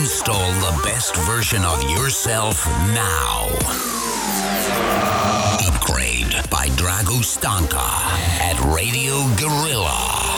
Install 0.00 0.52
the 0.52 0.80
best 0.82 1.14
version 1.14 1.62
of 1.62 1.82
yourself 1.82 2.66
now. 2.94 3.48
Upgrade 5.68 6.32
by 6.48 6.68
Drago 6.68 7.22
Stanka 7.22 7.76
at 7.76 8.58
Radio 8.74 9.28
Gorilla. 9.36 10.29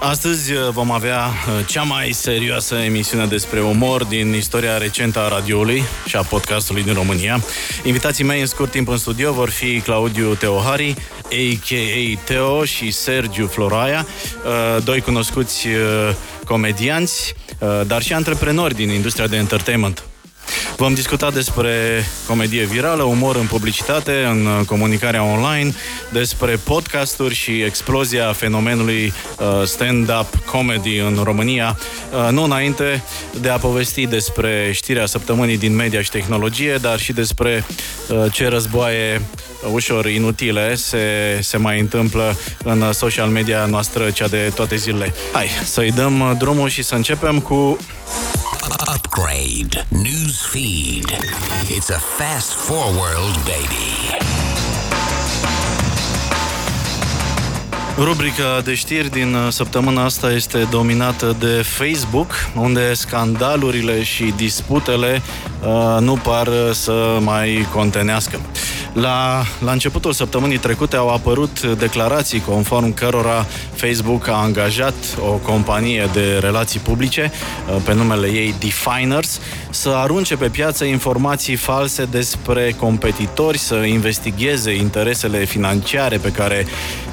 Astăzi 0.00 0.52
uh, 0.52 0.68
vom 0.70 0.90
avea 0.90 1.26
uh, 1.26 1.66
cea 1.66 1.82
mai 1.82 2.12
serioasă 2.12 2.74
emisiune 2.74 3.26
despre 3.26 3.60
umor 3.60 4.04
din 4.04 4.34
istoria 4.34 4.78
recentă 4.78 5.18
a 5.18 5.28
radioului 5.28 5.82
și 6.06 6.16
a 6.16 6.22
podcastului 6.22 6.82
din 6.82 6.94
România. 6.94 7.40
Invitații 7.84 8.24
mei 8.24 8.40
în 8.40 8.46
scurt 8.46 8.70
timp 8.70 8.88
în 8.88 8.96
studio 8.96 9.32
vor 9.32 9.50
fi 9.50 9.80
Claudiu 9.80 10.34
Teohari, 10.34 10.94
a.k.a. 11.22 12.20
Teo 12.24 12.64
și 12.64 12.90
Sergiu 12.90 13.46
Floraia, 13.46 14.06
uh, 14.44 14.82
doi 14.84 15.00
cunoscuți 15.00 15.66
comedianți, 16.44 17.34
dar 17.86 18.02
și 18.02 18.12
antreprenori 18.12 18.74
din 18.74 18.88
industria 18.88 19.26
de 19.26 19.36
entertainment. 19.36 20.07
Vom 20.78 20.94
discuta 20.94 21.30
despre 21.30 22.04
comedie 22.26 22.64
virală, 22.64 23.02
umor 23.02 23.36
în 23.36 23.46
publicitate, 23.46 24.24
în 24.24 24.64
comunicarea 24.66 25.24
online, 25.24 25.72
despre 26.12 26.56
podcasturi 26.64 27.34
și 27.34 27.62
explozia 27.62 28.32
fenomenului 28.32 29.12
uh, 29.38 29.62
stand-up 29.64 30.36
comedy 30.44 30.98
în 30.98 31.20
România. 31.22 31.78
Uh, 32.12 32.28
nu 32.30 32.42
înainte 32.42 33.02
de 33.40 33.48
a 33.48 33.56
povesti 33.56 34.06
despre 34.06 34.70
știrea 34.72 35.06
săptămânii 35.06 35.58
din 35.58 35.74
media 35.74 36.02
și 36.02 36.10
tehnologie, 36.10 36.76
dar 36.80 36.98
și 36.98 37.12
despre 37.12 37.64
uh, 38.08 38.32
ce 38.32 38.48
războaie 38.48 39.22
ușor 39.72 40.06
inutile 40.06 40.74
se, 40.74 40.98
se 41.40 41.56
mai 41.56 41.80
întâmplă 41.80 42.36
în 42.64 42.92
social 42.92 43.28
media 43.28 43.64
noastră, 43.66 44.10
cea 44.10 44.28
de 44.28 44.52
toate 44.54 44.76
zilele. 44.76 45.14
Hai, 45.32 45.48
să-i 45.64 45.90
dăm 45.90 46.36
drumul 46.38 46.68
și 46.68 46.82
să 46.82 46.94
începem 46.94 47.40
cu 47.40 47.78
Upgrade 49.18 49.86
News 49.88 50.46
Feed. 50.46 51.06
It's 51.76 51.90
a 51.90 51.98
fast 51.98 52.52
forward, 52.52 53.34
baby. 53.44 54.16
Rubrica 57.96 58.60
de 58.64 58.74
știri 58.74 59.10
din 59.10 59.34
uh, 59.34 59.52
săptămâna 59.52 60.04
asta 60.04 60.30
este 60.32 60.66
dominată 60.70 61.36
de 61.38 61.62
Facebook, 61.62 62.32
unde 62.56 62.94
scandalurile 62.94 64.02
și 64.02 64.32
disputele 64.36 65.22
uh, 65.62 65.96
nu 66.00 66.16
par 66.16 66.48
să 66.72 67.18
mai 67.20 67.66
contenească. 67.72 68.40
La, 69.00 69.42
la 69.64 69.72
începutul 69.72 70.12
săptămânii 70.12 70.58
trecute 70.58 70.96
au 70.96 71.08
apărut 71.08 71.62
declarații 71.62 72.40
conform 72.40 72.94
cărora 72.94 73.46
Facebook 73.74 74.28
a 74.28 74.42
angajat 74.42 74.94
o 75.20 75.30
companie 75.32 76.08
de 76.12 76.38
relații 76.40 76.80
publice 76.80 77.32
uh, 77.32 77.82
pe 77.84 77.94
numele 77.94 78.26
ei 78.26 78.54
Definers 78.58 79.40
să 79.70 79.88
arunce 79.88 80.36
pe 80.36 80.48
piață 80.48 80.84
informații 80.84 81.56
false 81.56 82.04
despre 82.04 82.74
competitori, 82.78 83.58
să 83.58 83.74
investigheze 83.74 84.74
interesele 84.74 85.44
financiare 85.44 86.16
pe 86.16 86.30
care, 86.30 86.66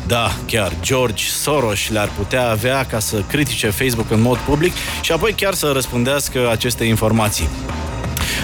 da, 0.07 0.31
chiar 0.47 0.71
George 0.81 1.23
Soros 1.23 1.89
le-ar 1.89 2.09
putea 2.17 2.49
avea 2.49 2.85
ca 2.85 2.99
să 2.99 3.23
critique 3.27 3.69
Facebook 3.69 4.11
în 4.11 4.21
mod 4.21 4.37
public 4.37 4.73
și 5.01 5.11
apoi 5.11 5.33
chiar 5.33 5.53
să 5.53 5.71
răspundească 5.73 6.49
aceste 6.51 6.83
informații. 6.83 7.49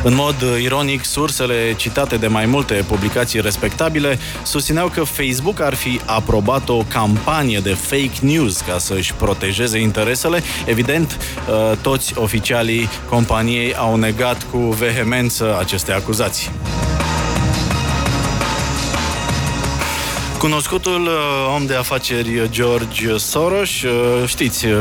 În 0.03 0.15
mod 0.15 0.41
uh, 0.41 0.61
ironic, 0.61 1.05
sursele 1.05 1.73
citate 1.77 2.15
de 2.15 2.27
mai 2.27 2.45
multe 2.45 2.83
publicații 2.87 3.41
respectabile 3.41 4.19
susțineau 4.43 4.87
că 4.87 5.03
Facebook 5.03 5.59
ar 5.59 5.73
fi 5.73 5.99
aprobat 6.05 6.69
o 6.69 6.83
campanie 6.87 7.59
de 7.59 7.73
fake 7.73 8.20
news 8.21 8.59
ca 8.59 8.77
să 8.77 8.93
își 8.93 9.14
protejeze 9.14 9.80
interesele. 9.80 10.43
Evident, 10.65 11.17
uh, 11.49 11.77
toți 11.81 12.14
oficialii 12.17 12.89
companiei 13.09 13.75
au 13.75 13.95
negat 13.95 14.45
cu 14.52 14.58
vehemență 14.58 15.58
aceste 15.59 15.91
acuzații. 15.91 16.49
Cunoscutul 20.41 21.02
uh, 21.02 21.53
om 21.55 21.65
de 21.65 21.75
afaceri 21.75 22.49
George 22.49 23.17
Soros, 23.17 23.81
uh, 23.81 23.91
știți, 24.25 24.65
uh, 24.65 24.73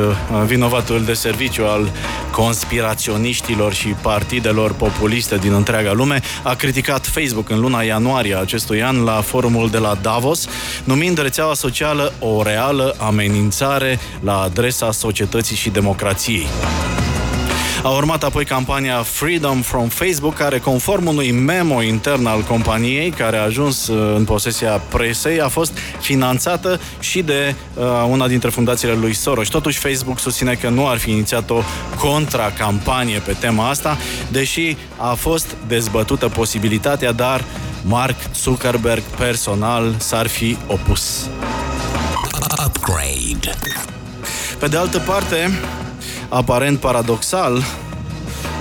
vinovatul 0.47 1.05
de 1.05 1.13
serviciu 1.13 1.65
al 1.65 1.91
conspiraționiștilor 2.31 3.73
și 3.73 3.87
partidelor 3.89 4.73
populiste 4.73 5.37
din 5.37 5.53
întreaga 5.53 5.93
lume, 5.93 6.21
a 6.43 6.55
criticat 6.55 7.07
Facebook 7.07 7.51
în 7.51 7.61
luna 7.61 7.83
ianuarie 7.83 8.37
acestui 8.37 8.83
an 8.83 9.05
la 9.05 9.21
forumul 9.21 9.71
de 9.71 9.79
la 9.79 9.99
Davos, 10.03 10.47
numind 10.85 11.19
rețeaua 11.19 11.55
socială 11.55 12.13
o 12.19 12.43
reală 12.43 12.95
amenințare 12.99 13.99
la 14.21 14.41
adresa 14.41 14.93
societății 14.93 15.57
și 15.57 15.71
democrației. 15.71 16.47
A 17.83 17.89
urmat 17.89 18.23
apoi 18.25 18.45
campania 18.45 19.03
Freedom 19.03 19.61
from 19.63 19.89
Facebook, 19.89 20.35
care, 20.35 20.59
conform 20.59 21.07
unui 21.07 21.31
memo 21.31 21.83
intern 21.83 22.27
al 22.27 22.41
companiei, 22.43 23.11
care 23.11 23.37
a 23.37 23.43
ajuns 23.43 23.87
uh, 23.87 24.17
în 24.17 24.25
posesia 24.25 24.71
presei, 24.71 25.41
a 25.41 25.49
fost 25.49 25.79
finanțată 26.01 26.81
și 26.99 27.23
de 27.23 27.55
uh, 27.75 27.85
una 28.09 28.29
dintre 28.29 28.51
fundațiile 28.51 28.95
lui 28.95 29.15
Soros. 29.15 29.49
Totuși, 29.49 29.79
Facebook 29.79 30.19
susține 30.19 30.55
că 30.55 30.69
nu 30.69 30.89
ar 30.89 30.99
fi 30.99 31.11
inițiat 31.11 31.51
o 31.51 31.63
contracampanie 31.99 33.19
pe 33.19 33.37
tema 33.41 33.69
asta, 33.69 33.97
deși 34.29 34.77
a 34.97 35.15
fost 35.15 35.57
dezbătută 35.69 36.29
posibilitatea, 36.29 37.13
dar 37.13 37.45
Mark 37.83 38.17
Zuckerberg 38.35 39.03
personal 39.03 39.95
s-ar 39.99 40.27
fi 40.27 40.57
opus. 40.67 41.29
Upgrade. 42.67 43.59
Pe 44.59 44.67
de 44.67 44.77
altă 44.77 44.99
parte, 44.99 45.51
aparent 46.31 46.81
paradoxal, 46.81 47.59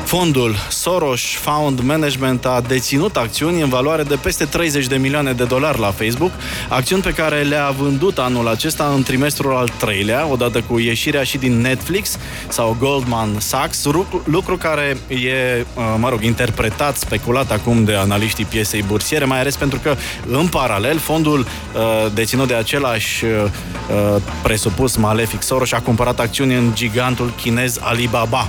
Fondul 0.10 0.56
Soros 0.70 1.22
Found 1.22 1.80
Management 1.80 2.46
a 2.46 2.62
deținut 2.68 3.16
acțiuni 3.16 3.62
în 3.62 3.70
valoare 3.70 4.04
de 4.04 4.16
peste 4.16 4.46
30 4.46 4.88
de 4.88 4.96
milioane 4.96 5.34
de 5.34 5.44
dolari 5.44 5.80
la 5.80 5.92
Facebook, 5.92 6.32
acțiuni 6.70 7.02
pe 7.02 7.12
care 7.12 7.42
le-a 7.42 7.70
vândut 7.70 8.18
anul 8.18 8.48
acesta 8.48 8.92
în 8.96 9.04
trimestrul 9.04 9.56
al 9.56 9.70
treilea, 9.78 10.28
odată 10.28 10.62
cu 10.62 10.80
ieșirea 10.80 11.24
și 11.24 11.38
din 11.38 11.62
Netflix 11.62 12.18
sau 12.48 12.76
Goldman 12.80 13.40
Sachs, 13.40 13.86
lucru 14.24 14.58
care 14.58 14.98
e, 15.08 15.66
uh, 15.76 15.96
mă 15.98 16.10
rog, 16.10 16.24
interpretat, 16.24 16.98
speculat 16.98 17.52
acum 17.52 17.84
de 17.84 17.96
analiștii 17.96 18.46
piesei 18.46 18.84
bursiere, 18.88 19.26
mai 19.26 19.40
ales 19.40 19.56
pentru 19.56 19.80
că, 19.80 19.96
în 20.28 20.48
paralel, 20.48 20.98
fondul 20.98 21.40
uh, 21.40 22.12
deținut 22.14 22.48
de 22.48 22.54
același 22.54 23.26
uh, 23.26 24.22
presupus 24.44 24.96
malefic 24.96 25.42
Soros 25.42 25.72
a 25.72 25.80
cumpărat 25.80 26.20
acțiuni 26.20 26.56
în 26.56 26.72
gigantul 26.74 27.34
chinez 27.38 27.78
Alibaba. 27.82 28.48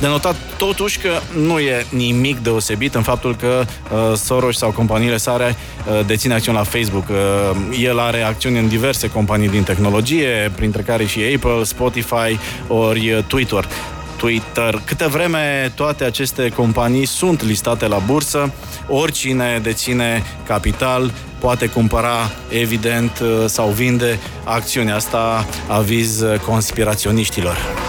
De 0.00 0.06
notat 0.06 0.36
totuși 0.56 0.98
că 0.98 1.10
nu 1.42 1.58
e 1.58 1.86
nimic 1.88 2.38
deosebit 2.38 2.94
în 2.94 3.02
faptul 3.02 3.36
că 3.36 3.64
uh, 3.64 4.16
Soros 4.16 4.56
sau 4.56 4.70
companiile 4.70 5.16
sale 5.16 5.56
uh, 5.88 6.06
deține 6.06 6.34
acțiuni 6.34 6.56
la 6.56 6.64
Facebook. 6.64 7.08
Uh, 7.08 7.16
el 7.80 7.98
are 7.98 8.22
acțiuni 8.22 8.58
în 8.58 8.68
diverse 8.68 9.10
companii 9.10 9.48
din 9.48 9.62
tehnologie, 9.62 10.52
printre 10.56 10.82
care 10.82 11.06
și 11.06 11.20
Apple, 11.34 11.64
Spotify 11.64 12.38
ori 12.66 13.12
uh, 13.12 13.24
Twitter. 13.26 13.68
Twitter. 14.16 14.82
Câte 14.84 15.06
vreme 15.06 15.72
toate 15.74 16.04
aceste 16.04 16.48
companii 16.48 17.06
sunt 17.06 17.42
listate 17.42 17.86
la 17.86 17.98
bursă, 17.98 18.52
oricine 18.88 19.60
deține 19.62 20.22
capital 20.46 21.12
poate 21.38 21.66
cumpăra, 21.66 22.30
evident, 22.48 23.18
uh, 23.22 23.44
sau 23.46 23.68
vinde 23.68 24.18
acțiuni. 24.44 24.92
Asta 24.92 25.46
aviz 25.68 26.24
conspiraționiștilor. 26.46 27.85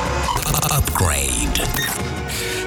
Upgrade. 0.77 1.61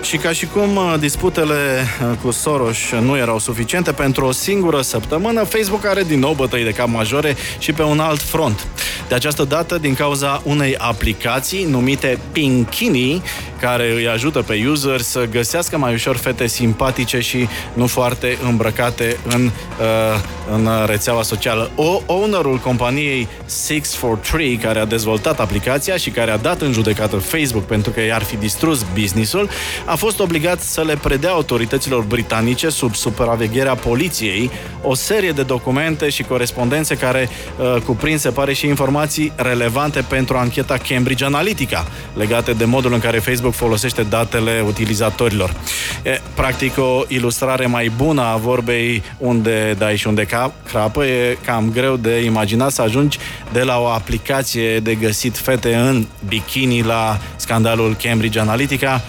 Și 0.03 0.17
ca 0.17 0.32
și 0.32 0.47
cum 0.47 0.76
uh, 0.76 0.94
disputele 0.99 1.55
uh, 1.55 2.17
cu 2.23 2.31
Soros 2.31 2.79
nu 3.00 3.17
erau 3.17 3.38
suficiente, 3.38 3.93
pentru 3.93 4.25
o 4.25 4.32
singură 4.32 4.81
săptămână, 4.81 5.43
Facebook 5.43 5.85
are 5.85 6.03
din 6.03 6.19
nou 6.19 6.32
bătăi 6.32 6.64
de 6.64 6.70
cap 6.70 6.88
majore 6.88 7.37
și 7.59 7.73
pe 7.73 7.82
un 7.82 7.99
alt 8.00 8.20
front. 8.20 8.67
De 9.11 9.17
această 9.17 9.45
dată, 9.45 9.79
din 9.79 9.95
cauza 9.95 10.43
unei 10.45 10.77
aplicații 10.77 11.65
numite 11.65 12.19
Pinkini, 12.33 13.23
care 13.61 13.93
îi 13.95 14.09
ajută 14.09 14.43
pe 14.43 14.65
user 14.69 15.01
să 15.01 15.27
găsească 15.31 15.79
mai 15.79 15.93
ușor 15.93 16.17
fete 16.17 16.47
simpatice 16.47 17.21
și 17.21 17.49
nu 17.73 17.87
foarte 17.87 18.39
îmbrăcate 18.45 19.17
în, 19.29 19.45
uh, 19.45 20.21
în 20.53 20.69
rețeaua 20.87 21.23
socială. 21.23 21.71
O, 21.75 22.01
ownerul 22.07 22.57
companiei 22.57 23.29
643, 23.67 24.57
care 24.57 24.79
a 24.79 24.85
dezvoltat 24.85 25.41
aplicația 25.41 25.97
și 25.97 26.11
care 26.11 26.31
a 26.31 26.37
dat 26.37 26.61
în 26.61 26.73
judecată 26.73 27.17
Facebook 27.17 27.65
pentru 27.65 27.91
că 27.91 28.01
i-ar 28.01 28.23
fi 28.23 28.37
distrus 28.37 28.85
businessul, 28.95 29.49
a 29.85 29.95
fost 29.95 30.21
obligat 30.21 30.61
să 30.61 30.83
le 30.83 30.99
predea 31.03 31.31
autorităților 31.31 32.03
britanice 32.03 32.69
sub 32.69 32.95
supravegherea 32.95 33.75
poliției 33.75 34.51
o 34.83 34.95
serie 34.95 35.31
de 35.31 35.43
documente 35.43 36.09
și 36.09 36.23
corespondențe 36.23 36.95
care 36.95 37.29
uh, 37.59 37.83
cuprind, 37.85 38.19
se 38.19 38.31
pare, 38.31 38.53
și 38.53 38.67
informații 38.67 38.99
relevante 39.37 40.00
pentru 40.00 40.37
ancheta 40.37 40.76
Cambridge 40.88 41.25
Analytica, 41.25 41.87
legate 42.14 42.52
de 42.52 42.64
modul 42.64 42.93
în 42.93 42.99
care 42.99 43.19
Facebook 43.19 43.55
folosește 43.55 44.02
datele 44.02 44.62
utilizatorilor. 44.67 45.55
E, 46.02 46.20
practic, 46.35 46.79
o 46.79 47.02
ilustrare 47.08 47.67
mai 47.67 47.93
bună 47.97 48.23
a 48.23 48.37
vorbei 48.37 49.02
unde 49.19 49.75
dai 49.79 49.97
și 49.97 50.06
unde 50.06 50.26
crapă, 50.70 51.05
e 51.05 51.38
cam 51.44 51.70
greu 51.70 51.97
de 51.97 52.25
imaginat 52.25 52.73
să 52.73 52.82
ajungi 52.82 53.19
de 53.52 53.62
la 53.62 53.79
o 53.79 53.87
aplicație 53.87 54.81
de 54.81 54.94
găsit 54.94 55.37
fete 55.37 55.75
în 55.75 56.06
bikini 56.29 56.82
la 56.82 57.19
scandalul 57.37 57.97
Cambridge 58.02 58.38
Analytica. 58.38 59.02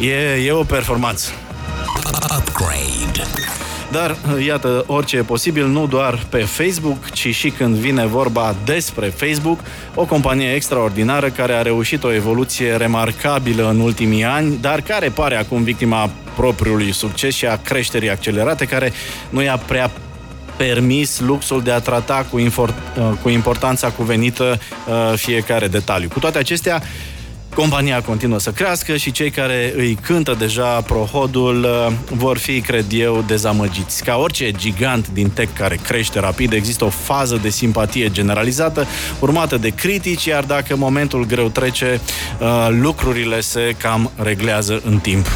E, 0.00 0.44
e 0.46 0.52
o 0.52 0.62
performanță. 0.62 1.30
Upgrade. 2.38 3.59
Dar, 3.90 4.16
iată, 4.46 4.84
orice 4.86 5.16
e 5.16 5.22
posibil, 5.22 5.66
nu 5.66 5.86
doar 5.86 6.26
pe 6.28 6.38
Facebook, 6.38 7.10
ci 7.10 7.34
și 7.34 7.50
când 7.50 7.74
vine 7.76 8.06
vorba 8.06 8.54
despre 8.64 9.06
Facebook, 9.06 9.60
o 9.94 10.04
companie 10.04 10.54
extraordinară 10.54 11.28
care 11.28 11.52
a 11.52 11.62
reușit 11.62 12.04
o 12.04 12.12
evoluție 12.12 12.76
remarcabilă 12.76 13.68
în 13.68 13.80
ultimii 13.80 14.24
ani, 14.24 14.58
dar 14.60 14.80
care 14.80 15.08
pare 15.08 15.36
acum 15.36 15.62
victima 15.62 16.10
propriului 16.36 16.92
succes 16.92 17.34
și 17.34 17.46
a 17.46 17.56
creșterii 17.56 18.10
accelerate, 18.10 18.64
care 18.64 18.92
nu 19.30 19.42
i-a 19.42 19.56
prea 19.56 19.90
permis 20.56 21.20
luxul 21.20 21.62
de 21.62 21.70
a 21.70 21.80
trata 21.80 22.26
cu, 22.30 22.40
infor- 22.40 22.74
cu 23.22 23.28
importanța 23.28 23.90
cuvenită 23.90 24.58
uh, 24.88 25.12
fiecare 25.16 25.68
detaliu. 25.68 26.08
Cu 26.08 26.18
toate 26.18 26.38
acestea, 26.38 26.82
Compania 27.54 28.02
continuă 28.02 28.38
să 28.38 28.50
crească 28.50 28.96
și 28.96 29.10
cei 29.10 29.30
care 29.30 29.72
îi 29.76 29.94
cântă 29.94 30.34
deja 30.38 30.80
prohodul 30.80 31.62
uh, 31.64 31.92
vor 32.10 32.38
fi, 32.38 32.60
cred 32.60 32.84
eu, 32.92 33.24
dezamăgiți. 33.26 34.04
Ca 34.04 34.16
orice 34.16 34.50
gigant 34.50 35.08
din 35.08 35.30
tech 35.30 35.52
care 35.56 35.78
crește 35.82 36.20
rapid, 36.20 36.52
există 36.52 36.84
o 36.84 36.88
fază 36.88 37.38
de 37.42 37.48
simpatie 37.48 38.10
generalizată, 38.10 38.86
urmată 39.18 39.56
de 39.56 39.68
critici, 39.68 40.24
iar 40.24 40.44
dacă 40.44 40.76
momentul 40.76 41.26
greu 41.26 41.48
trece, 41.48 42.00
uh, 42.40 42.68
lucrurile 42.70 43.40
se 43.40 43.74
cam 43.78 44.10
reglează 44.16 44.82
în 44.84 44.98
timp. 44.98 45.26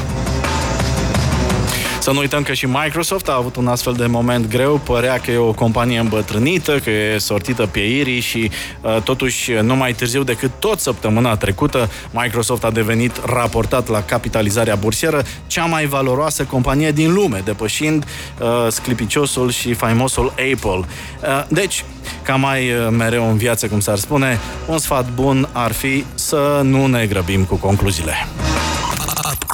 Să 2.05 2.11
nu 2.11 2.19
uităm 2.19 2.43
că 2.43 2.53
și 2.53 2.67
Microsoft 2.67 3.29
a 3.29 3.35
avut 3.35 3.56
un 3.56 3.67
astfel 3.67 3.93
de 3.93 4.06
moment 4.06 4.49
greu, 4.49 4.81
părea 4.85 5.19
că 5.19 5.31
e 5.31 5.37
o 5.37 5.53
companie 5.53 5.99
îmbătrânită, 5.99 6.79
că 6.79 6.91
e 6.91 7.19
sortită 7.19 7.67
pe 7.67 7.81
irii 7.81 8.21
și 8.21 8.51
uh, 8.81 9.03
totuși 9.03 9.53
nu 9.53 9.77
mai 9.77 9.93
târziu 9.93 10.23
decât 10.23 10.51
tot 10.59 10.81
săptămâna 10.81 11.37
trecută 11.37 11.91
Microsoft 12.11 12.65
a 12.65 12.71
devenit 12.71 13.21
raportat 13.27 13.89
la 13.89 14.03
capitalizarea 14.03 14.75
bursieră 14.75 15.23
cea 15.47 15.65
mai 15.65 15.87
valoroasă 15.87 16.45
companie 16.45 16.91
din 16.91 17.12
lume, 17.12 17.43
depășind 17.45 18.05
uh, 18.05 18.47
sclipiciosul 18.69 19.51
și 19.51 19.75
faimosul 19.75 20.29
Apple. 20.29 20.79
Uh, 20.79 21.45
deci, 21.49 21.85
ca 22.23 22.35
mai 22.35 22.71
uh, 22.71 22.89
mereu 22.91 23.31
în 23.31 23.37
viață, 23.37 23.67
cum 23.67 23.81
s-ar 23.81 23.99
spune, 23.99 24.39
un 24.67 24.79
sfat 24.79 25.11
bun 25.11 25.49
ar 25.53 25.73
fi 25.73 26.05
să 26.15 26.61
nu 26.65 26.87
ne 26.87 27.06
grăbim 27.06 27.45
cu 27.45 27.55
concluziile. 27.55 28.15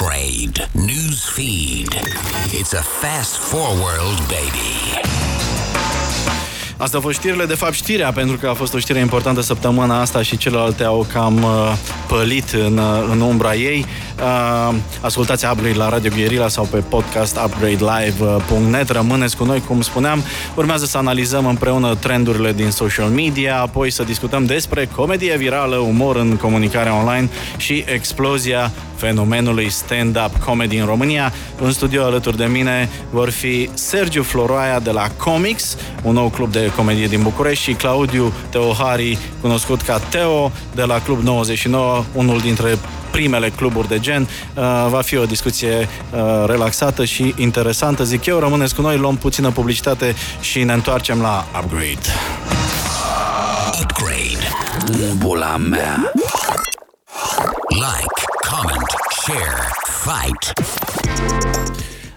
Upgrade. 0.00 0.68
News 0.72 1.28
feed. 1.28 1.92
It's 2.52 2.72
a 2.72 2.82
fast 2.82 3.36
forward, 3.36 4.18
baby. 4.28 5.00
Asta 6.76 6.96
au 6.96 7.02
fost 7.02 7.18
știrile, 7.18 7.44
de 7.44 7.54
fapt 7.54 7.72
știrea, 7.72 8.12
pentru 8.12 8.36
că 8.36 8.48
a 8.48 8.54
fost 8.54 8.74
o 8.74 8.78
știre 8.78 8.98
importantă 8.98 9.40
săptămâna 9.40 10.00
asta 10.00 10.22
și 10.22 10.36
celelalte 10.36 10.84
au 10.84 11.06
cam 11.12 11.42
uh, 11.42 11.72
pălit 12.08 12.50
în, 12.50 12.78
uh, 12.78 13.08
în 13.10 13.20
umbra 13.20 13.54
ei. 13.54 13.86
Uh, 14.20 14.74
ascultați 15.00 15.46
Upgrade 15.46 15.76
la 15.76 15.88
Radio 15.88 16.10
Guerilla 16.14 16.48
sau 16.48 16.64
pe 16.64 16.76
podcast 16.76 17.38
upgradelive.net. 17.44 18.88
Rămâneți 18.90 19.36
cu 19.36 19.44
noi, 19.44 19.60
cum 19.60 19.80
spuneam. 19.80 20.22
Urmează 20.54 20.84
să 20.84 20.98
analizăm 20.98 21.46
împreună 21.46 21.94
trendurile 21.94 22.52
din 22.52 22.70
social 22.70 23.08
media, 23.08 23.60
apoi 23.60 23.90
să 23.90 24.02
discutăm 24.02 24.44
despre 24.44 24.88
comedie 24.96 25.36
virală, 25.36 25.76
umor 25.76 26.16
în 26.16 26.36
comunicarea 26.36 26.94
online 26.94 27.28
și 27.56 27.84
explozia 27.86 28.70
fenomenului 28.96 29.70
stand-up 29.70 30.36
comedy 30.44 30.76
în 30.76 30.86
România. 30.86 31.32
În 31.60 31.72
studio 31.72 32.04
alături 32.04 32.36
de 32.36 32.44
mine 32.44 32.88
vor 33.10 33.30
fi 33.30 33.70
Sergiu 33.74 34.22
Floroaia 34.22 34.78
de 34.78 34.90
la 34.90 35.10
Comics, 35.16 35.76
un 36.02 36.12
nou 36.12 36.28
club 36.28 36.52
de 36.52 36.72
comedie 36.76 37.06
din 37.06 37.22
București 37.22 37.64
și 37.64 37.72
Claudiu 37.72 38.32
Teohari, 38.50 39.18
cunoscut 39.40 39.80
ca 39.80 39.98
Teo, 39.98 40.52
de 40.74 40.82
la 40.82 41.00
Club 41.00 41.22
99, 41.22 42.04
unul 42.14 42.38
dintre 42.38 42.78
primele 43.10 43.50
cluburi 43.50 43.88
de 43.88 43.98
gen. 43.98 44.22
Uh, 44.22 44.62
va 44.88 45.00
fi 45.00 45.16
o 45.16 45.24
discuție 45.24 45.88
uh, 46.10 46.44
relaxată 46.46 47.04
și 47.04 47.34
interesantă, 47.36 48.04
zic 48.04 48.26
eu. 48.26 48.38
Rămâneți 48.38 48.74
cu 48.74 48.80
noi, 48.80 48.96
luăm 48.96 49.16
puțină 49.16 49.50
publicitate 49.50 50.14
și 50.40 50.62
ne 50.62 50.72
întoarcem 50.72 51.20
la 51.20 51.46
Upgrade. 51.62 52.06
Upgrade. 53.82 54.48
Bula 55.16 55.56
mea. 55.56 56.12
Like, 57.68 58.22
comment, 58.50 58.90
share, 59.22 59.70
fight. 60.04 60.52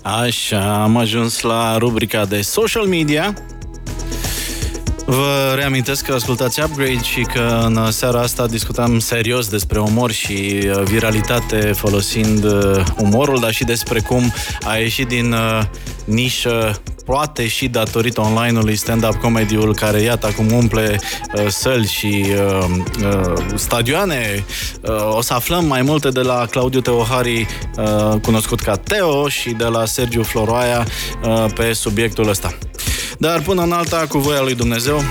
Așa, 0.01 0.83
am 0.83 0.97
ajuns 0.97 1.41
la 1.41 1.77
rubrica 1.77 2.25
de 2.25 2.41
social 2.41 2.85
media 2.85 3.33
Vă 5.05 5.53
reamintesc 5.55 6.05
că 6.05 6.13
ascultați 6.13 6.61
Upgrade 6.61 7.03
și 7.03 7.21
că 7.21 7.61
în 7.65 7.91
seara 7.91 8.19
asta 8.19 8.47
discutam 8.47 8.99
serios 8.99 9.47
despre 9.47 9.79
umor 9.79 10.11
și 10.11 10.59
uh, 10.63 10.81
viralitate 10.83 11.57
folosind 11.57 12.43
uh, 12.43 12.83
umorul, 12.97 13.39
dar 13.39 13.51
și 13.51 13.63
despre 13.63 13.99
cum 13.99 14.33
a 14.65 14.75
ieșit 14.75 15.07
din 15.07 15.31
uh, 15.31 15.61
nișă 16.05 16.81
poate 17.05 17.47
și 17.47 17.67
datorită 17.67 18.21
online-ului 18.21 18.75
stand-up 18.75 19.15
comedy-ul 19.15 19.75
care, 19.75 19.99
iată, 20.01 20.27
acum 20.27 20.51
umple 20.51 20.99
uh, 21.35 21.47
săli 21.47 21.87
și 21.87 22.25
uh, 22.29 22.65
uh, 23.03 23.33
stadioane. 23.55 24.45
Uh, 24.81 25.15
o 25.15 25.21
să 25.21 25.33
aflăm 25.33 25.65
mai 25.65 25.81
multe 25.81 26.09
de 26.09 26.21
la 26.21 26.45
Claudiu 26.49 26.81
Teohari, 26.81 27.47
uh, 27.77 28.19
cunoscut 28.21 28.59
ca 28.59 28.75
Teo, 28.75 29.27
și 29.27 29.49
de 29.49 29.65
la 29.65 29.85
Sergiu 29.85 30.23
Floroaia 30.23 30.87
uh, 31.23 31.45
pe 31.55 31.73
subiectul 31.73 32.29
ăsta. 32.29 32.57
Dar 33.17 33.41
până 33.41 33.61
în 33.61 33.71
alta, 33.71 34.05
cu 34.09 34.17
voia 34.17 34.41
lui 34.41 34.55
Dumnezeu, 34.55 35.03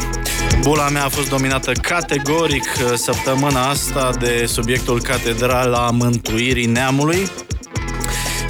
bula 0.60 0.88
mea 0.88 1.04
a 1.04 1.08
fost 1.08 1.28
dominată 1.28 1.72
categoric 1.72 2.64
uh, 2.64 2.92
săptămâna 2.94 3.68
asta 3.68 4.10
de 4.20 4.44
subiectul 4.46 5.00
Catedrala 5.00 5.90
Mântuirii 5.90 6.66
Neamului, 6.66 7.30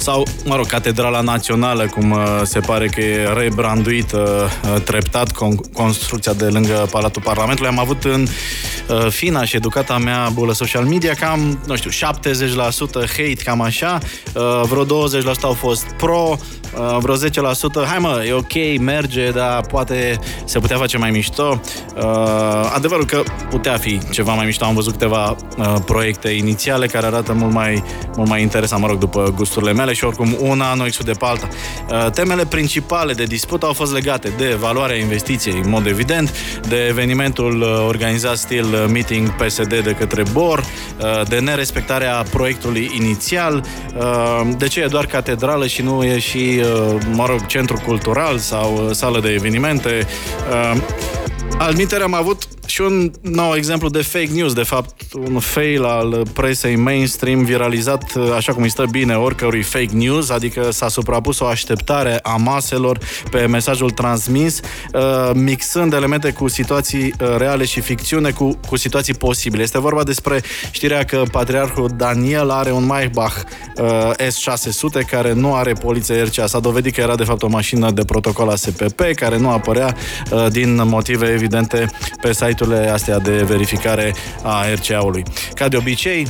sau, 0.03 0.27
mă 0.45 0.55
rog, 0.55 0.65
Catedrala 0.65 1.21
Națională, 1.21 1.85
cum 1.85 2.11
uh, 2.11 2.41
se 2.43 2.59
pare 2.59 2.87
că 2.87 3.01
e 3.01 3.33
rebranduită 3.37 4.49
uh, 4.73 4.81
treptat 4.81 5.31
con- 5.31 5.71
construcția 5.73 6.33
de 6.33 6.45
lângă 6.45 6.87
Palatul 6.91 7.21
Parlamentului. 7.21 7.69
Am 7.69 7.79
avut 7.79 8.03
în 8.03 8.21
uh, 8.21 8.29
fina 9.09 9.43
și 9.45 9.55
educata 9.55 9.97
mea 9.97 10.29
bulă 10.33 10.53
social 10.53 10.83
media 10.83 11.13
cam, 11.13 11.61
nu 11.67 11.75
știu, 11.75 11.89
70% 11.89 11.93
hate, 12.93 13.37
cam 13.43 13.61
așa, 13.61 13.97
vreo 14.69 14.85
20% 14.85 14.87
au 15.41 15.53
fost 15.53 15.85
pro, 15.97 16.37
vreo 16.99 17.15
10% 17.15 17.19
hai 17.87 17.97
mă, 17.99 18.23
e 18.27 18.33
ok, 18.33 18.79
merge, 18.79 19.29
dar 19.29 19.61
poate 19.61 20.19
se 20.45 20.59
putea 20.59 20.77
face 20.77 20.97
mai 20.97 21.11
mișto. 21.11 21.61
Adevărul 22.73 23.05
că 23.05 23.23
putea 23.49 23.77
fi 23.77 23.99
ceva 24.11 24.33
mai 24.33 24.45
mișto. 24.45 24.65
Am 24.65 24.73
văzut 24.73 24.91
câteva 24.91 25.35
proiecte 25.85 26.29
inițiale 26.29 26.87
care 26.87 27.05
arată 27.05 27.33
mult 27.33 27.53
mai, 27.53 27.83
mult 28.15 28.29
mai 28.29 28.41
interesant, 28.41 28.81
mă 28.81 28.87
rog, 28.87 28.97
după 28.97 29.33
gusturile 29.35 29.73
mele 29.73 29.93
și 29.93 30.03
oricum 30.03 30.35
una 30.39 30.73
nu 30.73 30.85
exclude 30.85 31.11
pe 31.11 31.25
alta. 31.25 31.47
Uh, 31.89 32.11
temele 32.11 32.45
principale 32.45 33.13
de 33.13 33.23
dispută 33.23 33.65
au 33.65 33.73
fost 33.73 33.93
legate 33.93 34.33
de 34.37 34.57
valoarea 34.59 34.97
investiției, 34.97 35.59
în 35.63 35.69
mod 35.69 35.85
evident, 35.85 36.33
de 36.67 36.85
evenimentul 36.89 37.61
uh, 37.61 37.85
organizat 37.87 38.37
stil 38.37 38.72
uh, 38.73 38.85
meeting 38.91 39.35
PSD 39.35 39.79
de 39.83 39.95
către 39.99 40.23
BOR, 40.31 40.63
de 41.27 41.39
nerespectarea 41.39 42.25
proiectului 42.31 42.91
inițial, 42.99 43.65
de 44.57 44.67
ce 44.67 44.81
e 44.81 44.85
doar 44.85 45.05
catedrală 45.05 45.67
și 45.67 45.81
nu 45.81 46.03
e 46.03 46.19
și, 46.19 46.61
mă 47.11 47.25
rog, 47.25 47.45
centru 47.45 47.81
cultural 47.85 48.37
sau 48.37 48.89
sală 48.91 49.19
de 49.19 49.29
evenimente. 49.29 50.07
Almiter 51.57 52.01
am 52.01 52.13
avut 52.13 52.47
și 52.65 52.81
un 52.81 53.11
nou 53.21 53.55
exemplu 53.55 53.89
de 53.89 54.01
fake 54.01 54.29
news, 54.33 54.53
de 54.53 54.63
fapt, 54.63 55.13
un 55.13 55.39
fail 55.39 55.83
al 55.83 56.23
presei 56.33 56.75
mainstream 56.75 57.43
viralizat 57.43 58.13
așa 58.35 58.53
cum 58.53 58.63
îi 58.63 58.69
stă 58.69 58.85
bine 58.91 59.15
oricărui 59.15 59.61
fake 59.61 59.89
news, 59.91 60.29
adică 60.29 60.71
s-a 60.71 60.87
suprapus 60.87 61.39
o 61.39 61.45
așteptare 61.45 62.19
a 62.23 62.35
maselor 62.35 62.97
pe 63.31 63.45
mesajul 63.45 63.89
transmis, 63.89 64.59
uh, 64.93 65.01
mixând 65.33 65.93
elemente 65.93 66.31
cu 66.31 66.47
situații 66.47 67.13
uh, 67.21 67.35
reale 67.37 67.65
și 67.65 67.81
ficțiune 67.81 68.31
cu, 68.31 68.59
cu 68.67 68.75
situații 68.75 69.13
posibile. 69.13 69.63
Este 69.63 69.79
vorba 69.79 70.03
despre 70.03 70.41
știrea 70.71 71.03
că 71.03 71.23
patriarhul 71.31 71.89
Daniel 71.95 72.49
are 72.49 72.71
un 72.71 72.85
Maybach 72.85 73.35
uh, 73.77 74.11
S600 74.17 75.05
care 75.09 75.33
nu 75.33 75.55
are 75.55 75.73
poliție 75.73 76.23
RCA. 76.23 76.47
S-a 76.47 76.59
dovedit 76.59 76.93
că 76.93 77.01
era 77.01 77.15
de 77.15 77.23
fapt 77.23 77.41
o 77.43 77.47
mașină 77.47 77.91
de 77.91 78.03
protocol 78.03 78.49
ASPP 78.49 79.01
care 79.15 79.37
nu 79.37 79.49
apărea 79.49 79.95
din 80.49 80.87
motive 80.87 81.31
evidente 81.43 81.89
pe 82.21 82.33
site 82.33 82.53
site-urile 82.53 82.89
astea 82.89 83.19
de 83.19 83.43
verificare 83.43 84.13
a 84.43 84.73
RCA-ului. 84.73 85.23
Ca 85.53 85.67
de 85.67 85.77
obicei, 85.77 86.27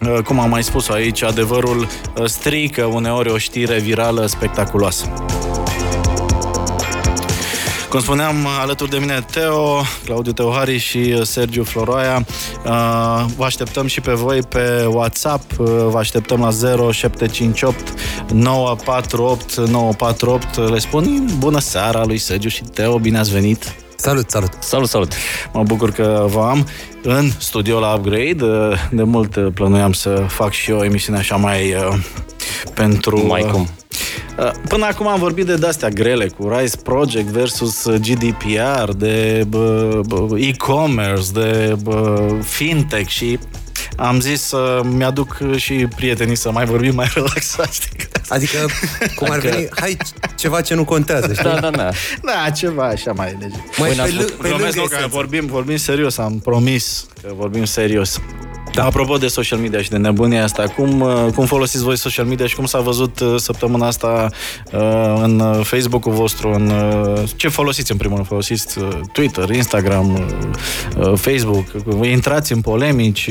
uh, 0.00 0.18
cum 0.24 0.38
am 0.40 0.50
mai 0.50 0.62
spus 0.62 0.88
aici, 0.88 1.22
adevărul 1.22 1.80
uh, 1.80 2.24
strică 2.24 2.84
uneori 2.84 3.30
o 3.30 3.38
știre 3.38 3.78
virală 3.78 4.26
spectaculoasă. 4.26 5.12
Cum 7.88 8.00
spuneam, 8.00 8.46
alături 8.60 8.90
de 8.90 8.98
mine 8.98 9.24
Teo, 9.32 9.82
Claudiu 10.04 10.32
Teohari 10.32 10.78
și 10.78 10.98
uh, 10.98 11.22
Sergiu 11.22 11.64
Floroaia. 11.64 12.26
Vă 13.36 13.44
așteptăm 13.44 13.86
și 13.86 14.00
pe 14.00 14.12
voi 14.12 14.40
pe 14.42 14.86
WhatsApp. 14.88 15.52
Vă 15.52 15.98
așteptăm 15.98 16.40
la 16.40 16.50
0758 16.92 17.94
948 18.32 19.56
948. 19.56 20.70
Le 20.70 20.78
spun 20.78 21.26
bună 21.38 21.58
seara 21.58 22.04
lui 22.04 22.18
Sergiu 22.18 22.48
și 22.48 22.62
Teo, 22.62 22.98
bine 22.98 23.18
ați 23.18 23.32
venit! 23.32 23.85
Salut, 23.96 24.30
salut! 24.30 24.50
Salut, 24.60 24.88
salut! 24.88 25.12
Mă 25.52 25.62
bucur 25.62 25.90
că 25.90 26.26
vă 26.28 26.40
am 26.40 26.66
în 27.02 27.30
studio 27.38 27.80
la 27.80 27.94
Upgrade. 27.94 28.44
De 28.90 29.02
mult 29.02 29.54
plănuiam 29.54 29.92
să 29.92 30.24
fac 30.28 30.52
și 30.52 30.70
eu 30.70 30.82
emisiune 30.82 31.18
așa 31.18 31.36
mai 31.36 31.74
uh, 31.74 31.98
pentru... 32.74 33.26
Mai 33.26 33.42
cum? 33.52 33.68
Uh, 34.38 34.50
până 34.68 34.86
acum 34.86 35.06
am 35.06 35.18
vorbit 35.18 35.46
de 35.46 35.66
astea 35.66 35.88
grele, 35.88 36.26
cu 36.26 36.48
Rise 36.48 36.76
Project 36.76 37.26
versus 37.26 37.88
GDPR, 37.88 38.90
de 38.96 39.46
e-commerce, 40.36 41.30
de 41.32 41.76
fintech 42.42 43.08
și 43.08 43.38
am 43.96 44.20
zis 44.20 44.42
să 44.42 44.80
mi-aduc 44.84 45.38
și 45.56 45.72
prietenii 45.96 46.36
să 46.36 46.50
mai 46.50 46.64
vorbim 46.64 46.94
mai 46.94 47.06
relaxați. 47.14 47.88
Adică, 48.28 48.58
cum 49.16 49.30
ar 49.30 49.38
veni, 49.38 49.68
hai 49.74 49.96
ceva 50.36 50.60
ce 50.60 50.74
nu 50.74 50.84
contează, 50.84 51.32
știi? 51.32 51.44
Da, 51.44 51.60
da, 51.60 51.70
da. 51.70 51.90
Da, 52.22 52.50
ceva 52.50 52.84
așa 52.86 53.12
mai 53.12 53.36
lege. 53.40 53.54
Mai 53.78 53.90
pe, 53.90 54.02
l- 54.18 54.32
pe 54.42 54.48
Promis, 54.48 54.74
că 54.74 55.06
vorbim, 55.08 55.46
vorbim 55.46 55.76
serios, 55.76 56.18
am 56.18 56.38
promis 56.38 57.06
că 57.22 57.28
vorbim 57.36 57.64
serios. 57.64 58.20
Da. 58.72 58.84
Apropo 58.84 59.16
de 59.16 59.26
social 59.26 59.58
media 59.58 59.82
și 59.82 59.90
de 59.90 59.96
nebunia 59.96 60.42
asta, 60.44 60.62
cum, 60.68 61.00
uh, 61.00 61.26
cum 61.34 61.46
folosiți 61.46 61.82
voi 61.84 61.96
social 61.98 62.24
media 62.26 62.46
și 62.46 62.54
cum 62.54 62.66
s-a 62.66 62.80
văzut 62.80 63.20
uh, 63.20 63.34
săptămâna 63.38 63.86
asta 63.86 64.28
uh, 64.72 65.14
în 65.22 65.42
Facebook-ul 65.62 66.12
vostru? 66.12 66.52
În, 66.52 66.72
ce 67.36 67.48
folosiți 67.48 67.90
în 67.90 67.96
primul 67.96 68.14
rând? 68.16 68.28
Folosiți 68.28 68.78
Twitter, 69.12 69.50
Instagram, 69.50 70.26
Facebook? 71.14 71.64
Intrați 72.02 72.52
în 72.52 72.60
polemici? 72.60 73.30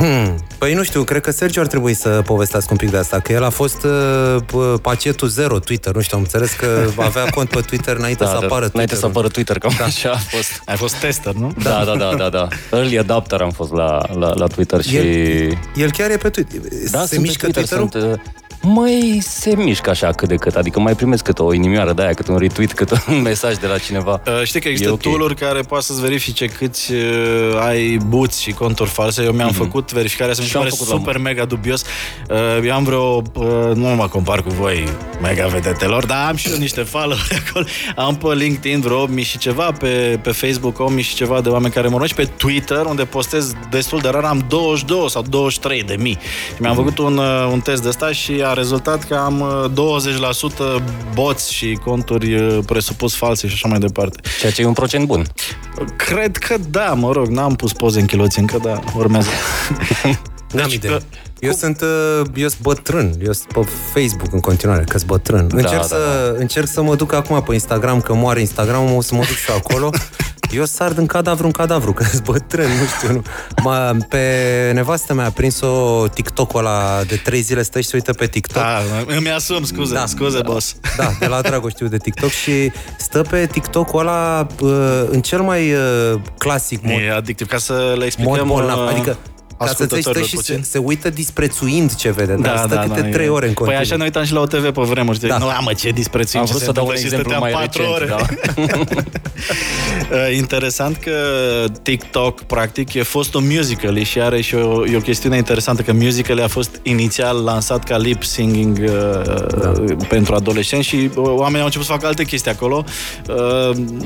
Hmm. 0.00 0.44
Păi 0.58 0.74
nu 0.74 0.82
știu, 0.82 1.02
cred 1.02 1.20
că 1.20 1.30
Sergio 1.30 1.60
ar 1.60 1.66
trebui 1.66 1.94
să 1.94 2.08
povestească 2.08 2.68
un 2.70 2.76
pic 2.76 2.90
de 2.90 2.96
asta, 2.96 3.20
că 3.20 3.32
el 3.32 3.44
a 3.44 3.48
fost 3.48 3.84
uh, 3.84 4.74
pacientul 4.82 5.28
zero 5.28 5.58
Twitter, 5.58 5.94
nu 5.94 6.00
știu, 6.00 6.16
am 6.16 6.22
înțeles 6.22 6.52
că 6.52 6.66
avea 6.96 7.24
cont 7.24 7.48
pe 7.48 7.60
Twitter 7.60 7.96
înainte 7.96 8.24
da, 8.24 8.30
să 8.30 8.36
da, 8.40 8.46
apară 8.46 8.60
Twitter. 8.60 8.74
Înainte 8.74 8.94
să 8.94 9.06
apară 9.06 9.28
Twitter, 9.28 9.58
cam 9.58 9.74
da. 9.78 9.84
așa 9.84 10.10
a 10.10 10.16
fost. 10.16 10.62
Ai 10.64 10.76
fost 10.76 10.94
tester, 10.94 11.32
nu? 11.32 11.52
Da, 11.62 11.82
da, 11.84 11.96
da, 11.96 12.14
da, 12.16 12.28
da. 12.28 12.48
Early 12.72 12.98
adapter 12.98 13.40
am 13.40 13.50
fost 13.50 13.72
la, 13.72 14.00
la, 14.18 14.34
la 14.34 14.46
Twitter 14.46 14.82
și... 14.82 14.96
El, 14.96 15.58
el 15.74 15.90
chiar 15.90 16.10
e 16.10 16.16
pe 16.16 16.28
Twitter. 16.28 16.60
Da, 16.90 17.04
Se 17.04 17.18
mișcă 17.18 17.48
Twitter, 17.48 17.78
Twitter-ul? 17.78 17.88
Sunt, 17.90 18.12
uh, 18.12 18.39
mai 18.62 19.18
se 19.22 19.54
mișcă 19.56 19.90
așa 19.90 20.12
cât 20.12 20.28
de 20.28 20.36
cât, 20.36 20.54
adică 20.54 20.80
mai 20.80 20.94
primesc 20.94 21.24
cât 21.24 21.38
o 21.38 21.54
inimioară 21.54 21.92
de 21.92 22.02
aia, 22.02 22.12
cât 22.12 22.28
un 22.28 22.36
retweet, 22.36 22.72
cât 22.72 22.90
un 23.08 23.22
mesaj 23.30 23.56
de 23.56 23.66
la 23.66 23.78
cineva. 23.78 24.22
Uh, 24.26 24.42
știi 24.42 24.60
că 24.60 24.68
există 24.68 24.92
okay. 24.92 25.12
tool 25.12 25.34
care 25.34 25.60
poate 25.60 25.84
să-ți 25.84 26.00
verifice 26.00 26.46
câți 26.46 26.92
uh, 26.92 27.60
ai 27.60 27.96
buți 28.06 28.42
și 28.42 28.52
conturi 28.52 28.90
false. 28.90 29.22
Eu 29.22 29.32
mi-am 29.32 29.52
mm-hmm. 29.52 29.56
făcut 29.56 29.92
verificarea 29.92 30.34
să 30.34 30.40
mi 30.42 30.48
se 30.48 30.58
pare 30.58 30.70
super 30.70 31.14
la... 31.14 31.20
mega 31.20 31.44
dubios. 31.44 31.84
Uh, 32.30 32.36
eu 32.64 32.74
am 32.74 32.84
vreo, 32.84 33.22
uh, 33.34 33.74
nu 33.74 33.86
mă 33.86 34.08
compar 34.08 34.42
cu 34.42 34.48
voi, 34.48 34.84
mega 35.22 35.46
vedetelor, 35.46 36.06
dar 36.06 36.28
am 36.28 36.36
și 36.36 36.50
eu 36.50 36.56
niște 36.56 36.82
follow 36.82 37.16
acolo. 37.46 37.66
Am 37.96 38.16
pe 38.16 38.34
LinkedIn 38.34 38.80
vreo 38.80 39.00
8000 39.00 39.24
și 39.24 39.38
ceva, 39.38 39.72
pe, 39.72 40.18
pe 40.22 40.30
Facebook 40.30 40.78
8000 40.78 41.02
și 41.02 41.14
ceva 41.14 41.40
de 41.40 41.48
oameni 41.48 41.72
care 41.72 41.88
mă 41.88 42.06
și 42.06 42.14
pe 42.14 42.24
Twitter, 42.24 42.84
unde 42.84 43.04
postez 43.04 43.52
destul 43.70 43.98
de 44.00 44.08
rar, 44.08 44.24
am 44.24 44.44
22 44.48 45.10
sau 45.10 45.22
23 45.22 45.82
de 45.82 45.96
mii. 45.98 46.18
Și 46.54 46.60
mi-am 46.60 46.72
mm-hmm. 46.72 46.76
făcut 46.76 46.98
un, 46.98 47.16
uh, 47.16 47.48
un 47.52 47.60
test 47.60 47.82
de 47.82 47.88
ăsta 47.88 48.12
și 48.12 48.42
a 48.50 48.52
rezultat 48.52 49.04
că 49.04 49.14
am 49.14 49.70
20% 49.72 49.74
uh, 50.58 50.76
boți 51.14 51.52
și 51.52 51.78
conturi 51.84 52.34
uh, 52.34 52.58
presupus 52.66 53.14
false 53.14 53.46
și 53.46 53.54
așa 53.54 53.68
mai 53.68 53.78
departe. 53.78 54.20
Ceea 54.38 54.52
ce 54.52 54.62
e 54.62 54.66
un 54.66 54.72
procent 54.72 55.06
bun. 55.06 55.26
Cred 55.96 56.36
că 56.36 56.56
da, 56.70 56.92
mă 56.94 57.12
rog, 57.12 57.26
n-am 57.26 57.54
pus 57.54 57.72
poze 57.72 58.00
în 58.00 58.06
chiloți 58.06 58.38
încă, 58.38 58.58
dar 58.62 58.82
urmează. 58.96 59.28
N-am 60.52 60.68
deci, 60.68 60.74
idee. 60.74 60.98
Eu 61.38 61.52
sunt, 61.52 61.80
uh, 61.80 62.22
eu 62.34 62.48
sunt 62.48 62.60
bătrân, 62.60 63.14
eu 63.24 63.32
sunt 63.32 63.52
pe 63.52 63.60
Facebook 63.92 64.32
în 64.32 64.40
continuare, 64.40 64.84
că 64.88 64.98
sunt 64.98 65.10
bătrân. 65.10 65.48
Da, 65.48 65.56
încerc, 65.56 65.80
da, 65.80 65.82
să, 65.82 66.30
da. 66.32 66.40
încerc 66.40 66.68
să 66.68 66.82
mă 66.82 66.94
duc 66.94 67.12
acum 67.12 67.42
pe 67.42 67.52
Instagram, 67.52 68.00
că 68.00 68.14
moare 68.14 68.40
Instagram, 68.40 68.94
o 68.94 69.00
să 69.00 69.14
mă 69.14 69.20
duc 69.20 69.36
și 69.36 69.50
acolo. 69.50 69.90
Eu 70.52 70.64
sar 70.64 70.92
din 70.92 71.06
cadavru 71.06 71.46
în 71.46 71.52
cadavru, 71.52 71.92
că 71.98 72.04
sunt 72.04 72.24
bătrân, 72.24 72.68
nu 72.68 72.86
știu. 72.96 73.12
Nu. 73.12 73.22
Mă, 73.62 73.96
pe 74.08 74.24
nevastă 74.74 75.14
mea 75.14 75.26
a 75.26 75.30
prins-o 75.30 76.06
TikTok-ul 76.08 76.58
ăla 76.58 77.02
de 77.06 77.16
trei 77.16 77.40
zile, 77.40 77.62
stă 77.62 77.80
și 77.80 77.86
se 77.86 77.96
uită 77.96 78.12
pe 78.12 78.26
TikTok. 78.26 78.62
Da, 78.62 78.78
îmi 79.16 79.30
asum, 79.30 79.64
scuze, 79.64 79.94
da, 79.94 80.06
scuze, 80.06 80.40
da, 80.40 80.50
boss. 80.52 80.76
Da, 80.96 81.10
de 81.18 81.26
la 81.26 81.40
dragul 81.40 81.70
știu 81.70 81.86
de 81.86 81.96
TikTok 81.96 82.30
și 82.30 82.72
stă 82.98 83.22
pe 83.22 83.46
TikTok-ul 83.46 84.00
ăla 84.00 84.46
uh, 84.60 84.70
în 85.10 85.20
cel 85.20 85.40
mai 85.40 85.72
uh, 85.72 86.20
clasic 86.38 86.82
mod. 86.82 87.00
E 87.00 87.12
adictiv, 87.12 87.46
ca 87.46 87.58
să 87.58 87.94
le 87.98 88.04
explicăm... 88.04 88.46
Mod 88.46 88.56
bolnav, 88.56 88.88
adică 88.88 89.16
ca 89.64 89.72
să 89.76 89.86
stă 90.00 90.20
și 90.20 90.36
se, 90.36 90.60
se 90.62 90.78
uită 90.78 91.10
disprețuind 91.10 91.94
ce 91.94 92.10
vede, 92.10 92.34
da, 92.34 92.40
dar 92.42 92.56
stă 92.56 92.74
da, 92.74 92.80
câte 92.80 93.00
da, 93.00 93.08
trei 93.08 93.28
ore 93.28 93.46
în 93.46 93.54
continuu. 93.54 93.72
Păi 93.72 93.76
așa 93.76 93.96
ne 93.96 94.04
uitam 94.04 94.24
și 94.24 94.32
la 94.32 94.40
OTV 94.40 94.70
pe 94.70 94.82
vremuri. 94.82 95.18
Da. 95.18 95.38
Nu, 95.38 95.46
mă, 95.60 95.72
ce 95.72 95.90
disprețuind. 95.90 96.46
Am 96.46 96.52
vrut 96.54 96.66
să 96.66 96.72
dau 96.72 96.86
un 96.86 96.94
exemplu 96.96 97.36
mai 97.38 97.54
recent. 97.60 97.88
Ore. 97.94 98.06
Da. 98.06 98.16
Uh, 100.10 100.36
interesant 100.36 100.96
că 100.96 101.12
TikTok, 101.82 102.40
practic, 102.40 102.94
e 102.94 103.02
fost 103.02 103.34
un 103.34 103.46
musical 103.46 104.02
și 104.02 104.20
are 104.20 104.40
și 104.40 104.54
o, 104.54 104.86
e 104.86 104.96
o 104.96 105.00
chestiune 105.00 105.36
interesantă, 105.36 105.82
că 105.82 105.92
musical 105.92 106.42
a 106.42 106.48
fost 106.48 106.80
inițial 106.82 107.42
lansat 107.42 107.84
ca 107.84 107.96
lip 107.96 108.22
singing 108.22 108.78
uh, 108.78 108.90
da. 109.60 109.72
pentru 110.08 110.34
adolescenți 110.34 110.86
și 110.86 110.96
uh, 110.96 111.10
oamenii 111.16 111.58
au 111.58 111.64
început 111.64 111.86
să 111.86 111.92
facă 111.92 112.06
alte 112.06 112.24
chestii 112.24 112.50
acolo. 112.50 112.84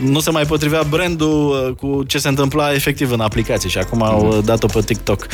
Nu 0.01 0.21
se 0.21 0.31
mai 0.31 0.45
potrivea 0.45 0.83
brandul 0.83 1.75
cu 1.81 2.03
ce 2.07 2.19
se 2.19 2.29
întâmpla 2.29 2.73
efectiv 2.73 3.13
în 3.13 3.21
aplicație 3.21 3.69
și 3.69 3.79
acum 3.79 4.03
au 4.03 4.27
mhm. 4.27 4.45
dat-o 4.45 4.67
pe 4.67 4.81
TikTok. 4.81 5.27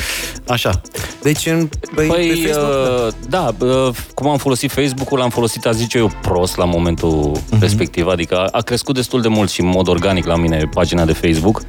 Așa. 0.49 0.81
Deci 1.23 1.47
în 1.47 1.69
păi, 1.95 2.07
păi 2.07 2.29
pe 2.29 2.47
Facebook, 2.47 3.15
da, 3.29 3.55
da 3.59 3.67
uh, 3.67 3.95
cum 4.15 4.29
am 4.29 4.39
folosit 4.39 4.71
Facebook-ul, 4.71 5.19
l-am 5.19 5.31
folosit, 5.31 5.67
a 5.67 5.73
zice 5.73 5.99
eu, 5.99 6.13
prost 6.23 6.57
la 6.57 6.65
momentul 6.65 7.37
uh-huh. 7.37 7.61
respectiv, 7.61 8.07
adică 8.07 8.37
a, 8.37 8.49
a 8.53 8.61
crescut 8.61 8.95
destul 8.95 9.21
de 9.21 9.29
mult 9.29 9.51
și 9.51 9.61
în 9.61 9.67
mod 9.67 9.89
organic 9.89 10.27
la 10.27 10.37
mine 10.37 10.69
pagina 10.75 11.05
de 11.05 11.13
Facebook. 11.13 11.63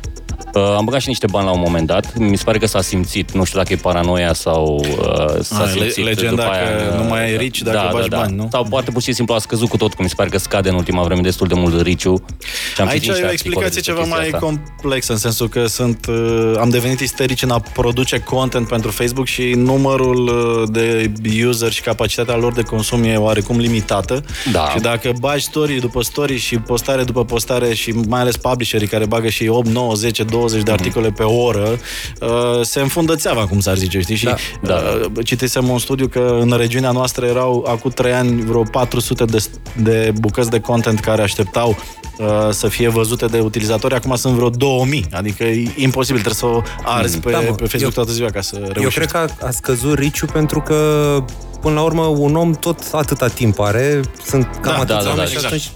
Uh, 0.53 0.73
am 0.77 0.85
băgat 0.85 1.01
și 1.01 1.07
niște 1.07 1.25
bani 1.31 1.45
la 1.45 1.51
un 1.51 1.59
moment 1.59 1.87
dat. 1.87 2.17
Mi 2.17 2.37
se 2.37 2.43
pare 2.43 2.57
că 2.57 2.65
s-a 2.65 2.81
simțit, 2.81 3.31
nu 3.31 3.43
știu 3.43 3.57
dacă 3.59 3.73
e 3.73 3.75
paranoia 3.75 4.33
sau 4.33 4.85
uh, 4.99 5.41
s-a 5.41 5.63
a, 5.63 5.67
simțit 5.67 6.03
legenda 6.03 6.43
după 6.43 6.43
că 6.43 6.49
aia, 6.49 6.95
nu 6.95 7.03
mai 7.03 7.23
ai 7.23 7.37
rici 7.37 7.61
dacă 7.61 7.77
da, 7.77 7.89
bagi 7.91 8.09
da, 8.09 8.15
da. 8.15 8.21
bani, 8.21 8.35
nu? 8.35 8.47
Sau 8.51 8.63
poate 8.63 8.91
pur 8.91 9.01
și 9.01 9.13
simplu 9.13 9.33
a 9.33 9.37
scăzut 9.37 9.69
cu 9.69 9.77
tot, 9.77 9.93
că 9.93 10.01
mi 10.01 10.09
se 10.09 10.15
pare 10.17 10.29
că 10.29 10.37
scade 10.37 10.69
în 10.69 10.75
ultima 10.75 11.03
vreme 11.03 11.21
destul 11.21 11.47
de 11.47 11.53
mult 11.53 11.81
riciu. 11.81 12.23
Și 12.75 12.81
am 12.81 12.87
Aici 12.87 13.07
e 13.07 13.11
o 13.11 13.31
explicație 13.31 13.81
ceva 13.81 14.03
mai 14.03 14.23
asta. 14.23 14.37
complexă, 14.37 15.11
în 15.11 15.17
sensul 15.17 15.49
că 15.49 15.65
sunt, 15.65 16.05
uh, 16.09 16.53
am 16.59 16.69
devenit 16.69 16.99
isterici 16.99 17.41
în 17.41 17.49
a 17.49 17.59
produce 17.59 18.19
content 18.19 18.67
pentru 18.67 18.91
Facebook 18.91 19.27
și 19.27 19.43
numărul 19.55 20.27
uh, 20.27 20.69
de 20.71 21.11
user 21.47 21.71
și 21.71 21.81
capacitatea 21.81 22.35
lor 22.35 22.53
de 22.53 22.61
consum 22.61 23.03
e 23.03 23.15
oarecum 23.15 23.57
limitată. 23.57 24.23
Da. 24.51 24.69
Și 24.73 24.79
dacă 24.79 25.11
bagi 25.19 25.43
story 25.43 25.79
după 25.79 26.01
story 26.01 26.37
și 26.37 26.57
postare 26.57 27.03
după 27.03 27.25
postare 27.25 27.73
și 27.73 27.91
mai 27.91 28.19
ales 28.19 28.37
publisherii 28.37 28.87
care 28.87 29.05
bagă 29.05 29.29
și 29.29 29.47
8, 29.47 29.67
9, 29.67 29.93
10, 29.93 30.23
20 30.23 30.39
20 30.41 30.63
de 30.63 30.71
articole 30.71 31.11
pe 31.11 31.23
oră, 31.23 31.79
uh, 32.21 32.29
se 32.61 32.79
înfundă 32.79 33.15
țeava, 33.15 33.47
cum 33.47 33.59
s-ar 33.59 33.77
zice, 33.77 33.99
știi? 33.99 34.15
Și 34.15 34.25
da, 34.25 34.35
da. 34.61 34.73
Uh, 34.73 35.25
citisem 35.25 35.69
un 35.69 35.79
studiu 35.79 36.07
că 36.07 36.37
în 36.39 36.53
regiunea 36.57 36.91
noastră 36.91 37.25
erau 37.25 37.65
acum 37.67 37.91
3 37.91 38.13
ani 38.13 38.41
vreo 38.41 38.63
400 38.63 39.25
de, 39.25 39.43
de 39.77 40.13
bucăți 40.19 40.49
de 40.49 40.59
content 40.59 40.99
care 40.99 41.21
așteptau 41.21 41.77
uh, 42.17 42.27
să 42.49 42.67
fie 42.67 42.89
văzute 42.89 43.25
de 43.25 43.39
utilizatori, 43.39 43.95
acum 43.95 44.15
sunt 44.15 44.33
vreo 44.33 44.49
2000, 44.49 45.05
adică 45.11 45.43
e 45.43 45.73
imposibil, 45.75 46.21
trebuie 46.21 46.33
să 46.33 46.45
o 46.45 46.61
arzi 46.83 47.19
pe, 47.19 47.31
da, 47.31 47.39
mă, 47.39 47.43
pe 47.43 47.65
Facebook 47.67 47.81
eu, 47.81 47.89
toată 47.89 48.11
ziua 48.11 48.29
ca 48.29 48.41
să 48.41 48.55
reușești. 48.55 48.81
Eu 48.83 48.89
cred 48.89 49.11
că 49.11 49.17
a, 49.17 49.47
a 49.47 49.51
scăzut 49.51 49.97
riciu 49.97 50.25
pentru 50.25 50.61
că 50.61 50.77
până 51.61 51.75
la 51.75 51.81
urmă 51.81 52.03
un 52.03 52.35
om 52.35 52.53
tot 52.53 52.79
atâta 52.91 53.27
timp 53.27 53.59
are, 53.59 54.01
sunt 54.25 54.45
cam 54.61 54.73
da, 54.73 54.95
atâția 54.95 55.09
da, 55.09 55.09
da, 55.09 55.15
da, 55.15 55.25
și 55.25 55.41
da, 55.41 55.47
atunci 55.47 55.71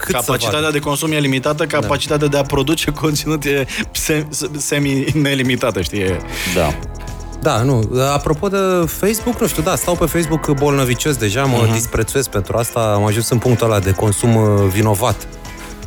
cât 0.00 0.14
Capacitatea 0.14 0.70
de 0.70 0.78
consum 0.78 1.12
e 1.12 1.18
limitată, 1.18 1.64
da. 1.64 1.78
capacitatea 1.78 2.26
da. 2.26 2.32
de 2.32 2.38
a 2.38 2.42
produce 2.42 2.90
conținut 3.02 3.44
e 3.44 3.66
semi-nelimitată, 4.56 5.80
știi? 5.80 6.04
Da. 6.54 6.74
Da, 7.42 7.62
nu. 7.62 7.90
Apropo 8.12 8.48
de 8.48 8.56
Facebook, 8.86 9.40
nu 9.40 9.46
știu, 9.46 9.62
da, 9.62 9.76
stau 9.76 9.96
pe 9.96 10.06
Facebook 10.06 10.50
bolnăvicios 10.50 11.16
deja, 11.16 11.44
mă 11.44 11.66
uh-huh. 11.66 11.72
disprețuiesc 11.72 12.28
pentru 12.28 12.56
asta, 12.56 12.92
am 12.96 13.04
ajuns 13.04 13.28
în 13.28 13.38
punctul 13.38 13.66
ăla 13.66 13.78
de 13.78 13.90
consum 13.90 14.36
uh, 14.36 14.68
vinovat. 14.72 15.28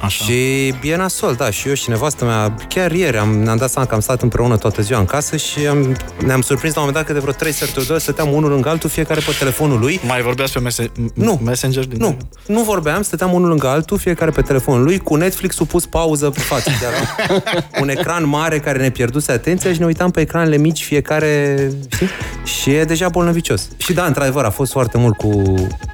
Așa. 0.03 0.23
Și 0.23 0.67
e 0.83 0.95
nasol, 0.95 1.33
da, 1.35 1.49
și 1.49 1.67
eu 1.67 1.73
și 1.73 1.89
nevastă 1.89 2.25
mea, 2.25 2.55
chiar 2.67 2.91
ieri 2.91 3.17
am, 3.17 3.29
ne-am 3.37 3.57
dat 3.57 3.69
seama 3.71 3.87
că 3.87 3.93
am 3.93 3.99
stat 3.99 4.21
împreună 4.21 4.57
toată 4.57 4.81
ziua 4.81 4.99
în 4.99 5.05
casă 5.05 5.37
și 5.37 5.67
am, 5.69 5.95
ne-am 6.25 6.41
surprins 6.41 6.73
la 6.73 6.81
un 6.81 6.85
moment 6.87 6.95
dat 6.95 7.05
că 7.05 7.13
de 7.13 7.19
vreo 7.19 7.33
trei 7.33 7.51
sferturi 7.51 7.85
de 7.85 7.91
oră 7.91 8.01
stăteam 8.01 8.33
unul 8.33 8.49
lângă 8.49 8.69
altul, 8.69 8.89
fiecare 8.89 9.19
pe 9.19 9.31
telefonul 9.39 9.79
lui. 9.79 9.99
Mai 10.07 10.21
vorbeați 10.21 10.53
pe 10.53 10.59
mese- 10.59 10.91
Nu. 11.13 11.39
Messenger? 11.43 11.85
Din 11.85 11.97
Nu, 11.99 12.17
nu 12.47 12.61
vorbeam, 12.63 13.01
stăteam 13.01 13.33
unul 13.33 13.47
lângă 13.49 13.67
altul, 13.67 13.97
fiecare 13.97 14.31
pe 14.31 14.41
telefonul 14.41 14.83
lui, 14.83 14.97
cu 14.99 15.15
Netflix-ul 15.15 15.65
pus 15.65 15.85
pauză 15.85 16.29
pe 16.29 16.39
față. 16.39 16.69
Era 16.81 17.33
un 17.81 17.89
ecran 17.89 18.27
mare 18.27 18.59
care 18.59 18.79
ne 18.79 18.89
pierduse 18.89 19.31
atenția 19.31 19.73
și 19.73 19.79
ne 19.79 19.85
uitam 19.85 20.11
pe 20.11 20.19
ecranele 20.21 20.57
mici, 20.57 20.83
fiecare, 20.83 21.57
știi? 21.91 22.07
Și 22.43 22.69
e 22.73 22.83
deja 22.83 23.09
bolnăvicios. 23.09 23.67
Și 23.77 23.93
da, 23.93 24.05
într-adevăr, 24.05 24.43
a 24.45 24.49
fost 24.49 24.71
foarte 24.71 24.97
mult 24.97 25.15
cu, 25.17 25.41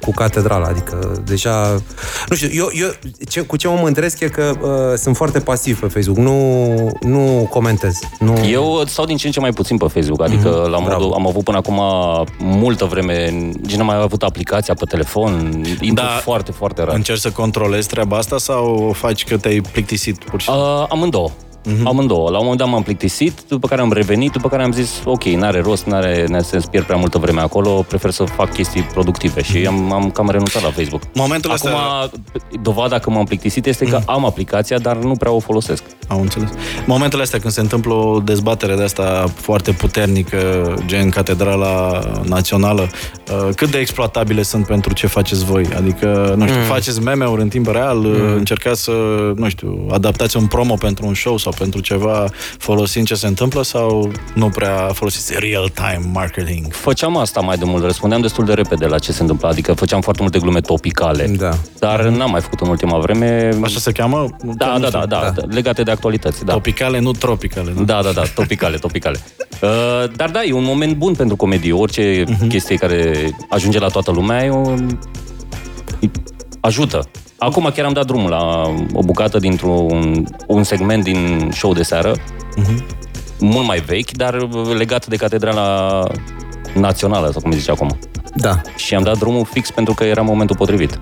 cu 0.00 0.10
catedrala, 0.10 0.66
adică 0.66 1.22
deja... 1.24 1.82
Nu 2.28 2.36
știu, 2.36 2.48
eu, 2.52 2.70
eu 2.74 2.88
ce, 3.28 3.40
cu 3.40 3.56
ce 3.56 3.68
mă 3.68 3.74
mândresc 4.00 4.20
e 4.20 4.28
că 4.28 4.56
uh, 4.60 4.98
sunt 4.98 5.16
foarte 5.16 5.38
pasiv 5.38 5.80
pe 5.80 5.86
Facebook, 5.86 6.18
nu, 6.18 6.98
nu 7.00 7.46
comentez. 7.50 7.98
Nu... 8.18 8.34
Eu 8.50 8.82
stau 8.86 9.04
din 9.04 9.16
ce 9.16 9.26
în 9.26 9.32
ce 9.32 9.40
mai 9.40 9.52
puțin 9.52 9.76
pe 9.76 9.86
Facebook, 9.86 10.22
adică 10.22 10.48
mm-hmm. 10.48 10.70
la 10.70 10.78
modul, 10.78 10.98
Bravo. 10.98 11.14
am 11.14 11.26
avut 11.26 11.44
până 11.44 11.56
acum 11.56 11.80
multă 12.38 12.84
vreme, 12.84 13.28
nici 13.62 13.74
nu 13.74 13.80
am 13.80 13.86
mai 13.86 13.96
avut 13.96 14.22
aplicația 14.22 14.74
pe 14.74 14.84
telefon, 14.84 15.62
intru 15.80 16.04
Da. 16.04 16.20
foarte, 16.22 16.52
foarte 16.52 16.82
rar. 16.82 16.94
Încerci 16.94 17.20
să 17.20 17.30
controlezi 17.30 17.88
treaba 17.88 18.16
asta 18.16 18.38
sau 18.38 18.86
o 18.88 18.92
faci 18.92 19.24
că 19.24 19.36
te-ai 19.36 19.60
plictisit 19.72 20.24
pur 20.24 20.40
și 20.40 20.46
simplu? 20.46 20.64
Uh, 20.64 20.86
amândouă. 20.88 21.30
Mm-hmm. 21.64 21.84
Amândouă. 21.84 22.30
La 22.30 22.36
un 22.36 22.42
moment 22.42 22.58
dat 22.58 22.68
m-am 22.68 22.82
plictisit, 22.82 23.40
după 23.48 23.68
care 23.68 23.80
am 23.80 23.92
revenit, 23.92 24.32
după 24.32 24.48
care 24.48 24.62
am 24.62 24.72
zis, 24.72 25.02
ok, 25.04 25.24
n-are 25.24 25.60
rost, 25.60 25.84
n-are, 25.84 26.24
n-are 26.28 26.42
sens, 26.42 26.64
pierd 26.66 26.84
prea 26.84 26.96
multă 26.96 27.18
vreme 27.18 27.40
acolo, 27.40 27.84
prefer 27.88 28.10
să 28.10 28.24
fac 28.24 28.52
chestii 28.52 28.82
productive 28.82 29.42
și 29.42 29.66
am, 29.66 29.92
am 29.92 30.10
cam 30.10 30.30
renunțat 30.30 30.62
la 30.62 30.70
Facebook. 30.70 31.02
Momentul 31.14 31.50
Acum, 31.50 31.70
ăsta- 31.70 32.10
dovada 32.62 32.98
că 32.98 33.10
m-am 33.10 33.24
plictisit 33.24 33.66
este 33.66 33.84
că 33.84 34.00
am 34.06 34.24
aplicația, 34.24 34.78
dar 34.78 34.96
nu 34.96 35.14
prea 35.14 35.32
o 35.32 35.38
folosesc. 35.38 35.82
Am 36.08 36.20
înțeles. 36.20 36.48
Momentele 36.86 37.22
astea 37.22 37.38
când 37.38 37.52
se 37.52 37.60
întâmplă 37.60 37.92
o 37.94 38.20
dezbatere 38.20 38.74
de 38.74 38.82
asta 38.82 39.24
foarte 39.34 39.72
puternică, 39.72 40.74
gen 40.86 41.10
Catedrala 41.10 42.00
Națională, 42.24 42.88
uh, 43.30 43.54
cât 43.54 43.70
de 43.70 43.78
exploatabile 43.78 44.42
sunt 44.42 44.66
pentru 44.66 44.92
ce 44.92 45.06
faceți 45.06 45.44
voi? 45.44 45.68
Adică, 45.76 46.34
nu 46.36 46.46
știu, 46.46 46.58
mm. 46.58 46.64
faceți 46.64 47.00
meme-uri 47.00 47.42
în 47.42 47.48
timp 47.48 47.66
real, 47.66 47.96
mm. 47.96 48.34
încercați 48.36 48.82
să, 48.82 48.92
nu 49.36 49.48
știu, 49.48 49.86
adaptați 49.90 50.36
un 50.36 50.46
promo 50.46 50.74
pentru 50.74 51.06
un 51.06 51.14
show 51.14 51.36
sau 51.36 51.52
pentru 51.60 51.80
ceva 51.80 52.28
folosind 52.58 53.06
ce 53.06 53.14
se 53.14 53.26
întâmplă 53.26 53.62
sau 53.62 54.10
nu 54.34 54.48
prea 54.48 54.90
folosiți 54.92 55.32
real-time 55.38 56.00
marketing? 56.12 56.72
Făceam 56.72 57.16
asta 57.16 57.40
mai 57.40 57.56
de 57.56 57.64
mult, 57.64 57.84
răspundeam 57.84 58.20
destul 58.20 58.44
de 58.44 58.52
repede 58.52 58.86
la 58.86 58.98
ce 58.98 59.12
se 59.12 59.22
întâmplă, 59.22 59.48
adică 59.48 59.72
făceam 59.72 60.00
foarte 60.00 60.22
multe 60.22 60.38
glume 60.38 60.60
topicale. 60.60 61.26
Da. 61.26 61.50
Dar 61.78 62.02
n-am 62.04 62.30
mai 62.30 62.40
făcut 62.40 62.60
în 62.60 62.68
ultima 62.68 62.98
vreme. 62.98 63.58
Așa 63.62 63.78
se 63.78 63.92
cheamă? 63.92 64.26
Da, 64.42 64.72
Nu 64.72 64.78
da, 64.78 64.86
știu. 64.86 64.98
da, 64.98 65.06
da, 65.06 65.30
da, 65.34 65.42
legate 65.48 65.82
de 65.82 65.90
actualități, 65.90 66.44
da. 66.44 66.52
Topicale, 66.52 66.98
nu 66.98 67.12
tropicale. 67.12 67.72
Nu? 67.76 67.84
Da, 67.84 68.00
da, 68.02 68.10
da, 68.10 68.22
topicale, 68.34 68.76
topicale. 68.76 69.18
Uh, 69.62 69.68
dar 70.16 70.30
da, 70.30 70.42
e 70.44 70.52
un 70.52 70.64
moment 70.64 70.96
bun 70.96 71.14
pentru 71.14 71.36
comedie. 71.36 71.72
Orice 71.72 72.24
Mhm. 72.26 72.36
uh-huh. 72.44 72.48
chestie 72.48 72.76
care 72.76 73.30
ajunge 73.48 73.78
la 73.78 73.86
toată 73.88 74.10
lumea 74.10 74.44
e 74.44 74.50
o... 74.50 74.74
ajută. 76.60 77.08
Acum 77.42 77.70
chiar 77.74 77.84
am 77.86 77.92
dat 77.92 78.06
drumul 78.06 78.30
la 78.30 78.62
o 78.92 79.02
bucată 79.02 79.38
dintr-un 79.38 80.24
un 80.46 80.62
segment 80.62 81.02
din 81.04 81.50
show 81.52 81.72
de 81.72 81.82
seară, 81.82 82.12
Mhm. 82.56 82.74
uh-huh. 82.76 82.84
mult 83.38 83.66
mai 83.66 83.78
vechi, 83.78 84.10
dar 84.10 84.48
legat 84.76 85.06
de 85.06 85.16
Catedrala 85.16 86.02
Națională, 86.74 87.30
sau 87.30 87.40
cum 87.40 87.50
se 87.50 87.58
zice 87.58 87.70
acum. 87.70 87.98
Da. 88.34 88.60
Și 88.76 88.94
am 88.94 89.02
dat 89.02 89.18
drumul 89.18 89.44
fix 89.44 89.70
pentru 89.70 89.94
că 89.94 90.04
era 90.04 90.22
momentul 90.22 90.56
potrivit. 90.56 90.98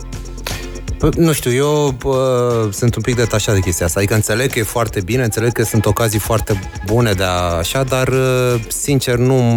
Păi, 0.99 1.11
Nu 1.17 1.33
știu, 1.33 1.52
eu 1.52 1.95
bă, 1.99 2.69
sunt 2.73 2.95
un 2.95 3.02
pic 3.02 3.17
detașat 3.17 3.55
de 3.55 3.61
chestia 3.61 3.87
asta. 3.87 3.99
Adică 3.99 4.14
înțeleg 4.14 4.50
că 4.52 4.59
e 4.59 4.62
foarte 4.62 5.00
bine, 5.00 5.23
înțeleg 5.23 5.52
că 5.52 5.62
sunt 5.64 5.87
ocazii 5.87 6.19
foarte 6.19 6.61
bune 6.87 7.12
de 7.12 7.23
a 7.25 7.57
așa, 7.57 7.83
dar 7.83 8.09
uh, 8.09 8.61
sincer 8.69 9.17
nu 9.17 9.52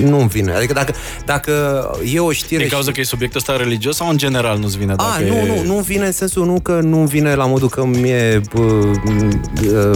nu-mi 0.00 0.28
vine. 0.28 0.52
Adică 0.52 0.72
dacă, 0.72 0.92
dacă 1.24 1.52
e 2.12 2.18
o 2.18 2.32
știre... 2.32 2.56
Din 2.56 2.66
și- 2.66 2.72
cauza 2.72 2.90
că 2.92 3.00
e 3.00 3.04
subiectul 3.04 3.40
ăsta 3.40 3.56
religios 3.62 3.96
sau 3.96 4.08
în 4.08 4.16
general 4.16 4.58
nu-ți 4.58 4.78
vine? 4.78 4.92
A, 4.92 4.94
Dacă 4.96 5.22
nu, 5.28 5.34
e... 5.36 5.46
nu, 5.46 5.74
nu 5.74 5.80
vine 5.80 6.06
în 6.06 6.12
sensul 6.12 6.46
nu 6.46 6.60
că 6.60 6.72
nu 6.82 6.98
vine 6.98 7.34
la 7.34 7.46
modul 7.46 7.68
că 7.68 7.84
mi-e 7.84 8.40
uh, 8.54 8.90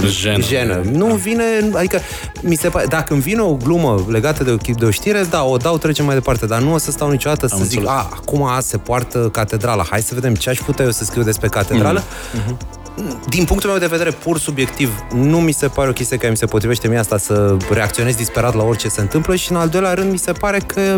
Jenă. 0.06 0.42
jenă. 0.42 0.80
Nu 0.92 1.06
vine, 1.06 1.42
adică 1.74 2.00
mi 2.40 2.54
se 2.54 2.68
pare, 2.68 2.86
dacă 2.88 3.12
îmi 3.12 3.22
vine 3.22 3.40
o 3.40 3.54
glumă 3.54 4.04
legată 4.08 4.44
de 4.44 4.50
o, 4.50 4.56
de 4.78 4.84
o 4.84 4.90
știre, 4.90 5.26
da, 5.30 5.44
o 5.44 5.56
dau, 5.56 5.78
trecem 5.78 6.04
mai 6.04 6.14
departe, 6.14 6.46
dar 6.46 6.60
nu 6.60 6.72
o 6.72 6.78
să 6.78 6.90
stau 6.90 7.10
niciodată 7.10 7.46
să 7.46 7.54
Am 7.54 7.62
zic, 7.62 7.78
înțeles. 7.78 7.98
a, 7.98 8.08
acum 8.12 8.42
a, 8.42 8.60
se 8.60 8.76
poartă 8.76 9.28
catedrala, 9.32 9.86
hai 9.90 10.02
să 10.02 10.14
vedem 10.14 10.34
ce 10.36 10.50
aș 10.50 10.58
putea 10.58 10.84
eu 10.84 10.90
să 10.90 11.04
scriu 11.04 11.22
despre 11.22 11.48
catedrală. 11.48 12.02
Din 13.28 13.44
punctul 13.44 13.70
meu 13.70 13.78
de 13.78 13.86
vedere 13.86 14.10
pur 14.10 14.38
subiectiv, 14.38 15.04
nu 15.14 15.40
mi 15.40 15.52
se 15.52 15.68
pare 15.68 15.88
o 15.88 15.92
chestie 15.92 16.16
care 16.16 16.30
mi 16.30 16.36
se 16.36 16.46
potrivește 16.46 16.88
mie 16.88 16.98
asta 16.98 17.18
să 17.18 17.56
reacționez 17.70 18.14
disperat 18.14 18.54
la 18.54 18.62
orice 18.62 18.88
se 18.88 19.00
întâmplă 19.00 19.34
și 19.34 19.50
în 19.50 19.56
al 19.56 19.68
doilea 19.68 19.94
rând 19.94 20.10
mi 20.10 20.18
se 20.18 20.32
pare 20.32 20.58
că 20.58 20.96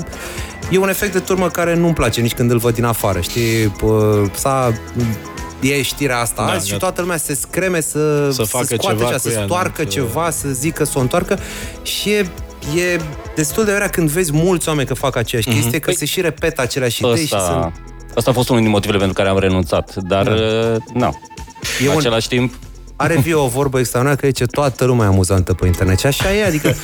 e 0.71 0.78
un 0.78 0.88
efect 0.88 1.12
de 1.12 1.18
turmă 1.18 1.49
care 1.49 1.75
nu-mi 1.75 1.95
place 1.95 2.21
nici 2.21 2.35
când 2.35 2.50
îl 2.50 2.59
văd 2.59 2.75
din 2.75 2.85
afară, 2.85 3.21
știi? 3.21 3.64
P- 3.66 4.35
S-a 4.35 4.72
e 5.61 5.83
știrea 5.83 6.18
asta 6.18 6.44
Da, 6.46 6.53
azi 6.53 6.64
și 6.66 6.70
gata. 6.72 6.85
toată 6.85 7.01
lumea 7.01 7.16
se 7.16 7.35
screme 7.35 7.81
să, 7.81 8.31
Să 8.31 8.42
facă 8.42 8.64
scoate 8.64 8.96
ceva 8.96 9.09
cea, 9.09 9.14
cu 9.16 9.18
să 9.18 9.31
ea, 9.31 9.38
da, 9.38 9.44
stoarcă 9.44 9.83
să- 9.83 9.88
ceva, 9.88 10.31
să 10.31 10.48
zică 10.48 10.85
să 10.85 10.92
o 10.96 11.01
întoarcă 11.01 11.38
și 11.83 12.11
e, 12.11 12.18
e 12.77 13.01
destul 13.35 13.64
de 13.64 13.72
rea 13.72 13.88
când 13.88 14.11
vezi 14.11 14.33
mulți 14.33 14.68
oameni 14.68 14.87
că 14.88 14.94
fac 14.94 15.16
aceeași 15.16 15.48
chestie, 15.48 15.79
că 15.79 15.85
Păi, 15.85 15.96
se 15.96 16.05
și 16.05 16.20
repetă 16.20 16.61
aceleași 16.61 17.05
idei 17.05 17.16
și 17.27 17.29
sunt... 17.29 17.72
Asta, 18.09 18.21
asta 18.21 18.31
a 18.31 18.33
fost 18.33 18.49
unul 18.49 18.62
din 18.62 18.71
motivele 18.71 18.99
pentru 18.99 19.16
care 19.16 19.29
am 19.29 19.38
renunțat, 19.38 19.94
dar 19.94 20.25
da. 20.25 20.77
na. 20.92 21.14
E 21.83 21.87
în 21.87 21.92
un- 21.92 21.99
același 21.99 22.29
timp, 22.29 22.55
Are 23.01 23.16
vie 23.16 23.35
o 23.35 23.47
vorbă 23.47 23.79
extraordinară 23.79 24.21
că 24.21 24.27
e 24.27 24.31
ce 24.31 24.47
toată 24.47 24.85
lumea 24.85 25.05
e 25.05 25.09
amuzantă 25.09 25.55
pe 25.55 25.66
internet. 25.66 25.99
Și 25.99 26.07
așa 26.07 26.35
e, 26.35 26.44
adică 26.44 26.75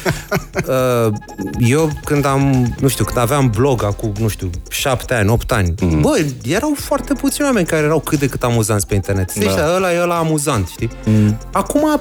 uh, 0.68 1.12
eu 1.58 1.90
când 2.04 2.24
am, 2.24 2.74
nu 2.80 2.88
știu, 2.88 3.04
când 3.04 3.18
aveam 3.18 3.50
blog 3.50 3.82
acum, 3.82 4.12
nu 4.18 4.28
știu, 4.28 4.50
șapte 4.70 5.14
ani, 5.14 5.28
opt 5.28 5.52
ani, 5.52 5.74
mm. 5.80 6.00
bă, 6.00 6.24
erau 6.42 6.74
foarte 6.76 7.14
puțini 7.14 7.46
oameni 7.46 7.66
care 7.66 7.84
erau 7.84 8.00
cât 8.00 8.18
de 8.18 8.26
cât 8.26 8.42
amuzanți 8.42 8.86
pe 8.86 8.94
internet. 8.94 9.34
Da. 9.34 9.50
Știi, 9.50 9.62
ăla 9.76 9.92
e 9.92 10.00
ăla 10.00 10.16
amuzant, 10.16 10.68
știi? 10.68 10.90
Mm. 11.04 11.38
Acum 11.52 12.00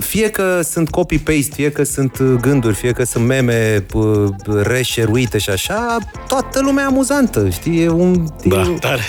fie 0.00 0.28
că 0.30 0.60
sunt 0.62 0.90
copy-paste, 0.90 1.52
fie 1.54 1.70
că 1.70 1.82
sunt 1.82 2.18
uh, 2.18 2.32
gânduri, 2.40 2.74
fie 2.74 2.92
că 2.92 3.04
sunt 3.04 3.24
meme 3.26 3.86
uh, 3.94 4.28
reșeruite 4.62 5.38
și 5.38 5.50
așa, 5.50 5.96
toată 6.28 6.60
lumea 6.62 6.84
e 6.84 6.86
amuzantă, 6.86 7.48
știi? 7.48 7.82
E 7.82 7.88
un, 7.88 8.26
Da, 8.44 8.60
e, 8.60 8.76
tare. 8.80 9.06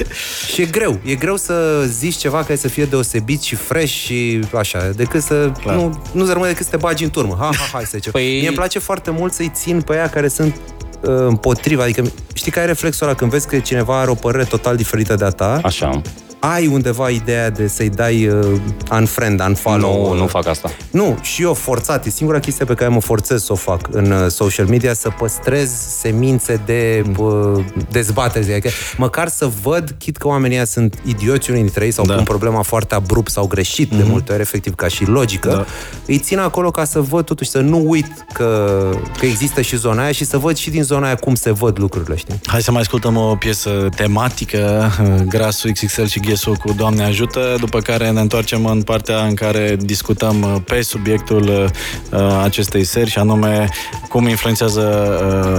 și 0.54 0.62
e 0.62 0.66
greu. 0.66 1.00
E 1.06 1.16
greu 1.16 1.38
să 1.38 1.84
zici 1.88 2.16
ceva 2.16 2.38
care 2.44 2.56
să 2.56 2.68
fie 2.68 2.86
deosebit 2.86 3.42
și 3.42 3.56
fresh 3.56 3.92
și 3.94 4.40
așa, 4.58 4.90
decât 4.96 5.22
să 5.22 5.52
Clar. 5.62 5.76
nu, 5.76 6.02
nu 6.12 6.26
să 6.26 6.32
rămâne 6.32 6.50
decât 6.52 6.66
să 6.66 6.72
te 6.72 6.78
bagi 6.78 7.04
în 7.04 7.10
turmă. 7.10 7.36
Ha, 7.40 7.50
ha, 7.54 7.70
hai 7.74 7.84
să 7.84 7.92
zicem. 7.94 8.12
Păi- 8.12 8.40
Mie 8.40 8.48
îmi 8.48 8.56
place 8.56 8.80
foarte 8.80 9.12
mult 9.12 9.34
să-i 9.34 9.52
țin 9.54 9.82
pe 9.82 9.94
aia 9.94 10.10
care 10.10 10.28
sunt 10.28 10.56
uh, 11.02 11.10
împotriva. 11.28 11.84
Adică 11.84 12.04
știi 12.34 12.52
care 12.52 12.66
e 12.66 12.68
reflexul 12.70 13.08
ăla 13.08 13.16
când 13.16 13.32
vezi 13.32 13.48
că 13.48 13.60
cineva 13.60 14.00
are 14.00 14.10
o 14.10 14.14
părere 14.14 14.44
total 14.44 14.76
diferită 14.76 15.16
de 15.16 15.26
a 15.26 15.30
ta, 15.30 15.60
așa. 15.64 16.02
Ai 16.44 16.68
undeva 16.68 17.10
ideea 17.10 17.50
de 17.50 17.68
să-i 17.68 17.90
dai 17.90 18.28
uh, 18.28 18.60
unfriend, 18.92 19.40
unfollow. 19.48 20.14
Nu, 20.14 20.20
nu 20.20 20.28
fac 20.28 20.48
asta. 20.48 20.70
Nu, 20.92 21.18
și 21.22 21.42
eu 21.44 21.54
forțat, 21.54 22.06
e 22.06 22.10
singura 22.10 22.40
chestie 22.40 22.66
pe 22.66 22.74
care 22.74 22.90
mă 22.90 23.02
forțez 23.02 23.44
să 23.44 23.52
o 23.52 23.56
fac 23.56 23.88
în 23.92 24.12
uh, 24.12 24.28
social 24.28 24.66
media, 24.66 24.94
să 24.94 25.10
păstrez 25.10 25.72
semințe 26.00 26.62
de 26.66 27.04
uh, 27.18 27.66
dezbateri. 27.92 28.52
Adică 28.52 28.70
măcar 28.98 29.28
să 29.28 29.50
văd, 29.62 29.96
chit 30.00 30.18
că 30.18 30.28
oamenii 30.28 30.56
ăia 30.56 30.66
sunt 30.66 30.98
idioți 31.06 31.50
unii 31.50 31.62
dintre 31.62 31.86
ei 31.86 31.92
sau 31.92 32.06
Da. 32.06 32.14
pun 32.14 32.24
problema 32.24 32.62
foarte 32.62 32.96
abrupt 32.96 33.32
sau 33.32 33.48
greșit 33.48 33.90
de 33.90 34.04
multe 34.04 34.32
ori, 34.32 34.42
efectiv, 34.42 34.76
ca 34.76 34.88
și 34.88 35.06
logică, 35.06 35.50
Da. 35.50 35.66
îi 36.06 36.18
țin 36.18 36.40
acolo 36.40 36.72
ca 36.72 36.84
să 36.84 37.00
văd 37.00 37.26
totuși, 37.26 37.50
să 37.50 37.60
nu 37.60 37.84
uit 37.90 38.08
că, 38.34 38.80
că 39.20 39.26
există 39.26 39.62
și 39.62 39.78
zona 39.78 40.02
aia 40.04 40.12
și 40.12 40.26
să 40.26 40.38
văd 40.38 40.56
și 40.58 40.70
din 40.70 40.84
zona 40.84 41.06
aia 41.06 41.16
cum 41.16 41.36
se 41.36 41.52
văd 41.52 41.80
lucrurile, 41.80 42.16
știi? 42.16 42.40
Hai 42.46 42.62
să 42.62 42.72
mai 42.72 42.82
ascultăm 42.82 43.16
o 43.18 43.36
piesă 43.36 43.90
tematică, 43.96 44.92
Grasul 45.28 45.72
XXL 45.72 46.04
și 46.06 46.20
Ghesu 46.32 46.56
cu 46.66 46.74
Doamne 46.74 47.04
ajută, 47.04 47.56
după 47.60 47.80
care 47.80 48.10
ne 48.10 48.20
întoarcem 48.20 48.66
în 48.66 48.82
partea 48.82 49.26
în 49.26 49.34
care 49.34 49.78
discutăm 49.80 50.42
uh, 50.42 50.62
pe 50.66 50.82
subiectul 50.82 51.72
uh, 52.12 52.20
acestei 52.44 52.84
seri 52.84 53.10
și 53.10 53.18
anume 53.18 53.70
cum 54.10 54.28
influențează 54.28 54.84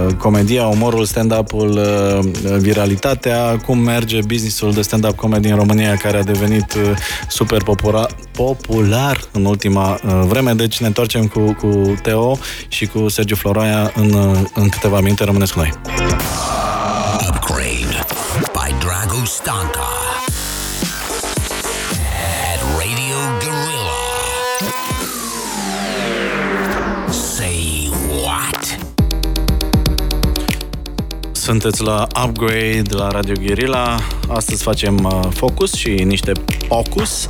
uh, 0.07 0.13
comedia, 0.15 0.65
umorul, 0.65 1.05
stand-up-ul, 1.05 1.69
uh, 1.69 2.57
viralitatea, 2.57 3.57
cum 3.65 3.77
merge 3.77 4.19
businessul 4.27 4.73
de 4.73 4.81
stand-up 4.81 5.15
comedy 5.15 5.47
în 5.47 5.55
România 5.55 5.95
care 5.95 6.17
a 6.17 6.23
devenit 6.23 6.73
uh, 6.73 6.91
super 7.27 7.61
popula- 7.63 8.15
popular 8.31 9.19
în 9.31 9.45
ultima 9.45 9.91
uh, 9.91 10.21
vreme. 10.27 10.53
Deci 10.53 10.79
ne 10.79 10.87
întoarcem 10.87 11.27
cu, 11.27 11.39
cu 11.59 11.95
Teo 12.01 12.37
și 12.67 12.85
cu 12.85 13.07
Sergiu 13.07 13.35
Floroaia 13.35 13.91
în, 13.95 14.13
uh, 14.13 14.39
în 14.53 14.69
câteva 14.69 14.99
minute. 14.99 15.23
Rămâneți 15.23 15.53
cu 15.53 15.59
noi. 15.59 15.71
Sunteți 31.43 31.83
la 31.83 32.07
Upgrade 32.25 32.83
la 32.89 33.07
Radio 33.07 33.33
Guerilla. 33.45 33.99
Astăzi 34.27 34.63
facem 34.63 35.03
uh, 35.03 35.19
focus 35.29 35.73
și 35.73 35.89
niște 35.89 36.31
focus 36.67 37.29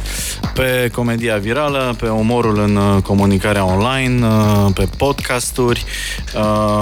pe 0.54 0.89
comedia 0.93 1.38
virală, 1.38 1.95
pe 1.99 2.08
umorul 2.10 2.60
în 2.60 2.76
uh, 2.76 3.02
comunicarea 3.02 3.65
online, 3.65 4.28
uh, 4.28 4.67
pe 4.73 4.88
podcasturi, 4.97 5.86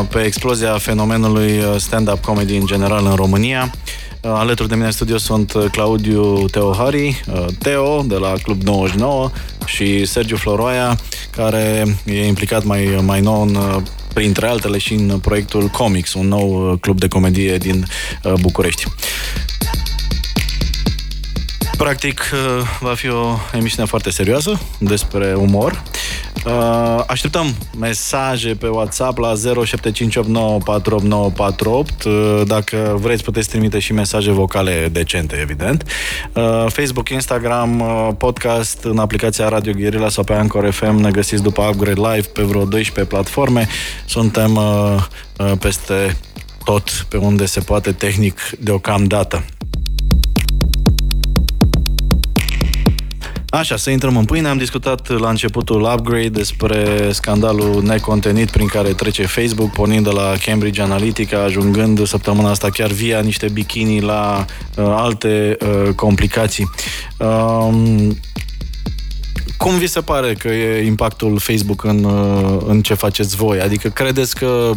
pe 0.09 0.19
explozia 0.19 0.77
fenomenului 0.77 1.61
stand-up 1.77 2.21
comedy 2.21 2.55
în 2.55 2.65
general 2.65 3.05
în 3.05 3.15
România. 3.15 3.71
Alături 4.21 4.69
de 4.69 4.75
mine 4.75 4.85
în 4.85 4.91
studio 4.91 5.17
sunt 5.17 5.53
Claudiu 5.71 6.45
Teohari, 6.45 7.23
Teo 7.59 8.01
de 8.01 8.15
la 8.15 8.33
Club 8.43 8.61
99 8.61 9.29
și 9.65 10.05
Sergiu 10.05 10.35
Floroaia, 10.35 10.97
care 11.35 11.97
e 12.05 12.27
implicat 12.27 12.63
mai, 12.63 12.99
mai 13.05 13.21
nou 13.21 13.41
în 13.41 13.57
printre 14.13 14.47
altele 14.47 14.77
și 14.77 14.93
în 14.93 15.19
proiectul 15.19 15.67
Comics, 15.67 16.13
un 16.13 16.27
nou 16.27 16.71
uh, 16.71 16.79
club 16.79 16.99
de 16.99 17.07
comedie 17.07 17.57
din 17.57 17.85
uh, 18.23 18.33
București. 18.41 18.83
Practic, 21.77 22.31
uh, 22.33 22.39
va 22.79 22.93
fi 22.93 23.09
o 23.09 23.37
emisiune 23.53 23.87
foarte 23.87 24.09
serioasă 24.09 24.59
despre 24.79 25.33
umor. 25.33 25.83
Uh, 26.45 27.03
așteptăm 27.07 27.55
mesaje 27.79 28.53
pe 28.53 28.67
WhatsApp 28.67 29.17
la 29.17 29.33
0758948948. 29.33 29.39
Uh, 32.05 32.41
dacă 32.45 32.97
vreți, 33.01 33.23
puteți 33.23 33.49
trimite 33.49 33.79
și 33.79 33.93
mesaje 33.93 34.31
vocale 34.31 34.89
decente, 34.91 35.35
evident. 35.35 35.85
Facebook, 36.67 37.09
Instagram, 37.09 37.83
podcast 38.17 38.83
în 38.83 38.97
aplicația 38.97 39.47
Radio 39.49 39.73
Guerilla 39.73 40.09
sau 40.09 40.23
pe 40.23 40.33
Anchor 40.33 40.71
FM 40.71 40.95
ne 40.95 41.11
găsiți 41.11 41.43
după 41.43 41.61
Upgrade 41.61 42.01
Live 42.01 42.27
pe 42.33 42.41
vreo 42.41 42.65
12 42.65 43.13
platforme. 43.13 43.67
Suntem 44.05 44.59
peste 45.59 46.17
tot 46.63 47.05
pe 47.09 47.17
unde 47.17 47.45
se 47.45 47.59
poate 47.59 47.91
tehnic 47.91 48.39
deocamdată. 48.59 49.43
Așa, 53.53 53.75
să 53.75 53.89
intrăm 53.89 54.17
în 54.17 54.25
pâine. 54.25 54.47
Am 54.47 54.57
discutat 54.57 55.19
la 55.19 55.29
începutul 55.29 55.81
upgrade 55.81 56.29
despre 56.29 57.09
scandalul 57.11 57.83
necontenit 57.83 58.49
prin 58.49 58.67
care 58.67 58.93
trece 58.93 59.25
Facebook, 59.25 59.71
pornind 59.71 60.03
de 60.03 60.09
la 60.09 60.33
Cambridge 60.45 60.81
Analytica, 60.81 61.43
ajungând 61.43 62.07
săptămâna 62.07 62.49
asta 62.49 62.69
chiar 62.69 62.89
via 62.89 63.19
niște 63.19 63.49
bikini 63.49 64.01
la 64.01 64.45
uh, 64.77 64.85
alte 64.87 65.57
uh, 65.61 65.93
complicații. 65.95 66.69
Um, 67.17 68.17
cum 69.57 69.77
vi 69.77 69.87
se 69.87 70.01
pare 70.01 70.33
că 70.33 70.47
e 70.47 70.85
impactul 70.85 71.39
Facebook 71.39 71.83
în, 71.83 72.03
uh, 72.03 72.61
în 72.67 72.81
ce 72.81 72.93
faceți 72.93 73.35
voi? 73.35 73.61
Adică 73.61 73.89
credeți 73.89 74.35
că 74.35 74.71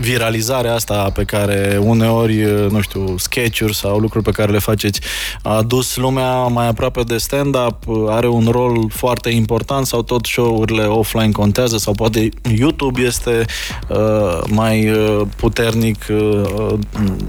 viralizarea 0.00 0.74
asta 0.74 1.10
pe 1.14 1.24
care 1.24 1.78
uneori, 1.82 2.34
nu 2.70 2.80
știu, 2.80 3.14
sketch-uri 3.18 3.74
sau 3.74 3.98
lucruri 3.98 4.24
pe 4.24 4.30
care 4.30 4.52
le 4.52 4.58
faceți 4.58 5.00
a 5.42 5.56
adus 5.56 5.96
lumea 5.96 6.42
mai 6.42 6.66
aproape 6.66 7.02
de 7.02 7.16
stand-up, 7.16 7.76
are 8.08 8.28
un 8.28 8.48
rol 8.50 8.90
foarte 8.90 9.30
important 9.30 9.86
sau 9.86 10.02
tot 10.02 10.26
show-urile 10.26 10.82
offline 10.82 11.32
contează 11.32 11.76
sau 11.76 11.92
poate 11.92 12.28
YouTube 12.56 13.00
este 13.00 13.44
uh, 13.88 14.42
mai 14.48 14.90
uh, 14.90 15.20
puternic 15.36 16.06
uh, 16.10 16.78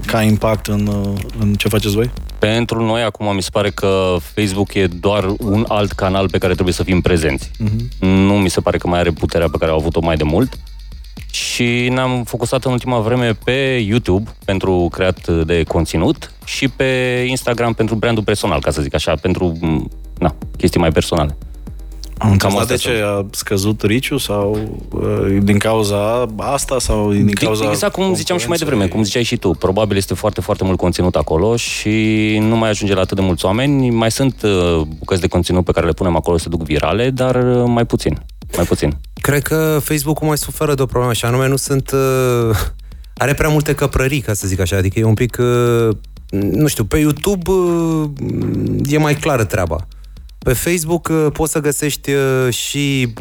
ca 0.06 0.22
impact 0.22 0.66
în, 0.66 0.86
uh, 0.86 1.20
în 1.38 1.54
ce 1.54 1.68
faceți 1.68 1.94
voi? 1.94 2.10
Pentru 2.38 2.84
noi 2.84 3.02
acum 3.02 3.34
mi 3.34 3.42
se 3.42 3.48
pare 3.52 3.70
că 3.70 4.16
Facebook 4.34 4.74
e 4.74 4.86
doar 4.86 5.34
un 5.38 5.64
alt 5.68 5.92
canal 5.92 6.28
pe 6.30 6.38
care 6.38 6.52
trebuie 6.52 6.74
să 6.74 6.82
fim 6.82 7.00
prezenți. 7.00 7.50
Uh-huh. 7.50 7.98
Nu 7.98 8.38
mi 8.38 8.50
se 8.50 8.60
pare 8.60 8.78
că 8.78 8.88
mai 8.88 8.98
are 8.98 9.10
puterea 9.10 9.48
pe 9.48 9.56
care 9.58 9.70
au 9.70 9.78
avut-o 9.78 10.00
mai 10.00 10.16
de 10.16 10.24
mult 10.24 10.58
și 11.32 11.88
ne-am 11.88 12.22
focusat 12.24 12.64
în 12.64 12.72
ultima 12.72 12.98
vreme 12.98 13.32
pe 13.44 13.84
YouTube 13.86 14.30
pentru 14.44 14.88
creat 14.92 15.28
de 15.28 15.62
conținut 15.62 16.32
și 16.44 16.68
pe 16.68 17.24
Instagram 17.28 17.72
pentru 17.72 17.94
brandul 17.94 18.24
personal, 18.24 18.60
ca 18.60 18.70
să 18.70 18.82
zic 18.82 18.94
așa, 18.94 19.14
pentru 19.14 19.58
na, 20.18 20.34
chestii 20.56 20.80
mai 20.80 20.90
personale. 20.90 21.36
Am 22.18 22.30
înțeles 22.30 22.66
de 22.66 22.74
ce 22.74 23.02
a 23.04 23.26
scăzut 23.30 23.82
riciu 23.82 24.16
sau 24.16 24.58
uh, 24.92 25.38
din 25.42 25.58
cauza 25.58 26.26
asta 26.36 26.78
sau 26.78 27.12
din 27.12 27.32
cauza 27.32 27.70
Exact 27.70 27.92
cum 27.92 28.14
ziceam 28.14 28.38
și 28.38 28.48
mai 28.48 28.58
devreme, 28.58 28.86
cum 28.86 29.02
ziceai 29.02 29.22
și 29.22 29.36
tu. 29.36 29.50
Probabil 29.50 29.96
este 29.96 30.14
foarte, 30.14 30.40
foarte 30.40 30.64
mult 30.64 30.78
conținut 30.78 31.16
acolo 31.16 31.56
și 31.56 32.36
nu 32.40 32.56
mai 32.56 32.68
ajunge 32.68 32.94
la 32.94 33.00
atât 33.00 33.16
de 33.16 33.22
mulți 33.22 33.44
oameni. 33.44 33.90
Mai 33.90 34.10
sunt 34.10 34.42
uh, 34.42 34.80
bucăți 34.98 35.20
de 35.20 35.26
conținut 35.26 35.64
pe 35.64 35.72
care 35.72 35.86
le 35.86 35.92
punem 35.92 36.16
acolo 36.16 36.36
să 36.36 36.48
duc 36.48 36.62
virale, 36.62 37.10
dar 37.10 37.34
uh, 37.34 37.64
mai 37.66 37.84
puțin. 37.84 38.22
Mai 38.56 38.64
puțin. 38.64 38.96
Cred 39.22 39.42
că 39.42 39.78
Facebook-ul 39.82 40.26
mai 40.26 40.38
suferă 40.38 40.74
de 40.74 40.82
o 40.82 40.86
problemă 40.86 41.12
și 41.12 41.24
anume 41.24 41.48
nu 41.48 41.56
sunt... 41.56 41.90
Uh, 41.90 42.58
are 43.14 43.34
prea 43.34 43.48
multe 43.48 43.74
căprării, 43.74 44.20
ca 44.20 44.32
să 44.32 44.46
zic 44.46 44.60
așa, 44.60 44.76
adică 44.76 44.98
e 44.98 45.04
un 45.04 45.14
pic... 45.14 45.36
Uh, 45.40 45.96
nu 46.30 46.66
știu, 46.66 46.84
pe 46.84 46.98
YouTube 46.98 47.50
uh, 47.50 48.10
e 48.88 48.98
mai 48.98 49.14
clară 49.14 49.44
treaba. 49.44 49.86
Pe 50.42 50.52
Facebook 50.52 51.08
uh, 51.08 51.26
poți 51.32 51.52
să 51.52 51.60
găsești 51.60 52.10
uh, 52.10 52.52
și 52.54 53.12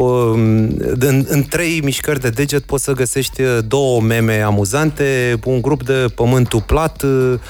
în, 1.00 1.26
în 1.28 1.44
trei 1.50 1.80
mișcări 1.84 2.20
de 2.20 2.30
deget 2.30 2.64
poți 2.64 2.84
să 2.84 2.92
găsești 2.92 3.42
uh, 3.42 3.58
două 3.68 4.02
meme 4.02 4.42
amuzante, 4.42 5.40
un 5.46 5.62
grup 5.62 5.84
de 5.84 6.06
pământul 6.16 6.62
plat, 6.62 7.04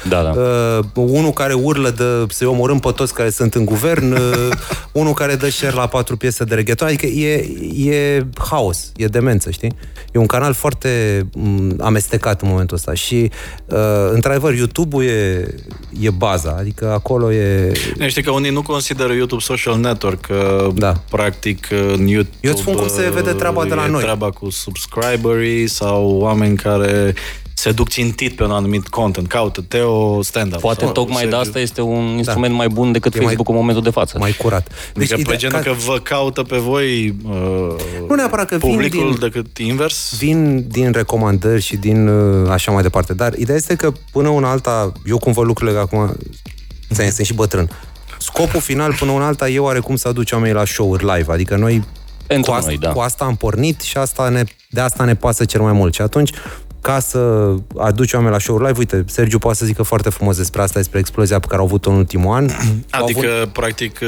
da, 0.10 0.21
da. 0.21 0.29
Uh, 0.29 0.86
unul 0.93 1.31
care 1.31 1.53
urlă 1.53 1.89
de 1.89 2.34
să-i 2.34 2.47
omorâm 2.47 2.79
pe 2.79 2.91
toți 2.91 3.13
care 3.13 3.29
sunt 3.29 3.53
în 3.55 3.65
guvern, 3.65 4.12
uh, 4.12 4.49
unul 4.91 5.13
care 5.13 5.36
dă 5.36 5.49
share 5.49 5.75
la 5.75 5.88
patru 5.88 6.17
piese 6.17 6.43
de 6.43 6.55
reggaeton, 6.55 6.88
adică 6.88 7.05
e, 7.05 7.47
e 7.91 8.25
haos, 8.49 8.91
e 8.95 9.05
demență, 9.05 9.51
știi? 9.51 9.73
E 10.12 10.19
un 10.19 10.25
canal 10.25 10.53
foarte 10.53 11.21
m- 11.29 11.75
amestecat 11.79 12.41
în 12.41 12.47
momentul 12.47 12.77
ăsta 12.77 12.93
și, 12.93 13.31
uh, 13.65 13.77
într-adevăr, 14.12 14.53
YouTube-ul 14.53 15.03
e, 15.03 15.55
e 15.99 16.10
baza, 16.10 16.55
adică 16.60 16.91
acolo 16.91 17.34
e... 17.34 17.71
Știi 18.07 18.23
că 18.23 18.31
unii 18.31 18.51
nu 18.51 18.62
consideră 18.62 19.13
YouTube 19.13 19.41
social 19.41 19.60
social 19.62 19.80
network, 19.80 20.28
da. 20.74 20.93
practic 21.10 21.67
în 21.71 22.08
YouTube 22.08 22.38
Eu 22.39 22.52
îți 22.52 22.62
spun 22.62 22.74
cum 22.74 22.88
se 22.88 23.12
vede 23.13 23.32
treaba 23.32 23.65
de 23.65 23.74
la 23.74 23.88
noi. 23.88 24.02
treaba 24.02 24.30
cu 24.30 24.50
subscriberii 24.50 25.67
sau 25.67 26.17
oameni 26.19 26.58
care 26.58 27.13
se 27.62 27.71
duc 27.71 27.89
țintit 27.89 28.36
pe 28.36 28.43
un 28.43 28.52
anumit 28.52 28.88
content, 28.88 29.28
caută 29.28 29.62
Teo 29.67 30.21
stand-up. 30.21 30.60
Poate 30.60 30.84
sau, 30.84 30.91
tocmai 30.91 31.28
de 31.28 31.36
asta 31.36 31.60
este 31.60 31.82
un 31.82 32.06
da. 32.06 32.12
instrument 32.12 32.52
da. 32.52 32.58
mai 32.58 32.67
bun 32.67 32.91
decât 32.91 33.15
e 33.15 33.19
Facebook 33.19 33.47
mai, 33.47 33.56
în 33.56 33.62
momentul 33.62 33.84
de 33.84 33.89
față. 33.89 34.17
Mai 34.17 34.32
curat. 34.32 34.71
Deci, 34.93 35.10
deci 35.10 35.26
pe 35.26 35.36
genul 35.36 35.60
ca... 35.60 35.69
că 35.69 35.76
vă 35.86 36.00
caută 36.04 36.43
pe 36.43 36.58
voi 36.58 37.15
uh, 37.24 37.76
nu 38.08 38.15
neapărat 38.15 38.47
că 38.47 38.58
publicul 38.58 39.00
vin 39.00 39.10
din, 39.10 39.19
decât 39.19 39.58
invers? 39.58 40.17
Vin 40.17 40.65
din 40.67 40.91
recomandări 40.91 41.62
și 41.62 41.78
din 41.78 42.08
uh, 42.08 42.50
așa 42.50 42.71
mai 42.71 42.82
departe, 42.82 43.13
dar 43.13 43.34
ideea 43.34 43.58
este 43.58 43.76
că 43.76 43.91
până 44.12 44.30
una 44.30 44.50
alta, 44.50 44.91
eu 45.06 45.17
cum 45.17 45.32
văd 45.32 45.45
lucrurile 45.45 45.80
acum, 45.80 46.15
sunt 46.89 47.26
și 47.26 47.34
bătrân, 47.34 47.69
scopul 48.33 48.61
final 48.61 48.93
până 48.93 49.11
un 49.11 49.21
alta 49.21 49.49
e 49.49 49.59
oarecum 49.59 49.95
să 49.95 50.07
aduci 50.07 50.31
oamenii 50.31 50.55
la 50.55 50.65
show-uri 50.65 51.05
live. 51.05 51.31
Adică 51.31 51.55
noi 51.55 51.83
Pentru 52.27 52.51
cu, 52.51 52.57
asta, 52.57 52.69
noi, 52.69 52.77
da. 52.77 52.91
cu 52.91 52.99
asta 52.99 53.25
am 53.25 53.35
pornit 53.35 53.81
și 53.81 53.97
asta 53.97 54.29
ne, 54.29 54.43
de 54.69 54.81
asta 54.81 55.03
ne 55.03 55.15
pasă 55.15 55.45
cel 55.45 55.61
mai 55.61 55.73
mult. 55.73 55.93
Și 55.93 56.01
atunci 56.01 56.31
ca 56.81 56.99
să 56.99 57.53
aduci 57.77 58.13
oameni 58.13 58.31
la 58.31 58.39
show 58.39 58.57
live. 58.57 58.77
Uite, 58.77 59.03
Sergiu 59.07 59.37
poate 59.37 59.57
să 59.57 59.65
zică 59.65 59.83
foarte 59.83 60.09
frumos 60.09 60.37
despre 60.37 60.61
asta, 60.61 60.79
despre 60.79 60.99
explozia 60.99 61.39
pe 61.39 61.47
care 61.47 61.59
au 61.59 61.65
avut-o 61.65 61.89
în 61.89 61.95
ultimul 61.95 62.35
an. 62.35 62.49
Adică, 62.89 63.27
avut... 63.39 63.53
practic, 63.53 63.99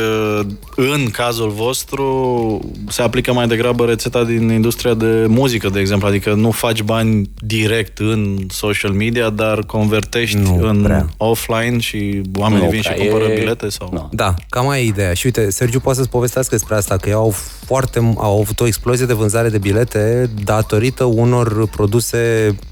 în 0.75 1.09
cazul 1.11 1.49
vostru 1.49 2.59
se 2.87 3.01
aplică 3.01 3.33
mai 3.33 3.47
degrabă 3.47 3.85
rețeta 3.85 4.23
din 4.23 4.49
industria 4.49 4.93
de 4.93 5.25
muzică, 5.27 5.69
de 5.69 5.79
exemplu. 5.79 6.07
Adică 6.07 6.33
nu 6.33 6.51
faci 6.51 6.81
bani 6.81 7.29
direct 7.39 7.99
în 7.99 8.37
social 8.49 8.91
media, 8.91 9.29
dar 9.29 9.59
convertești 9.59 10.37
nu 10.37 10.59
în 10.61 10.81
prea. 10.83 11.09
offline 11.17 11.79
și 11.79 12.21
oamenii 12.35 12.65
nu 12.65 12.71
vin 12.71 12.81
și 12.81 12.93
cumpără 12.93 13.23
e... 13.23 13.39
bilete? 13.39 13.69
sau? 13.69 13.89
No. 13.93 14.07
Da, 14.11 14.33
cam 14.49 14.65
mai 14.65 14.81
e 14.81 14.87
ideea. 14.87 15.13
Și 15.13 15.25
uite, 15.25 15.49
Sergiu 15.49 15.79
poate 15.79 15.97
să-ți 15.97 16.09
povestească 16.11 16.55
despre 16.55 16.75
asta, 16.75 16.97
că 16.97 17.09
ei 17.09 17.15
au 17.15 17.33
foarte, 17.65 18.13
au 18.17 18.39
avut 18.41 18.59
o 18.59 18.65
explozie 18.65 19.05
de 19.05 19.13
vânzare 19.13 19.49
de 19.49 19.57
bilete 19.57 20.29
datorită 20.43 21.03
unor 21.03 21.67
produse 21.67 22.47
uh, 22.49 22.62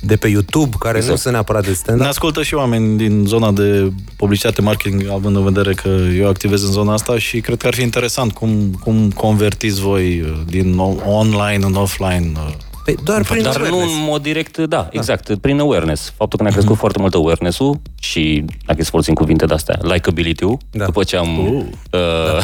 de 0.00 0.16
pe 0.16 0.28
YouTube, 0.28 0.76
care 0.78 0.96
exact. 0.96 1.14
nu 1.14 1.20
sunt 1.20 1.32
neapărat 1.32 1.64
de 1.64 1.72
stand 1.72 2.00
Ne 2.00 2.06
ascultă 2.06 2.42
și 2.42 2.54
oameni 2.54 2.96
din 2.96 3.24
zona 3.26 3.52
de 3.52 3.92
publicitate, 4.16 4.62
marketing, 4.62 5.08
având 5.10 5.36
în 5.36 5.44
vedere 5.44 5.74
că 5.74 5.88
eu 6.18 6.28
activez 6.28 6.62
în 6.62 6.70
zona 6.70 6.92
asta 6.92 7.18
și 7.18 7.40
cred 7.40 7.58
că 7.58 7.66
ar 7.66 7.74
fi 7.74 7.82
interesant 7.82 8.32
cum, 8.32 8.78
cum 8.80 9.10
convertiți 9.10 9.80
voi 9.80 10.20
uh, 10.20 10.40
din 10.46 10.78
online 11.04 11.64
în 11.64 11.74
offline 11.74 12.32
uh, 12.86 12.94
Păi 12.94 13.04
doar 13.04 13.22
prin 13.22 13.42
Dar 13.42 13.56
awareness. 13.56 13.92
nu 13.92 13.92
în 13.92 14.04
mod 14.04 14.22
direct, 14.22 14.56
da, 14.56 14.66
da, 14.66 14.88
exact, 14.90 15.34
prin 15.34 15.60
awareness. 15.60 16.12
Faptul 16.16 16.38
că 16.38 16.44
ne-a 16.44 16.52
crescut 16.52 16.74
mm-hmm. 16.74 16.78
foarte 16.78 16.98
mult 16.98 17.14
awareness-ul 17.14 17.80
și, 18.00 18.44
dacă 18.66 18.82
să 18.82 18.90
folosim 18.90 19.14
cuvinte 19.14 19.46
de-astea, 19.46 19.78
likability-ul, 19.82 20.58
da. 20.70 20.84
după 20.84 21.02
ce 21.02 21.16
am 21.16 21.38
uh. 21.38 21.64
Uh, 21.90 22.00
da. 22.32 22.40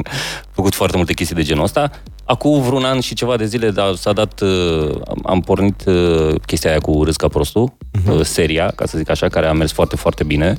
făcut 0.56 0.74
foarte 0.74 0.96
multe 0.96 1.12
chestii 1.12 1.36
de 1.36 1.42
genul 1.42 1.64
ăsta. 1.64 1.90
Acum 2.24 2.62
vreun 2.62 2.84
an 2.84 3.00
și 3.00 3.14
ceva 3.14 3.36
de 3.36 3.46
zile 3.46 3.70
da, 3.70 3.92
s-a 3.96 4.12
dat, 4.12 4.40
uh, 4.40 5.00
am 5.24 5.40
pornit 5.40 5.84
uh, 5.86 6.34
chestia 6.46 6.70
aia 6.70 6.78
cu 6.78 7.04
Râsca 7.04 7.28
Prostu, 7.28 7.76
uh-huh. 7.78 8.12
uh, 8.12 8.24
seria, 8.24 8.72
ca 8.74 8.86
să 8.86 8.98
zic 8.98 9.10
așa, 9.10 9.28
care 9.28 9.46
a 9.46 9.52
mers 9.52 9.72
foarte, 9.72 9.96
foarte 9.96 10.24
bine, 10.24 10.58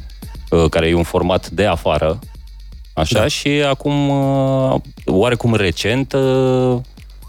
uh, 0.50 0.70
care 0.70 0.88
e 0.88 0.94
un 0.94 1.04
format 1.04 1.50
de 1.50 1.66
afară, 1.66 2.20
așa, 2.94 3.20
da. 3.20 3.28
și 3.28 3.48
acum, 3.48 4.10
uh, 4.10 4.76
oarecum 5.06 5.56
recent, 5.56 6.14
uh, 6.14 6.78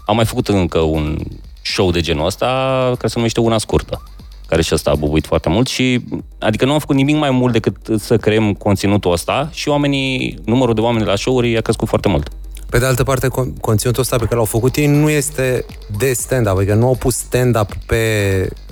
am 0.05 0.15
mai 0.15 0.25
făcut 0.25 0.47
încă 0.47 0.79
un 0.79 1.17
show 1.65 1.91
de 1.91 1.99
genul 1.99 2.25
ăsta, 2.25 2.45
care 2.85 3.07
se 3.07 3.13
numește 3.15 3.39
Una 3.39 3.57
Scurtă. 3.57 4.03
care 4.47 4.61
și 4.61 4.73
ăsta 4.73 4.91
a 4.91 4.95
bubuit 4.95 5.25
foarte 5.25 5.49
mult 5.49 5.67
și 5.67 5.99
adică 6.39 6.65
nu 6.65 6.71
am 6.71 6.79
făcut 6.79 6.95
nimic 6.95 7.15
mai 7.15 7.29
mult 7.31 7.53
decât 7.53 7.75
să 7.99 8.17
creăm 8.17 8.53
conținutul 8.53 9.11
ăsta 9.11 9.49
și 9.51 9.69
oamenii, 9.69 10.39
numărul 10.45 10.73
de 10.73 10.81
oameni 10.81 11.03
de 11.03 11.09
la 11.09 11.15
show-uri 11.15 11.57
a 11.57 11.61
crescut 11.61 11.87
foarte 11.87 12.07
mult. 12.07 12.27
Pe 12.69 12.77
de 12.79 12.85
altă 12.85 13.03
parte, 13.03 13.27
con- 13.27 13.59
conținutul 13.61 14.01
ăsta 14.01 14.15
pe 14.17 14.23
care 14.23 14.35
l-au 14.35 14.45
făcut 14.45 14.75
ei 14.75 14.87
nu 14.87 15.09
este 15.09 15.65
de 15.97 16.13
stand-up, 16.13 16.57
adică 16.57 16.73
nu 16.73 16.87
au 16.87 16.95
pus 16.95 17.15
stand-up 17.15 17.73
pe 17.85 18.03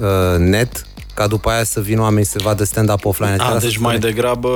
uh, 0.02 0.40
net 0.40 0.86
ca 1.14 1.28
după 1.28 1.50
aia 1.50 1.64
să 1.64 1.80
vină 1.82 2.02
oamenii 2.02 2.26
să 2.26 2.40
vadă 2.44 2.64
stand-up 2.64 3.06
offline. 3.06 3.36
A, 3.40 3.46
Asta 3.46 3.60
deci 3.60 3.72
spune. 3.72 3.88
mai 3.88 4.00
degrabă 4.00 4.50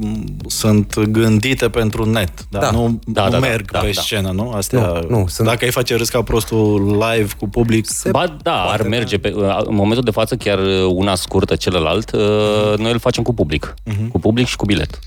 m, 0.00 0.26
sunt 0.46 0.98
gândite 1.00 1.68
pentru 1.68 2.10
net, 2.10 2.30
dar 2.50 2.62
Da. 2.62 2.70
nu, 2.70 3.00
Da, 3.06 3.24
nu 3.24 3.30
da, 3.30 3.38
da, 3.38 3.46
merg 3.46 3.70
da, 3.70 3.78
pe 3.78 3.90
da. 3.94 4.00
scenă, 4.00 4.30
nu? 4.30 4.50
Astea, 4.50 4.80
Nu, 5.08 5.18
nu, 5.18 5.26
sunt- 5.28 5.46
Dacă 5.48 5.64
ai 5.64 5.70
face 5.70 5.94
râs 5.96 6.08
ca 6.08 6.22
prostul 6.22 6.98
live 7.10 7.32
cu 7.38 7.48
public, 7.48 7.86
Se 7.88 8.10
Ba 8.10 8.36
da, 8.42 8.60
ar 8.60 8.66
poate, 8.66 8.88
merge. 8.88 9.18
Pe, 9.18 9.32
în 9.64 9.74
momentul 9.74 10.04
de 10.04 10.10
față, 10.10 10.36
chiar 10.36 10.58
una 10.88 11.14
scurtă, 11.14 11.56
celălalt, 11.56 12.10
uh, 12.12 12.74
noi 12.78 12.92
îl 12.92 12.98
facem 12.98 13.22
cu 13.22 13.34
public. 13.34 13.74
Cu 14.12 14.18
public 14.18 14.46
și 14.46 14.56
cu 14.56 14.64
bilet. 14.64 14.98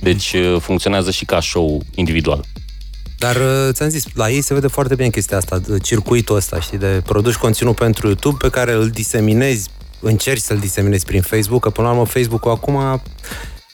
Deci 0.00 0.32
uh, 0.32 0.56
funcționează 0.60 1.10
și 1.10 1.24
ca 1.24 1.40
show 1.40 1.82
individual. 1.94 2.44
Dar 3.18 3.36
uh, 3.36 3.68
ți-am 3.72 3.88
zis, 3.88 4.04
la 4.14 4.30
ei 4.30 4.40
se 4.40 4.54
vede 4.54 4.66
foarte 4.66 4.94
bine 4.94 5.08
chestia 5.08 5.36
asta, 5.36 5.58
de 5.58 5.78
circuitul 5.78 6.36
ăsta, 6.36 6.60
știi, 6.60 6.78
de 6.78 7.02
produci 7.06 7.34
conținut 7.34 7.74
pentru 7.74 8.06
YouTube 8.06 8.36
pe 8.40 8.48
care 8.50 8.72
îl 8.72 8.88
diseminezi, 8.88 9.68
încerci 10.02 10.40
să-l 10.42 10.58
diseminezi 10.58 11.04
prin 11.04 11.20
Facebook, 11.22 11.62
că 11.62 11.70
până 11.70 11.86
la 11.86 11.92
urmă 11.92 12.06
Facebook-ul 12.06 12.50
acum 12.50 13.02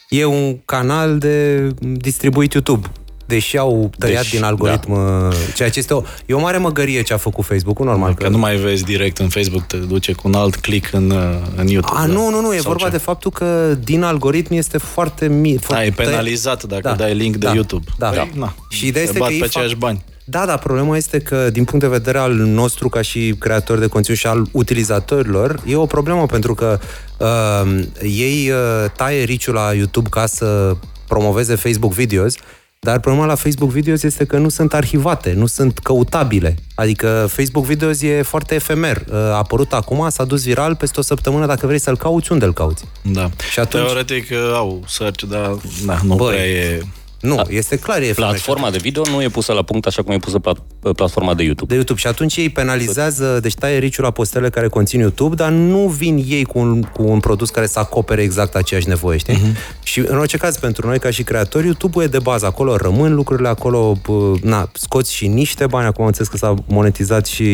e 0.09 0.25
un 0.25 0.57
canal 0.65 1.17
de 1.17 1.67
distribuit 1.81 2.53
YouTube. 2.53 2.87
Deși 3.25 3.57
au 3.57 3.89
tăiat 3.97 4.21
Deci, 4.21 4.31
din 4.31 4.43
algoritm, 4.43 4.93
da. 4.93 5.29
ceea 5.55 5.69
ce 5.69 5.79
este 5.79 5.93
o, 5.93 6.01
e 6.25 6.33
o 6.33 6.39
mare 6.39 6.57
măgărie 6.57 7.01
ce 7.01 7.13
a 7.13 7.17
făcut 7.17 7.45
Facebook-ul, 7.45 7.85
normal. 7.85 8.13
că 8.13 8.27
nu 8.29 8.37
mai 8.37 8.55
vezi 8.55 8.83
direct 8.83 9.17
în 9.17 9.29
Facebook, 9.29 9.61
te 9.65 9.77
duce 9.77 10.11
cu 10.13 10.21
un 10.27 10.33
alt 10.33 10.55
click 10.55 10.93
în, 10.93 11.09
uh, 11.09 11.19
în 11.55 11.67
YouTube. 11.67 11.99
A, 11.99 12.05
da? 12.07 12.13
nu, 12.13 12.29
nu, 12.29 12.41
nu, 12.41 12.53
e 12.53 12.57
Sau 12.59 12.71
vorba 12.71 12.85
ce? 12.85 12.91
de 12.91 12.97
faptul 12.97 13.31
că 13.31 13.77
din 13.83 14.03
algoritm 14.03 14.53
este 14.53 14.77
foarte 14.77 15.27
mic. 15.27 15.67
Da, 15.67 15.85
e 15.85 15.89
penalizat 15.89 16.63
dacă 16.63 16.81
Da, 16.81 16.93
dai 16.93 17.15
link 17.15 17.35
de 17.35 17.45
da, 17.45 17.53
YouTube. 17.53 17.85
da. 17.97 18.09
Păi, 18.09 18.31
na, 18.35 18.53
Și 18.69 18.87
ideea 18.87 19.03
se 19.05 19.09
este 19.09 19.19
bat 19.19 19.27
că 19.27 19.33
ei 19.33 19.39
pe 19.39 19.45
fac- 19.45 19.55
aceiași 19.55 19.75
bani. 19.75 20.03
Da, 20.29 20.45
dar 20.45 20.57
problema 20.59 20.97
este 20.97 21.19
că, 21.19 21.49
din 21.49 21.63
punct 21.63 21.83
de 21.85 21.91
vedere 21.91 22.17
al 22.17 22.33
nostru, 22.33 22.89
ca 22.89 23.01
și 23.01 23.35
creatori 23.39 23.79
de 23.79 23.87
conținut 23.87 24.19
și 24.19 24.27
al 24.27 24.47
utilizatorilor, 24.51 25.61
e 25.65 25.75
o 25.75 25.85
problemă 25.85 26.25
pentru 26.25 26.53
că 26.53 26.79
uh, 27.17 27.79
ei 28.01 28.49
uh, 28.51 28.89
taie 28.95 29.23
riciul 29.23 29.53
la 29.53 29.73
YouTube 29.73 30.09
ca 30.09 30.25
să 30.25 30.75
promoveze 31.07 31.55
Facebook 31.55 31.93
Videos, 31.93 32.33
dar 32.79 32.99
problema 32.99 33.25
la 33.25 33.35
Facebook 33.35 33.71
Videos 33.71 34.03
este 34.03 34.25
că 34.25 34.37
nu 34.37 34.49
sunt 34.49 34.73
arhivate, 34.73 35.33
nu 35.33 35.45
sunt 35.45 35.79
căutabile. 35.79 36.55
Adică 36.75 37.27
Facebook 37.31 37.65
Videos 37.65 38.01
e 38.01 38.21
foarte 38.21 38.55
efemer. 38.55 39.03
Uh, 39.09 39.15
A 39.15 39.37
apărut 39.37 39.73
acum, 39.73 40.09
s-a 40.09 40.23
dus 40.23 40.43
viral 40.43 40.75
peste 40.75 40.99
o 40.99 41.03
săptămână, 41.03 41.45
dacă 41.45 41.65
vrei 41.67 41.79
să-l 41.79 41.97
cauți, 41.97 42.31
unde-l 42.31 42.53
cauți? 42.53 42.83
Da. 43.01 43.29
Și 43.51 43.59
atunci- 43.59 43.83
Teoretic 43.85 44.29
uh, 44.31 44.37
au 44.53 44.83
search, 44.87 45.23
dar 45.23 45.57
da, 45.85 45.97
nu 46.03 46.15
Băi, 46.15 46.27
prea 46.33 46.45
e... 46.47 46.81
Nu, 47.21 47.41
este 47.49 47.77
clar, 47.77 48.01
e 48.01 48.05
efemer. 48.05 48.29
Platforma 48.29 48.69
de 48.69 48.77
video 48.77 49.03
nu 49.11 49.21
e 49.21 49.27
pusă 49.27 49.53
la 49.53 49.61
punct 49.61 49.85
așa 49.85 50.01
cum 50.01 50.13
e 50.13 50.17
pusă 50.17 50.39
plat- 50.39 50.93
platforma 50.95 51.33
de 51.33 51.43
YouTube. 51.43 51.67
de 51.69 51.73
YouTube 51.73 51.99
și 51.99 52.07
atunci 52.07 52.35
ei 52.35 52.49
penalizează, 52.49 53.39
deci 53.41 53.53
taie 53.53 53.77
riciul 53.77 54.03
la 54.03 54.11
postele 54.11 54.49
care 54.49 54.67
conțin 54.67 54.99
YouTube, 54.99 55.35
dar 55.35 55.49
nu 55.49 55.87
vin 55.87 56.25
ei 56.27 56.43
cu 56.43 56.59
un, 56.59 56.81
cu 56.81 57.03
un 57.03 57.19
produs 57.19 57.49
care 57.49 57.67
să 57.67 57.79
acopere 57.79 58.21
exact 58.21 58.55
aceeași 58.55 58.87
nevoie, 58.87 59.17
știi? 59.17 59.35
Uh-huh. 59.35 59.83
Și 59.83 59.99
în 59.99 60.17
orice 60.17 60.37
caz, 60.37 60.57
pentru 60.57 60.87
noi 60.87 60.99
ca 60.99 61.09
și 61.09 61.23
creatori, 61.23 61.65
YouTube 61.65 62.03
e 62.03 62.07
de 62.07 62.19
bază, 62.19 62.45
acolo 62.45 62.75
rămân 62.75 63.13
lucrurile, 63.15 63.47
acolo, 63.47 63.97
bă, 64.07 64.33
na, 64.41 64.69
scoți 64.73 65.13
și 65.13 65.27
niște 65.27 65.67
bani, 65.67 65.85
acum 65.87 66.01
am 66.01 66.07
înțeles 66.07 66.27
că 66.29 66.37
s-a 66.37 66.53
monetizat 66.67 67.25
și 67.25 67.45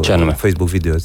Ce 0.00 0.10
uh, 0.10 0.10
anume? 0.10 0.32
Facebook 0.32 0.68
Videos. 0.68 1.02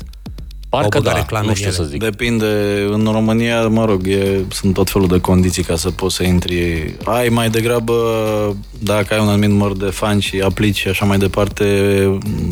Parcă 0.70 0.98
au 0.98 1.02
băgat 1.02 1.14
da, 1.14 1.20
reclame 1.20 1.44
nu 1.44 1.50
în 1.50 1.56
știu 1.56 1.68
ele. 1.68 1.76
să 1.76 1.84
zic. 1.84 2.00
Depinde, 2.00 2.46
în 2.92 3.10
România, 3.12 3.68
mă 3.68 3.86
rog, 3.86 4.08
e, 4.08 4.46
sunt 4.52 4.74
tot 4.74 4.90
felul 4.90 5.08
de 5.08 5.20
condiții 5.20 5.64
ca 5.64 5.76
să 5.76 5.90
poți 5.92 6.16
să 6.16 6.24
intri. 6.24 6.94
Ai 7.04 7.30
mai 7.30 7.50
degrabă, 7.50 7.94
dacă 8.80 9.14
ai 9.14 9.20
un 9.20 9.28
anumit 9.28 9.50
număr 9.50 9.78
de 9.78 9.86
fani 9.86 10.22
și 10.22 10.40
aplici 10.40 10.78
și 10.78 10.88
așa 10.88 11.06
mai 11.06 11.18
departe, 11.18 11.64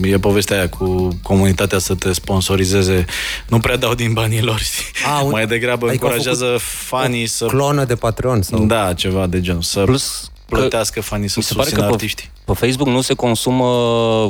e 0.03 0.17
povestea 0.17 0.57
aia 0.57 0.69
cu 0.69 1.07
comunitatea 1.23 1.77
să 1.79 1.95
te 1.95 2.13
sponsorizeze. 2.13 3.05
Nu 3.47 3.59
prea 3.59 3.77
dau 3.77 3.93
din 3.93 4.13
banii 4.13 4.41
lor, 4.41 4.59
știi? 4.59 4.85
A, 5.15 5.21
un- 5.23 5.29
mai 5.31 5.47
degrabă 5.47 5.87
adică 5.87 6.05
au 6.05 6.11
încurajează 6.11 6.57
fanii 6.59 7.25
să... 7.25 7.45
Clonă 7.45 7.83
de 7.83 7.95
Patreon 7.95 8.41
sau... 8.41 8.65
Da, 8.65 8.93
ceva 8.93 9.27
de 9.27 9.41
genul. 9.41 9.61
Să 9.61 9.83
Plus 9.83 10.31
că 10.49 10.55
plătească 10.55 11.01
fanii 11.01 11.27
să 11.27 11.35
mi 11.37 11.43
se 11.43 11.53
pare 11.53 11.63
susțină 11.65 11.85
că 11.87 11.87
pe, 11.89 11.93
artiștii. 11.95 12.29
pe 12.45 12.53
Facebook 12.53 12.87
nu 12.89 13.01
se 13.01 13.13
consumă 13.13 13.65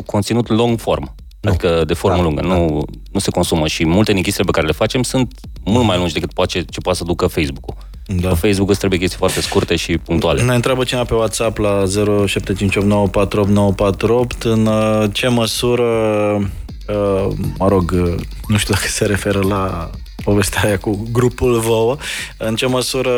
conținut 0.05 0.47
long 0.49 0.79
form. 0.79 1.15
Adică 1.45 1.83
de 1.87 1.93
formă 1.93 2.17
Da, 2.17 2.23
lungă. 2.23 2.41
Nu, 2.41 2.85
nu 3.11 3.19
se 3.19 3.31
consumă 3.31 3.67
și 3.67 3.85
multe 3.85 4.13
din 4.13 4.21
chestiile 4.21 4.51
pe 4.51 4.57
care 4.57 4.65
le 4.65 4.77
facem 4.77 5.03
sunt 5.03 5.39
mult 5.63 5.85
mai 5.85 5.97
lungi 5.97 6.13
decât 6.13 6.33
poate, 6.33 6.65
ce 6.69 6.79
poate 6.79 6.97
să 6.97 7.03
ducă 7.03 7.27
Facebook-ul. 7.27 7.75
Da. 8.07 8.29
Pe 8.29 8.35
Facebook 8.35 8.69
îți 8.69 8.79
trebuie 8.79 8.99
chestii 8.99 9.17
foarte 9.17 9.41
scurte 9.41 9.75
și 9.75 9.97
punctuale. 9.97 10.41
Ne 10.41 10.53
întreabă 10.53 10.83
cineva 10.83 11.05
pe 11.05 11.13
WhatsApp 11.13 11.57
la 11.57 11.83
0758948948 11.83 11.87
în 14.43 14.65
uh, 14.65 15.03
ce 15.11 15.27
măsură, 15.27 15.83
uh, 16.87 17.27
mă 17.57 17.67
rog, 17.67 17.91
uh, 17.93 18.15
nu 18.47 18.57
știu 18.57 18.73
dacă 18.73 18.87
se 18.87 19.05
referă 19.05 19.39
la 19.39 19.89
povestea 20.25 20.61
aia 20.63 20.77
cu 20.77 21.07
grupul 21.11 21.59
vouă, 21.59 21.97
în 22.37 22.55
ce 22.55 22.65
măsură 22.65 23.11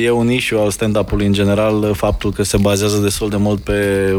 e 0.00 0.10
un 0.10 0.30
issue 0.30 0.60
al 0.60 0.70
stand-up-ului 0.70 1.26
în 1.26 1.32
general 1.32 1.94
faptul 1.94 2.32
că 2.32 2.42
se 2.42 2.56
bazează 2.56 2.96
destul 2.96 3.28
de 3.28 3.36
mult 3.36 3.60
pe 3.60 3.76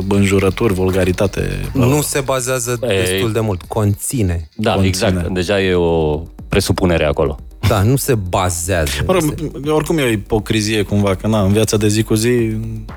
înjurături, 0.09 0.73
vulgaritate. 0.73 1.69
Nu 1.73 2.01
se 2.01 2.19
bazează 2.19 2.79
Ei. 2.81 2.97
destul 2.97 3.31
de 3.31 3.39
mult, 3.39 3.61
conține. 3.61 4.49
Da, 4.55 4.73
conține. 4.73 4.87
exact. 4.87 5.27
Deja 5.27 5.61
e 5.61 5.73
o 5.73 6.21
presupunere 6.49 7.05
acolo. 7.05 7.39
Da, 7.67 7.81
nu 7.81 7.95
se 7.95 8.15
bazează. 8.15 8.91
Mă 9.05 9.13
rog, 9.13 9.23
Este- 9.23 9.69
oricum 9.69 9.97
e 9.97 10.01
o 10.03 10.07
ipocrizie 10.07 10.81
cumva, 10.81 11.15
că 11.15 11.27
na, 11.27 11.41
în 11.41 11.51
viața 11.51 11.77
de 11.77 11.87
zi 11.87 12.03
cu 12.03 12.13
zi 12.13 12.27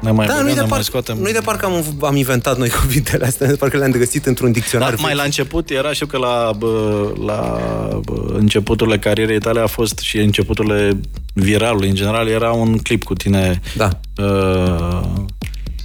ne 0.01 0.11
mai 0.11 0.27
Da, 0.27 0.33
băgăm, 0.33 0.43
nu-i 0.43 0.49
de, 0.55 0.55
ne 0.55 0.61
mai 0.61 0.69
par, 0.69 0.81
scoatem. 0.83 1.19
nu-i 1.19 1.33
de 1.33 1.41
parcă 1.45 1.67
am, 1.67 1.85
am 2.03 2.17
inventat 2.17 2.59
noi 2.59 2.69
cuvintele 2.81 3.25
astea, 3.27 3.47
de 3.47 3.55
parcă 3.55 3.77
le-am 3.77 3.91
găsit 3.91 4.27
într-un 4.27 4.53
dicționar. 4.53 4.91
Dar 4.91 4.99
mai 5.01 5.15
la 5.15 5.23
început 5.23 5.71
era, 5.71 5.93
știu 5.93 6.07
că 6.07 6.17
la, 6.19 6.51
bă, 6.59 7.07
la 7.27 7.59
bă, 8.05 8.35
începuturile 8.39 8.99
carierei 8.99 9.39
tale 9.39 9.61
a 9.61 9.67
fost 9.67 9.99
și 9.99 10.19
începuturile 10.19 11.01
viralului 11.33 11.89
în 11.89 11.95
general, 11.95 12.29
era 12.29 12.53
un 12.53 12.79
clip 12.79 13.05
cu 13.05 13.15
tine 13.15 13.61
Da. 13.77 13.89
uh, 14.23 15.01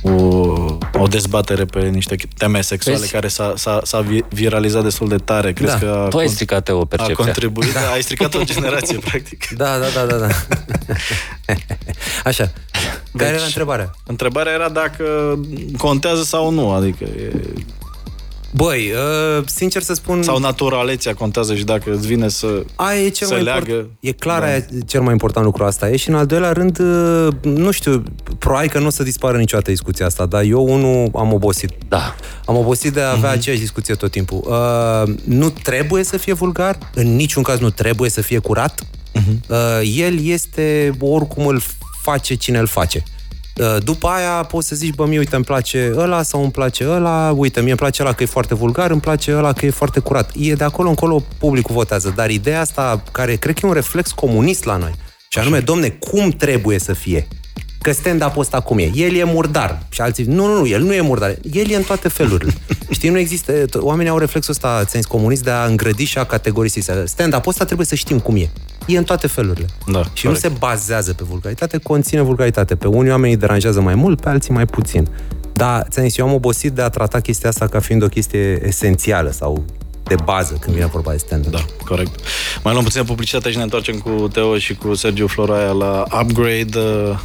o, 0.03 0.09
o 0.97 1.07
dezbatere 1.09 1.65
pe 1.65 1.79
niște 1.81 2.15
teme 2.37 2.61
sexuale 2.61 2.99
Vezi? 2.99 3.11
care 3.11 3.27
s-a, 3.27 3.53
s-a, 3.55 3.79
s-a 3.83 3.99
vi- 4.01 4.23
viralizat 4.29 4.83
destul 4.83 5.07
de 5.07 5.15
tare. 5.17 5.53
Crezi 5.53 5.71
Da. 5.71 5.77
că 5.79 6.01
a, 6.05 6.07
Tu 6.07 6.17
ai 6.17 6.25
con- 6.25 6.31
stricat 6.31 6.69
o 6.69 6.79
a 6.79 6.85
percepție. 6.85 7.25
contribuit? 7.25 7.73
Da. 7.73 7.91
Ai 7.91 8.01
stricat 8.01 8.33
o 8.33 8.43
generație, 8.43 8.97
practic. 9.09 9.47
Da, 9.47 9.77
da, 9.77 9.85
da, 9.95 10.05
da, 10.05 10.17
da. 10.17 10.27
Așa. 12.29 12.51
Care 13.17 13.29
Deci- 13.29 13.35
era 13.37 13.45
întrebarea? 13.45 13.91
Întrebarea 14.05 14.53
era 14.53 14.69
dacă 14.69 15.03
contează 15.77 16.23
sau 16.23 16.51
nu, 16.51 16.71
adică 16.71 17.03
e, 17.03 17.31
Băi, 18.55 18.91
uh, 19.37 19.43
sincer 19.45 19.81
să 19.81 19.93
spun... 19.93 20.23
sau 20.23 20.39
naturalețea 20.39 21.13
contează 21.13 21.55
și 21.55 21.63
dacă 21.63 21.91
îți 21.93 22.07
vine 22.07 22.27
să 22.27 22.63
Aia 22.75 22.99
e 22.99 23.09
cel 23.09 23.27
se 23.27 23.33
mai 23.33 23.43
leagă. 23.43 23.59
important. 23.71 23.97
E 23.99 24.11
clar, 24.11 24.39
Da. 24.39 24.45
aia 24.45 24.55
e 24.55 24.65
cel 24.87 25.01
mai 25.01 25.11
important 25.11 25.45
lucru 25.45 25.63
asta 25.63 25.89
e 25.89 25.95
și 25.95 26.09
în 26.09 26.15
al 26.15 26.25
doilea 26.25 26.51
rând, 26.51 26.79
uh, 26.79 27.27
nu 27.41 27.71
știu, 27.71 28.03
probabil 28.39 28.69
că 28.69 28.79
nu 28.79 28.85
o 28.85 28.89
să 28.89 29.03
dispară 29.03 29.37
niciodată 29.37 29.69
discuția 29.71 30.05
asta, 30.05 30.25
dar 30.25 30.43
eu 30.43 30.65
unul 30.73 31.09
am 31.15 31.33
obosit. 31.33 31.71
Da. 31.87 32.15
Am 32.45 32.57
obosit 32.57 32.93
de 32.93 33.01
a 33.01 33.11
avea 33.11 33.29
aceeași 33.29 33.61
discuție 33.61 33.93
tot 33.95 34.11
timpul. 34.11 34.41
Uh, 34.45 35.13
nu 35.23 35.49
trebuie 35.49 36.03
să 36.03 36.17
fie 36.17 36.33
vulgar, 36.33 36.77
în 36.93 37.15
niciun 37.15 37.43
caz 37.43 37.59
nu 37.59 37.69
trebuie 37.69 38.09
să 38.09 38.21
fie 38.21 38.39
curat. 38.39 38.81
Uh, 39.47 39.57
el 39.95 40.25
este 40.25 40.91
oricum 40.99 41.45
îl 41.47 41.61
face 42.01 42.35
cine 42.35 42.57
îl 42.59 42.67
face. 42.67 43.03
Uh, 43.59 43.75
După 43.83 44.07
aia 44.07 44.43
poți 44.43 44.67
să 44.67 44.75
zici, 44.75 44.93
bă, 44.93 45.05
mie, 45.05 45.17
uite, 45.17 45.35
îmi 45.35 45.43
place 45.45 45.93
ăla 45.95 46.21
sau 46.21 46.41
îmi 46.41 46.51
place 46.51 46.87
ăla, 46.89 47.33
uite, 47.35 47.59
mie 47.59 47.69
îmi 47.69 47.79
place 47.79 48.01
ăla 48.01 48.13
că 48.13 48.23
e 48.23 48.25
foarte 48.25 48.55
vulgar, 48.55 48.91
îmi 48.91 49.01
place 49.01 49.35
ăla 49.35 49.53
că 49.53 49.65
e 49.65 49.69
foarte 49.69 49.99
curat. 49.99 50.31
E 50.35 50.53
de 50.53 50.63
acolo 50.63 50.89
încolo 50.89 51.23
publicul 51.37 51.75
votează, 51.75 52.13
dar 52.15 52.29
ideea 52.29 52.59
asta, 52.59 53.03
care 53.11 53.35
cred 53.35 53.53
că 53.53 53.61
e 53.63 53.67
un 53.67 53.73
reflex 53.73 54.11
comunist 54.11 54.63
la 54.63 54.77
noi, 54.77 54.91
și 55.27 55.39
anume, 55.39 55.59
domne, 55.59 55.89
cum 55.89 56.29
trebuie 56.29 56.79
să 56.79 56.93
fie? 56.93 57.27
Că 57.81 57.91
stand-up 57.91 58.37
ăsta 58.37 58.59
cum 58.59 58.77
e? 58.77 58.91
El 58.93 59.15
e 59.15 59.23
murdar. 59.23 59.83
Și 59.89 60.01
alții, 60.01 60.23
nu, 60.23 60.47
nu, 60.47 60.57
nu, 60.57 60.67
el 60.67 60.81
nu 60.81 60.93
e 60.93 61.01
murdar. 61.01 61.35
El 61.51 61.69
e 61.69 61.75
în 61.75 61.83
toate 61.83 62.07
felurile. 62.07 62.53
Știi, 62.89 63.09
nu 63.09 63.17
există... 63.17 63.53
t- 63.65 63.79
Oamenii 63.79 64.11
au 64.11 64.17
reflexul 64.17 64.53
ăsta, 64.53 64.83
ți 64.85 65.07
comunist, 65.07 65.43
de 65.43 65.49
a 65.49 65.65
îngrădi 65.65 66.03
și 66.03 66.17
a 66.17 66.23
categorisi. 66.23 66.79
Stand-up 67.05 67.47
ăsta 67.47 67.65
trebuie 67.65 67.85
să 67.85 67.95
știm 67.95 68.19
cum 68.19 68.35
e. 68.35 68.49
E 68.85 68.97
în 68.97 69.03
toate 69.03 69.27
felurile. 69.27 69.65
Da, 69.85 70.03
și 70.13 70.25
nu 70.25 70.31
corect. 70.31 70.39
se 70.39 70.51
bazează 70.59 71.13
pe 71.13 71.23
vulgaritate, 71.29 71.77
conține 71.77 72.21
vulgaritate. 72.21 72.75
Pe 72.75 72.87
unii 72.87 73.11
oameni 73.11 73.33
îi 73.33 73.39
deranjează 73.39 73.81
mai 73.81 73.95
mult, 73.95 74.21
pe 74.21 74.29
alții 74.29 74.53
mai 74.53 74.65
puțin. 74.65 75.07
Dar, 75.53 75.85
ți-am 75.89 76.05
zis, 76.05 76.17
eu 76.17 76.27
am 76.27 76.33
obosit 76.33 76.71
de 76.71 76.81
a 76.81 76.89
trata 76.89 77.19
chestia 77.19 77.49
asta 77.49 77.67
ca 77.67 77.79
fiind 77.79 78.03
o 78.03 78.07
chestie 78.07 78.67
esențială 78.67 79.31
sau 79.31 79.65
de 80.03 80.15
bază 80.23 80.53
când 80.53 80.75
vine 80.75 80.87
vorba 80.87 81.11
de 81.11 81.17
stand-up. 81.17 81.51
Da, 81.51 81.65
corect. 81.85 82.19
Mai 82.63 82.73
luăm 82.73 82.83
puțină 82.85 83.03
publicitate 83.03 83.51
și 83.51 83.57
ne 83.57 83.63
întoarcem 83.63 83.97
cu 83.97 84.27
Teo 84.31 84.57
și 84.57 84.75
cu 84.75 84.93
Sergiu 84.93 85.27
Floraia 85.27 85.71
la 85.71 86.03
Upgrade. 86.21 86.79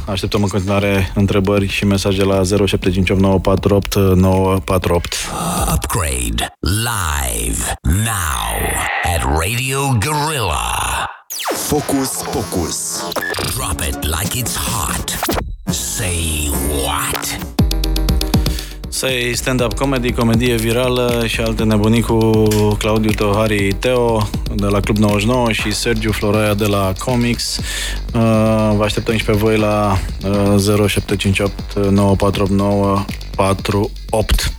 Așteptăm 0.05 0.43
în 0.43 0.49
continuare 0.49 1.11
întrebări 1.15 1.67
și 1.67 1.85
mesaje 1.85 2.23
la 2.23 2.41
0758948948. 2.41 2.45
Upgrade 5.73 6.53
live 6.61 7.73
now 7.83 8.55
at 9.15 9.21
Radio 9.41 9.97
Gorilla. 9.99 11.08
Focus 11.69 12.09
Pocus. 12.31 13.03
Drop 13.55 13.81
it 13.81 14.03
like 14.03 14.35
it's 14.35 14.55
hot. 14.55 15.17
Say 15.67 16.49
what? 16.83 17.39
Say 18.87 19.33
stand-up 19.33 19.73
comedy, 19.73 20.11
comedie 20.11 20.55
virală 20.55 21.23
și 21.27 21.41
alte 21.41 21.63
nebunii 21.63 22.01
cu 22.01 22.47
Claudiu 22.77 23.11
Teohari 23.11 23.73
Teo 23.73 24.29
de 24.55 24.65
la 24.65 24.79
Club 24.79 24.97
99 24.97 25.51
și 25.51 25.71
Sergiu 25.71 26.11
Floraia 26.11 26.53
de 26.53 26.65
la 26.65 26.93
Comics. 27.05 27.57
Uh, 27.57 28.21
vă 28.75 28.83
așteptăm 28.83 29.17
și 29.17 29.25
pe 29.25 29.31
voi 29.31 29.57
la 29.57 29.97
0758 30.57 31.75
9489 31.75 33.05
48. 33.35 34.53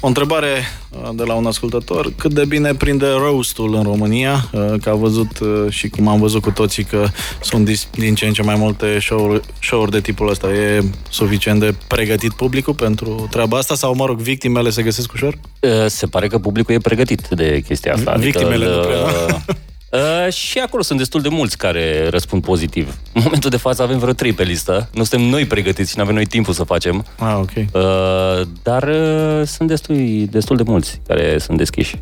O 0.00 0.06
întrebare 0.06 0.62
uh, 0.90 1.10
de 1.14 1.22
la 1.22 1.34
un 1.34 1.46
ascultător. 1.46 2.12
Cât 2.16 2.34
de 2.34 2.44
bine 2.44 2.74
prinde 2.74 3.06
roastul 3.06 3.74
în 3.74 3.82
România? 3.82 4.48
Uh, 4.52 4.74
că 4.82 4.90
a 4.90 4.94
văzut 4.94 5.38
uh, 5.38 5.66
și 5.68 5.88
cum 5.88 6.08
am 6.08 6.20
văzut 6.20 6.42
cu 6.42 6.50
toții 6.50 6.84
că 6.84 7.06
sunt 7.40 7.88
din 7.90 8.14
ce 8.14 8.26
în 8.26 8.32
ce 8.32 8.42
mai 8.42 8.54
multe 8.54 8.98
show-uri, 9.00 9.40
show 9.62 9.86
de 9.86 10.00
tipul 10.00 10.28
ăsta. 10.28 10.52
E 10.52 10.84
suficient 11.10 11.60
de 11.60 11.74
pregătit 11.86 12.32
publicul 12.32 12.74
pentru 12.74 13.26
treaba 13.30 13.58
asta? 13.58 13.74
Sau, 13.74 13.94
mă 13.94 14.06
rog, 14.06 14.18
victimele 14.18 14.70
se 14.70 14.82
găsesc 14.82 15.12
ușor? 15.12 15.38
Se 15.86 16.06
pare 16.06 16.26
că 16.26 16.38
publicul 16.38 16.74
e 16.74 16.78
pregătit 16.78 17.28
de 17.28 17.62
chestia 17.66 17.94
asta. 17.94 18.12
Victimele 18.12 18.64
adică, 18.64 18.80
nu 18.80 18.86
prea. 18.86 19.44
Uh, 19.94 20.32
și 20.32 20.58
acolo 20.58 20.82
sunt 20.82 20.98
destul 20.98 21.20
de 21.20 21.28
mulți 21.28 21.56
care 21.56 22.08
răspund 22.08 22.42
pozitiv. 22.42 22.96
În 23.12 23.20
momentul 23.24 23.50
de 23.50 23.56
față 23.56 23.82
avem 23.82 23.98
vreo 23.98 24.12
trei 24.12 24.32
pe 24.32 24.42
listă. 24.42 24.88
Nu 24.92 25.04
suntem 25.04 25.28
noi 25.28 25.46
pregătiți 25.46 25.90
și 25.90 25.96
nu 25.96 26.02
avem 26.02 26.14
noi 26.14 26.26
timpul 26.26 26.54
să 26.54 26.64
facem. 26.64 27.04
Ah, 27.18 27.36
ok. 27.36 27.50
Uh, 27.56 28.46
dar 28.62 28.82
uh, 28.82 29.46
sunt 29.46 29.68
destul, 29.68 29.96
destul 30.30 30.56
de 30.56 30.62
mulți 30.66 31.00
care 31.06 31.38
sunt 31.38 31.56
deschiși. 31.56 32.00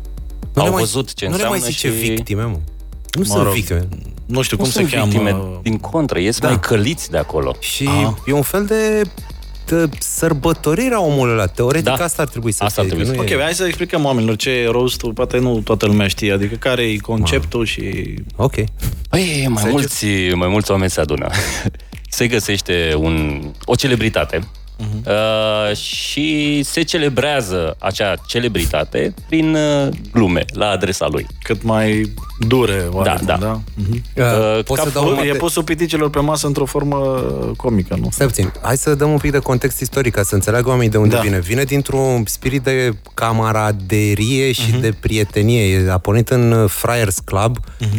Nu 0.53 0.61
Au 0.61 0.71
văzut 0.71 1.03
mai, 1.03 1.13
ce 1.15 1.25
nu 1.25 1.31
înseamnă 1.31 1.55
Nu 1.55 1.61
le 1.61 1.65
mai 1.65 1.71
zice 1.71 1.87
și... 1.87 2.09
victime, 2.09 2.43
mă. 2.43 2.47
Nu 2.47 2.59
mă 3.17 3.25
sunt 3.25 3.43
rog, 3.43 3.53
victime. 3.53 3.87
Nu 4.25 4.41
știu 4.41 4.57
nu 4.57 4.63
cum 4.63 4.71
sunt 4.71 4.87
se 4.87 4.95
cheamă. 4.95 5.09
Victime, 5.09 5.35
din 5.61 5.77
contră, 5.77 6.19
ies 6.19 6.39
da. 6.39 6.47
mai 6.47 6.59
căliți 6.59 7.11
de 7.11 7.17
acolo. 7.17 7.55
Și 7.59 7.87
Aha. 7.87 8.17
e 8.25 8.31
un 8.31 8.41
fel 8.41 8.65
de 8.65 8.73
de 8.73 9.03
sărbătorirea 9.99 11.01
omului 11.01 11.33
ăla. 11.33 11.45
Teoretic 11.45 11.85
Da. 11.97 12.03
asta 12.03 12.21
ar 12.21 12.27
trebui 12.27 12.51
să 12.51 12.63
Asta 12.63 12.81
ar 12.81 12.87
fie. 12.87 12.95
trebui 12.95 13.15
că 13.15 13.21
să 13.21 13.31
nu 13.31 13.35
Ok, 13.35 13.39
e- 13.41 13.43
hai 13.43 13.53
să 13.53 13.65
explicăm 13.65 14.05
oamenilor 14.05 14.35
ce 14.35 14.49
e 14.49 14.67
roastul, 14.67 15.13
poate 15.13 15.37
nu 15.37 15.59
toată 15.59 15.85
lumea 15.85 16.07
știe, 16.07 16.31
adică 16.33 16.55
care 16.55 16.81
e 16.83 16.97
conceptul 16.97 17.65
și... 17.65 18.13
Ok. 18.35 18.53
Păi, 19.09 19.45
mai 19.49 19.63
mulți, 19.69 20.05
mai 20.35 20.47
mulți 20.47 20.71
oameni 20.71 20.89
se 20.91 20.99
adună. 21.01 21.29
se 22.09 22.27
găsește 22.27 22.93
un, 22.97 23.41
o 23.65 23.75
celebritate 23.75 24.47
uh-huh. 24.83 25.05
uh, 25.69 25.75
și 25.75 26.61
se 26.63 26.81
celebrează 26.81 27.75
acea 27.79 28.13
celebritate 28.27 29.13
prin 29.27 29.55
uh, 29.55 29.87
glume 30.11 30.45
la 30.53 30.67
adresa 30.69 31.07
lui. 31.11 31.27
cât 31.43 31.63
mai 31.63 32.13
dure, 32.47 32.85
oarecum, 32.91 33.25
da. 33.25 33.37
da? 33.37 33.59
Mhm. 33.75 34.03
Uh, 34.17 34.63
pot 34.63 34.77
ca 34.77 34.83
să 34.83 34.89
dau 34.93 35.03
E 35.05 35.09
urmate... 35.09 35.27
pusul 35.37 35.63
piticilor 35.63 36.09
pe 36.09 36.19
masă 36.19 36.47
într-o 36.47 36.65
formă 36.65 36.97
comică, 37.57 37.97
nu? 37.99 38.07
Stai 38.11 38.27
puțin, 38.27 38.51
hai 38.61 38.77
să 38.77 38.95
dăm 38.95 39.11
un 39.11 39.17
pic 39.17 39.31
de 39.31 39.37
context 39.39 39.79
istoric 39.79 40.13
ca 40.13 40.23
să 40.23 40.35
înțeleagă 40.35 40.69
oamenii 40.69 40.89
de 40.91 40.97
unde 40.97 41.15
Da. 41.15 41.21
vine. 41.21 41.39
Vine 41.39 41.63
dintr-un 41.63 42.23
spirit 42.25 42.61
de 42.63 42.91
camaraderie 43.13 44.51
și 44.51 44.71
de 44.81 44.93
prietenie. 44.99 45.61
E- 45.73 45.91
A 45.91 45.97
pornit 45.97 46.29
în 46.29 46.51
uh, 46.51 46.69
Friars 46.69 47.19
Club, 47.19 47.57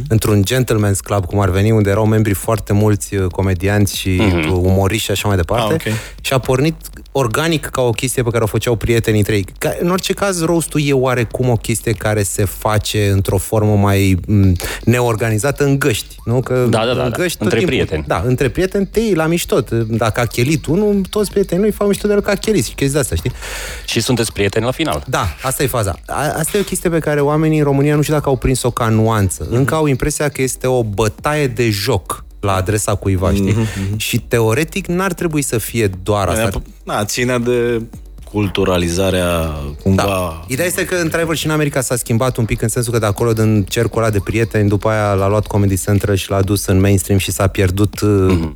într-un 0.09 0.43
gentleman's 0.53 0.99
club, 1.05 1.27
cum 1.27 1.41
ar 1.41 1.51
veni, 1.51 1.71
unde 1.71 1.91
erau 1.91 2.07
membri 2.07 2.33
foarte 2.33 2.73
mulți 2.73 3.15
uh, 3.15 3.27
comedianți 3.27 3.97
și 3.97 4.21
uh, 4.21 4.49
umoriști 4.51 5.05
și 5.05 5.11
așa 5.11 5.29
mai 5.29 5.37
departe. 5.37 5.75
Ah, 5.75 5.93
ok. 5.93 5.97
Și 6.21 6.33
a 6.33 6.39
pornit 6.39 6.74
organic 7.13 7.67
ca 7.67 7.83
o 7.83 7.91
chestie 7.91 8.23
pe 8.23 8.31
care 8.31 8.45
o 8.45 8.47
făceau 8.47 8.77
prietenii 8.77 9.19
între 9.19 9.35
ei. 9.35 9.47
Ca, 9.59 9.75
în 9.81 9.91
orice 9.91 10.13
caz, 10.13 10.43
roastul 10.45 10.81
e 10.85 10.93
oarecum 10.93 11.49
o 11.49 11.57
chestie 11.57 11.93
care 11.93 12.23
se 12.23 12.45
face 12.45 13.09
într-o 13.11 13.37
formă 13.39 13.77
mai 13.77 14.17
m, 14.27 14.53
neorganizată 14.85 15.65
în 15.65 15.79
găști. 15.79 16.17
Nu? 16.25 16.41
Că 16.41 16.67
Da, 16.71 16.79
da, 16.87 16.95
da, 16.95 17.05
în 17.05 17.11
da. 17.11 17.17
găști 17.17 17.39
tot 17.39 17.41
Între 17.47 17.59
timpul- 17.59 17.77
prieteni. 17.77 18.05
Da, 18.07 18.23
între 18.27 18.49
prieteni 18.49 18.87
te 18.87 19.01
iei 19.01 19.15
la 19.15 19.27
mișto. 19.27 19.61
Dacă 19.89 20.21
a 20.21 20.25
chelit 20.25 20.67
unul, 20.67 21.01
toți 21.11 21.31
prietenii 21.31 21.63
lui 21.63 21.73
fac 21.73 21.87
mișto 21.87 22.07
de 22.09 22.13
el 22.15 22.21
că 22.21 22.31
a 22.31 22.35
chelit 22.35 22.65
și 22.65 22.75
chestii 22.75 22.93
de 22.95 22.99
asta, 22.99 23.15
știi? 23.15 23.33
Și 23.87 24.01
sunteți 24.01 24.33
prieteni 24.33 24.65
la 24.65 24.71
final. 24.71 25.05
Da, 25.09 25.27
asta 25.43 25.63
e 25.63 25.67
faza. 25.67 25.99
A, 26.07 26.33
asta 26.39 26.57
e 26.57 26.61
o 26.61 26.65
chestie 26.65 26.91
pe 26.91 26.99
care 26.99 27.21
oamenii 27.21 27.59
în 27.59 27.65
România 27.65 27.95
nu 27.95 28.03
știu 28.03 28.15
dacă 28.15 28.29
au 28.29 28.37
prins-o 28.37 28.71
ca 28.71 28.89
nuanță. 28.89 29.47
Încă 29.51 29.75
au 29.75 29.87
impresia 29.87 30.29
că 30.29 30.43
este 30.43 30.67
o 30.67 30.83
bătaie 30.83 31.47
de 31.47 31.71
joc 31.71 32.25
la 32.45 32.55
adresa 32.55 32.95
cuiva, 32.95 33.33
știi? 33.33 33.55
Și 33.97 34.21
teoretic 34.21 34.87
n-ar 34.87 35.13
trebui 35.13 35.43
să 35.43 35.59
fie 35.59 35.91
doar 36.03 36.29
asta. 36.29 36.63
Da, 36.85 37.05
ține 37.05 37.39
de 37.39 37.83
culturalizarea 38.35 39.55
cumva... 39.83 40.03
Da. 40.03 40.45
Ideea 40.49 40.67
este 40.67 40.85
că, 40.85 40.95
într-adevăr, 40.95 41.37
și 41.37 41.47
în 41.47 41.53
America 41.53 41.81
s-a 41.81 41.97
schimbat 41.97 42.37
un 42.37 42.45
pic 42.45 42.63
în 42.63 42.69
sensul 42.69 42.93
că 42.93 42.99
de 42.99 43.07
acolo, 43.07 43.33
din 43.33 43.65
cercul 43.65 44.03
ăla 44.03 44.11
de 44.11 44.21
prieteni, 44.21 44.69
după 44.69 44.89
aia 44.89 45.13
l-a 45.13 45.29
luat 45.29 45.47
Comedy 45.47 45.81
Central 45.81 46.17
și 46.17 46.31
l-a 46.31 46.43
dus 46.43 46.67
în 46.67 46.81
mainstream 46.81 47.19
și 47.19 47.33
s-a 47.33 47.47
pierdut 47.47 48.01
mm-hmm. 48.05 48.53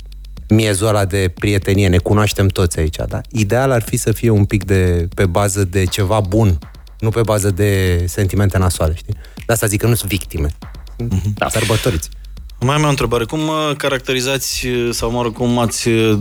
miezul 0.48 0.86
ăla 0.86 1.04
de 1.04 1.32
prietenie. 1.34 1.88
Ne 1.88 1.98
cunoaștem 1.98 2.46
toți 2.46 2.78
aici, 2.78 2.96
da? 3.08 3.20
Ideal 3.30 3.70
ar 3.70 3.82
fi 3.82 3.96
să 3.96 4.12
fie 4.12 4.30
un 4.30 4.44
pic 4.44 4.64
de 4.64 5.08
pe 5.14 5.26
bază 5.26 5.64
de 5.64 5.84
ceva 5.84 6.20
bun, 6.20 6.58
nu 6.98 7.08
pe 7.08 7.20
bază 7.24 7.50
de 7.50 8.04
sentimente 8.06 8.58
nasoale, 8.58 8.94
știi? 8.94 9.14
De 9.46 9.52
asta 9.52 9.66
zic 9.66 9.80
că 9.80 9.86
nu 9.86 9.94
sunt 9.94 10.10
victime. 10.10 10.48
Da. 11.34 11.48
Sărbătoriți. 11.48 12.08
Mai 12.60 12.74
am 12.74 12.84
o 12.84 12.88
întrebare. 12.88 13.24
Cum 13.24 13.40
uh, 13.40 13.76
caracterizați, 13.76 14.66
uh, 14.66 14.88
sau 14.90 15.10
mă 15.10 15.22
rog, 15.22 15.32
cum 15.32 15.58
ați 15.58 15.88
uh, 15.88 16.18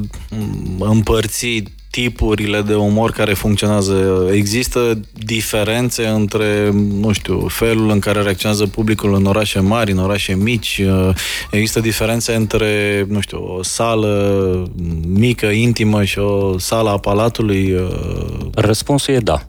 împărți 0.80 1.63
tipurile 1.89 2.62
de 2.62 2.76
umor 2.76 3.12
care 3.12 3.34
funcționează? 3.34 4.28
Există 4.32 5.00
diferențe 5.13 6.08
între, 6.08 6.69
nu 6.73 7.12
știu, 7.12 7.47
felul 7.47 7.89
în 7.89 8.00
care 8.00 8.21
reacționează 8.21 8.67
publicul 8.67 9.13
în 9.13 9.26
orașe 9.26 9.60
mari, 9.60 9.91
în 9.91 9.97
orașe 9.97 10.36
mici? 10.36 10.82
Uh, 10.86 11.15
Există 11.52 11.80
diferențe 11.80 12.34
între, 12.34 13.06
nu 13.10 13.19
știu, 13.19 13.56
o 13.58 13.63
sală 13.63 14.71
mică, 15.08 15.45
intimă 15.45 16.04
și 16.04 16.19
o 16.19 16.58
sală 16.58 16.89
a 16.89 16.97
palatului? 16.97 17.73
Uh, 17.73 17.89
Răspunsul 18.54 19.13
e 19.13 19.19
da. 19.19 19.47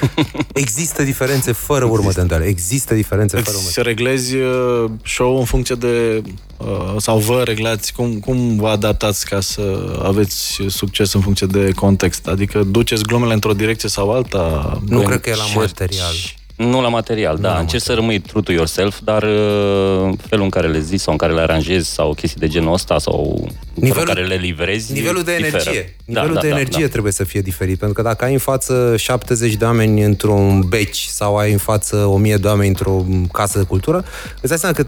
Da. 0.00 0.22
Există 0.54 1.02
diferențe 1.02 1.52
fără 1.52 1.84
urmă 1.84 2.10
de 2.12 2.20
îndoială. 2.20 2.44
Există 2.46 2.94
diferențe 2.94 3.36
fără 3.36 3.56
urmă. 3.56 3.68
Îți 3.68 3.82
reglezi 3.82 4.36
uh, 4.36 4.90
show 5.04 5.38
în 5.38 5.44
funcție 5.44 5.74
de 5.74 6.22
uh, 6.56 6.94
sau 6.98 7.18
vă 7.18 7.42
reglați 7.44 7.92
cum, 7.92 8.18
cum 8.18 8.56
vă 8.56 8.68
adaptați 8.68 9.26
ca 9.26 9.40
să 9.40 9.96
aveți 10.02 10.58
succes 10.68 11.12
în 11.12 11.20
funcție 11.20 11.46
de 11.46 11.70
context? 11.74 12.26
Adică 12.26 12.62
duceți 12.62 13.02
glumele 13.02 13.32
într-o 13.32 13.52
direcție 13.52 13.88
sau 13.88 14.12
alta? 14.12 14.78
Nu 14.88 14.96
Voi- 14.96 15.06
cred 15.06 15.20
că 15.20 15.30
e 15.30 15.34
la 15.34 15.42
Încerci- 15.44 15.54
material. 15.56 16.14
Nu 16.56 16.80
la 16.82 16.88
material, 16.88 17.36
da. 17.36 17.58
Încerci 17.58 17.82
să 17.82 17.94
rămâi 17.94 18.18
true 18.18 18.42
to 18.42 18.52
yourself, 18.52 18.98
dar 19.04 19.22
uh, 19.22 20.12
felul 20.28 20.44
în 20.44 20.50
care 20.50 20.68
le 20.68 20.80
zici 20.80 21.00
sau 21.00 21.12
în 21.12 21.18
care 21.18 21.32
le 21.32 21.40
aranjezi 21.40 21.90
sau 21.90 22.14
chestii 22.14 22.40
de 22.40 22.48
genul 22.48 22.72
ăsta 22.72 22.98
sau 22.98 23.48
felul 23.80 23.96
în 23.98 24.04
care 24.04 24.26
le 24.26 24.34
livrezi 24.34 24.92
Nivelul 24.92 25.22
de 25.22 25.36
diferă. 25.36 25.56
energie. 25.56 25.96
Da, 26.04 26.12
Nivelul 26.20 26.34
da, 26.34 26.40
de 26.40 26.48
da, 26.48 26.54
energie 26.54 26.84
da. 26.84 26.90
trebuie 26.90 27.12
să 27.12 27.24
fie 27.24 27.40
diferit. 27.40 27.78
Pentru 27.78 28.02
că 28.02 28.08
dacă 28.08 28.24
ai 28.24 28.32
în 28.32 28.38
față 28.38 28.94
70 28.96 29.54
de 29.54 29.64
oameni 29.64 30.02
într-un 30.02 30.60
beci 30.68 31.06
sau 31.08 31.36
ai 31.36 31.52
în 31.52 31.58
față 31.58 31.96
1000 31.96 32.36
de 32.36 32.46
oameni 32.46 32.68
într-o 32.68 33.04
casă 33.32 33.58
de 33.58 33.64
cultură, 33.64 34.04
îți 34.40 34.48
dai 34.48 34.58
seama 34.58 34.74
că 34.74 34.84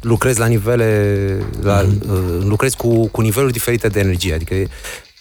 lucrezi 0.00 0.38
la 0.38 0.46
nivele, 0.46 1.18
la, 1.62 1.84
mm-hmm. 1.84 2.44
lucrezi 2.44 2.76
cu, 2.76 3.06
cu 3.06 3.20
niveluri 3.20 3.52
diferite 3.52 3.88
de 3.88 4.00
energie. 4.00 4.34
Adică 4.34 4.54
e 4.54 4.62
e 4.62 4.68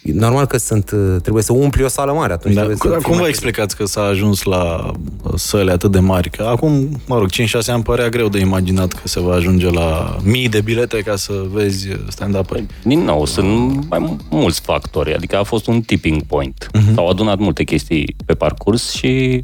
normal 0.03 0.45
că 0.45 0.57
sunt, 0.57 0.91
uh, 0.91 1.15
trebuie 1.21 1.43
să 1.43 1.53
umpli 1.53 1.83
o 1.83 1.87
sală 1.87 2.11
mare 2.13 2.33
atunci. 2.33 2.53
Da, 2.53 2.59
trebuie 2.59 2.77
să 2.77 2.87
cum 2.87 2.93
fii 2.97 3.03
cum 3.03 3.13
vă 3.13 3.19
mai- 3.19 3.29
explicați 3.29 3.75
că 3.75 3.85
s-a 3.85 4.01
ajuns 4.01 4.43
la 4.43 4.91
uh, 5.23 5.31
săle 5.35 5.71
atât 5.71 5.91
de 5.91 5.99
mari? 5.99 6.29
Că 6.29 6.43
acum, 6.43 7.01
mă 7.07 7.17
rog, 7.17 7.29
5-6 7.31 7.67
ani 7.67 7.83
părea 7.83 8.09
greu 8.09 8.27
de 8.27 8.39
imaginat 8.39 8.93
că 8.93 9.07
se 9.07 9.19
va 9.19 9.33
ajunge 9.33 9.69
la 9.69 10.15
mii 10.23 10.49
de 10.49 10.61
bilete 10.61 11.01
ca 11.01 11.15
să 11.15 11.33
vezi 11.51 11.87
stand-up 12.07 12.59
Din 12.83 12.99
nou, 13.03 13.25
sunt 13.25 13.89
mai 13.89 14.17
mulți 14.29 14.61
factori, 14.61 15.13
adică 15.15 15.37
a 15.37 15.43
fost 15.43 15.67
un 15.67 15.81
tipping 15.81 16.21
point. 16.23 16.69
Mhm. 16.73 16.93
S-au 16.93 17.09
adunat 17.09 17.37
multe 17.37 17.63
chestii 17.63 18.15
pe 18.25 18.33
parcurs 18.33 18.91
și 18.91 19.41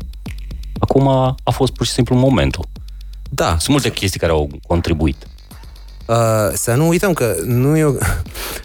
acum 0.80 1.08
a 1.44 1.52
fost 1.52 1.74
pur 1.74 1.86
și 1.86 1.92
simplu 1.92 2.16
momentul. 2.16 2.66
Da, 3.30 3.48
Sunt 3.50 3.68
multe 3.68 3.92
chestii 3.92 4.20
care 4.20 4.32
au 4.32 4.50
contribuit. 4.68 5.28
Uh, 6.08 6.16
să 6.54 6.74
nu 6.74 6.88
uităm 6.88 7.14
că 7.14 7.36
nu 7.46 7.78
e 7.78 7.84
o... 7.84 7.94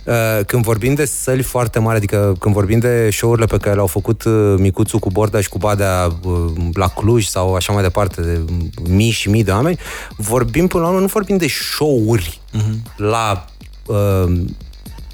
Uh, 0.05 0.45
când 0.47 0.65
vorbim 0.65 0.95
de 0.95 1.05
săli 1.05 1.43
foarte 1.43 1.79
mari, 1.79 1.97
adică 1.97 2.37
când 2.39 2.55
vorbim 2.55 2.79
de 2.79 3.11
show-urile 3.11 3.47
pe 3.47 3.57
care 3.57 3.75
le-au 3.75 3.87
făcut 3.87 4.25
uh, 4.25 4.55
Micuțu 4.59 4.99
cu 4.99 5.11
Borda 5.11 5.41
și 5.41 5.49
cu 5.49 5.59
Badea 5.59 6.09
uh, 6.23 6.53
la 6.73 6.89
Cluj 6.89 7.27
sau 7.27 7.55
așa 7.55 7.73
mai 7.73 7.83
departe, 7.83 8.21
de 8.21 8.41
mii 8.89 9.11
și 9.11 9.31
mii 9.31 9.45
de 9.45 9.51
oameni, 9.51 9.79
vorbim 10.17 10.67
până 10.67 10.83
la 10.83 10.89
urmă, 10.89 11.01
nu 11.01 11.07
vorbim 11.07 11.37
de 11.37 11.47
show-uri 11.49 12.41
uh-huh. 12.57 12.97
la 12.97 13.45
uh, 13.87 14.33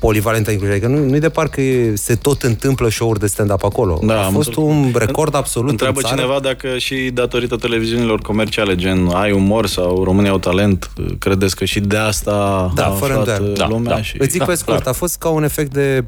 polivalentă 0.00 0.50
inclusiv. 0.50 0.74
Adică 0.76 0.90
nu, 0.92 1.04
nu-i 1.08 1.20
de 1.20 1.28
parcă 1.28 1.60
e- 1.60 1.94
se 1.94 2.14
tot 2.14 2.42
întâmplă 2.42 2.88
show-uri 2.90 3.18
de 3.18 3.26
stand-up 3.26 3.64
acolo. 3.64 4.00
Da, 4.04 4.20
A 4.20 4.24
am 4.24 4.32
fost 4.32 4.48
înțeles. 4.48 4.70
un 4.70 4.94
record 4.98 5.34
absolut 5.34 5.70
Întreabă 5.70 5.98
în 5.98 6.04
țară. 6.04 6.16
cineva 6.16 6.40
dacă 6.40 6.78
și 6.78 7.10
datorită 7.14 7.56
televiziunilor 7.56 8.20
comerciale, 8.20 8.74
gen 8.76 9.08
Ai 9.12 9.32
umor 9.32 9.66
sau 9.66 10.04
România 10.04 10.30
au 10.30 10.38
talent, 10.38 10.90
credeți 11.18 11.56
că 11.56 11.64
și 11.64 11.80
de 11.80 11.96
asta 11.96 12.70
Da, 12.74 12.86
a 12.86 12.90
fără 12.90 13.12
aflat 13.12 13.26
îndoială. 13.38 13.46
uh, 13.52 13.56
Da, 13.58 13.68
lumea? 13.68 13.94
da. 13.94 14.02
Și... 14.02 14.16
Îți 14.18 14.30
zic 14.30 14.38
Da, 14.40 14.44
pe 14.46 14.54
scurt, 14.54 14.76
clar. 14.80 14.94
a 14.94 14.96
fost 14.98 15.18
ca 15.18 15.28
un 15.28 15.42
efect 15.44 15.72
de 15.72 16.04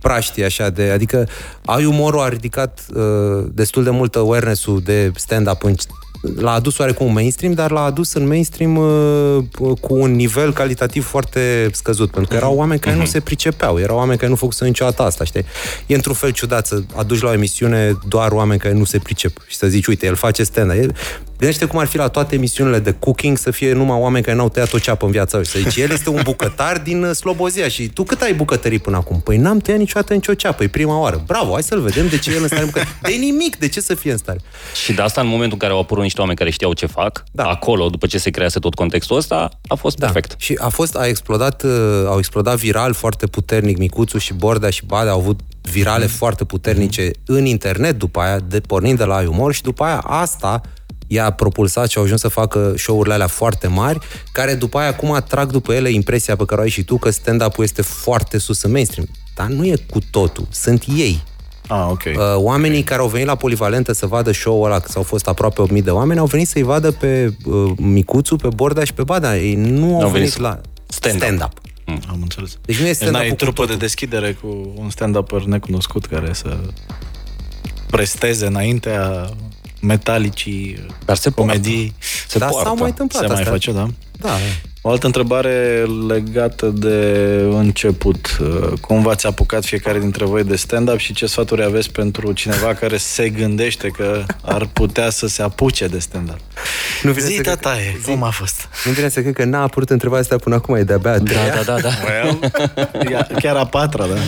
praștie, 0.00 0.44
așa, 0.44 0.70
de, 0.70 0.90
adică 0.90 1.28
ai 1.64 1.84
umorul 1.84 2.20
a 2.20 2.28
ridicat 2.28 2.86
uh, 2.94 3.02
destul 3.52 3.84
de 3.84 3.90
mult 3.90 4.14
awareness-ul 4.16 4.80
de 4.84 5.10
stand-up 5.14 5.62
în 5.64 5.74
l-a 6.36 6.52
adus 6.52 6.78
oarecum 6.78 7.12
mainstream, 7.12 7.52
dar 7.52 7.70
l-a 7.70 7.80
adus 7.84 8.12
în 8.12 8.26
mainstream 8.26 8.76
uh, 8.76 9.44
cu 9.80 9.94
un 9.94 10.14
nivel 10.14 10.52
calitativ 10.52 11.04
foarte 11.04 11.68
scăzut, 11.72 12.10
pentru 12.10 12.30
că 12.30 12.36
erau 12.36 12.50
Mhm. 12.50 12.58
oameni 12.58 12.80
care 12.80 12.96
nu 12.96 13.04
se 13.04 13.20
pricepeau, 13.20 13.78
erau 13.78 13.96
oameni 13.96 14.18
care 14.18 14.30
nu 14.30 14.36
făcuse 14.36 14.64
niciodată 14.64 15.02
asta, 15.02 15.24
știi? 15.24 15.44
E 15.86 15.94
într-un 15.94 16.14
fel 16.14 16.30
ciudat 16.30 16.66
să 16.66 16.82
aduci 16.96 17.20
la 17.20 17.28
o 17.28 17.32
emisiune 17.32 17.98
doar 18.08 18.32
oameni 18.32 18.60
care 18.60 18.74
nu 18.74 18.84
se 18.84 18.98
pricep 18.98 19.38
și 19.46 19.56
să 19.56 19.66
zici, 19.66 19.86
uite, 19.86 20.06
el 20.06 20.14
face 20.14 20.42
stand 20.42 20.70
el... 20.70 20.94
Gândește 21.38 21.64
cum 21.64 21.78
ar 21.78 21.86
fi 21.86 21.96
la 21.96 22.08
toate 22.08 22.34
emisiunile 22.34 22.78
de 22.78 22.92
cooking 22.92 23.38
să 23.38 23.50
fie 23.50 23.72
numai 23.72 23.98
oameni 23.98 24.24
care 24.24 24.36
n-au 24.36 24.48
tăiat 24.48 24.72
o 24.72 24.78
ceapă 24.78 25.04
în 25.06 25.10
viața 25.12 25.36
lor. 25.36 25.46
Să 25.46 25.58
zici, 25.58 25.76
el 25.76 25.90
este 25.90 26.10
un 26.10 26.20
bucătar 26.24 26.78
din 26.78 27.02
uh, 27.04 27.14
Slobozia 27.14 27.68
și 27.68 27.88
tu 27.88 28.02
cât 28.02 28.20
ai 28.20 28.34
bucătării 28.34 28.78
până 28.78 28.96
acum? 28.96 29.20
Păi 29.20 29.36
n-am 29.36 29.58
tăiat 29.58 29.78
niciodată 29.80 30.12
nicio 30.14 30.34
ceapă, 30.34 30.62
e 30.62 30.68
prima 30.68 30.98
oară. 31.00 31.22
Bravo, 31.26 31.52
hai 31.52 31.62
să-l 31.62 31.80
vedem 31.80 32.08
de 32.08 32.18
ce 32.18 32.30
e 32.30 32.34
el 32.34 32.42
în 32.42 32.46
stare 32.48 32.64
bucătar. 32.64 32.98
De 33.02 33.12
nimic, 33.12 33.56
de 33.56 33.68
ce 33.68 33.80
să 33.80 33.94
fie 33.94 34.10
în 34.10 34.16
stare? 34.18 34.40
Și 34.84 34.92
de 34.92 35.02
asta, 35.02 35.20
în 35.20 35.26
momentul 35.26 35.52
în 35.52 35.58
care 35.58 35.72
au 35.72 35.78
apărut 35.80 36.02
niște 36.02 36.20
oameni 36.20 36.38
care 36.38 36.50
știau 36.50 36.72
ce 36.72 36.86
fac, 36.86 37.24
Da. 37.32 37.42
da. 37.42 37.48
acolo, 37.48 37.88
după 37.88 38.06
ce 38.06 38.18
se 38.18 38.30
crease 38.30 38.58
tot 38.58 38.74
contextul 38.74 39.16
ăsta, 39.16 39.50
a 39.68 39.74
fost 39.74 39.96
Da. 39.96 40.06
perfect. 40.06 40.34
Și 40.40 40.58
a 40.60 40.68
fost, 40.68 40.96
a 40.96 41.06
explodat, 41.06 41.62
uh, 41.62 41.70
au 42.06 42.18
explodat 42.18 42.56
viral 42.56 42.92
foarte 42.92 43.26
puternic 43.26 43.78
Micuțu 43.78 44.18
și 44.18 44.34
Bordea 44.34 44.70
și 44.70 44.82
Badea 44.86 45.12
au 45.12 45.18
avut 45.18 45.40
virale 45.62 46.04
Mhm. 46.04 46.14
foarte 46.14 46.44
puternice 46.44 47.10
în 47.26 47.44
internet 47.44 47.98
după 47.98 48.20
aia, 48.20 48.38
de, 48.48 48.60
pornind 48.60 48.98
de 48.98 49.04
la 49.04 49.24
umor 49.28 49.54
și 49.54 49.62
după 49.62 49.84
aia 49.84 49.98
asta 49.98 50.60
i-a 51.06 51.30
propulsat 51.30 51.90
și 51.90 51.98
au 51.98 52.04
ajuns 52.04 52.20
să 52.20 52.28
facă 52.28 52.74
show-urile 52.76 53.14
alea 53.14 53.26
foarte 53.26 53.66
mari, 53.66 53.98
care 54.32 54.54
după 54.54 54.78
aia 54.78 54.88
acum 54.88 55.12
atrag 55.12 55.50
după 55.50 55.72
ele 55.72 55.90
impresia 55.90 56.36
pe 56.36 56.44
care 56.44 56.60
o 56.60 56.64
ai 56.64 56.70
și 56.70 56.82
tu 56.82 56.96
că 56.98 57.10
stand-up-ul 57.10 57.64
este 57.64 57.82
foarte 57.82 58.38
sus 58.38 58.62
în 58.62 58.70
mainstream. 58.70 59.08
Dar 59.34 59.46
nu 59.46 59.66
e 59.66 59.74
cu 59.90 59.98
totul, 60.10 60.46
sunt 60.50 60.84
ei. 60.96 61.22
Ah, 61.68 61.86
ok. 61.90 62.02
Uh, 62.06 62.12
oamenii 62.34 62.82
care 62.82 63.00
au 63.00 63.08
venit 63.08 63.26
la 63.26 63.34
Polivalentă 63.34 63.92
să 63.92 64.06
vadă 64.06 64.32
show-ul 64.32 64.64
ăla, 64.66 64.78
că 64.78 64.88
s-au 64.90 65.02
fost 65.02 65.28
aproape 65.28 65.60
8000 65.62 65.82
de 65.82 65.90
oameni, 65.90 66.18
au 66.20 66.26
venit 66.26 66.48
să-i 66.48 66.62
vadă 66.62 66.90
pe 66.90 67.34
uh, 67.44 67.70
Micuțu, 67.76 68.36
pe 68.36 68.48
Bordea 68.54 68.84
și 68.84 68.92
pe 68.92 69.02
Badea. 69.02 69.38
Ei 69.38 69.54
nu 69.54 69.84
au, 69.84 69.92
Au 69.92 69.98
venit, 69.98 70.12
venit 70.12 70.30
să- 70.32 70.40
la 70.40 70.60
stand-up. 70.86 71.22
stand-up. 71.22 71.52
Am 72.08 72.18
înțeles. 72.22 72.56
Deci 72.64 72.76
nu 72.76 72.82
e 72.82 72.86
Deci 72.86 72.94
stand-up 72.96 73.20
n-ai 73.20 73.28
cu 73.28 73.34
trupă 73.34 73.60
totul. 73.60 73.76
de 73.76 73.76
deschidere 73.84 74.32
cu 74.40 74.72
un 74.76 74.90
stand-upper 74.90 75.42
necunoscut 75.46 76.06
care 76.06 76.32
să 76.32 76.56
presteze 77.90 78.46
înaintea 78.46 79.28
metalicii 79.80 80.86
Dar 81.04 81.16
se 81.16 81.30
poate. 81.30 81.50
comedii. 81.50 81.94
Se 82.28 82.38
Dar 82.38 82.48
poartă. 82.48 82.68
s-au 82.68 82.76
mai 82.78 82.88
întâmplat 82.88 83.22
Se 83.22 83.28
mai 83.28 83.36
astea. 83.36 83.52
face, 83.52 83.72
da? 83.72 83.86
Da, 84.20 84.36
O 84.80 84.90
altă 84.90 85.06
întrebare 85.06 85.84
legată 86.08 86.66
de 86.66 86.96
început. 87.50 88.36
Cum 88.80 89.02
v-ați 89.02 89.26
apucat 89.26 89.64
fiecare 89.64 89.98
dintre 89.98 90.24
voi 90.24 90.44
de 90.44 90.56
stand-up 90.56 90.98
și 90.98 91.12
ce 91.14 91.26
sfaturi 91.26 91.64
aveți 91.64 91.90
pentru 91.90 92.32
cineva 92.32 92.74
care 92.74 92.96
se 92.96 93.28
gândește 93.28 93.88
că 93.88 94.24
ar 94.42 94.66
putea 94.72 95.10
să 95.10 95.26
se 95.26 95.42
apuce 95.42 95.86
de 95.86 95.98
stand-up? 95.98 96.38
Nu 97.02 97.12
vine 97.12 97.26
Zi, 97.26 97.34
să 97.34 97.40
cred- 97.42 97.54
tataie, 97.54 98.00
cum 98.04 98.22
a 98.22 98.30
fost? 98.30 98.68
nu 98.84 98.92
vine 98.92 99.08
să 99.08 99.20
cred 99.20 99.34
că 99.34 99.44
n-a 99.44 99.62
apărut 99.62 99.90
întrebarea 99.90 100.22
asta 100.22 100.36
până 100.38 100.54
acum, 100.54 100.74
e 100.74 100.82
de-abia 100.82 101.12
a 101.12 101.18
treia. 101.18 101.54
Da, 101.54 101.62
da, 101.62 101.74
da, 101.74 101.80
da. 101.80 101.90
Well, 102.04 102.38
ia- 103.10 103.26
chiar 103.40 103.56
a 103.56 103.64
patra, 103.66 104.06
da? 104.06 104.14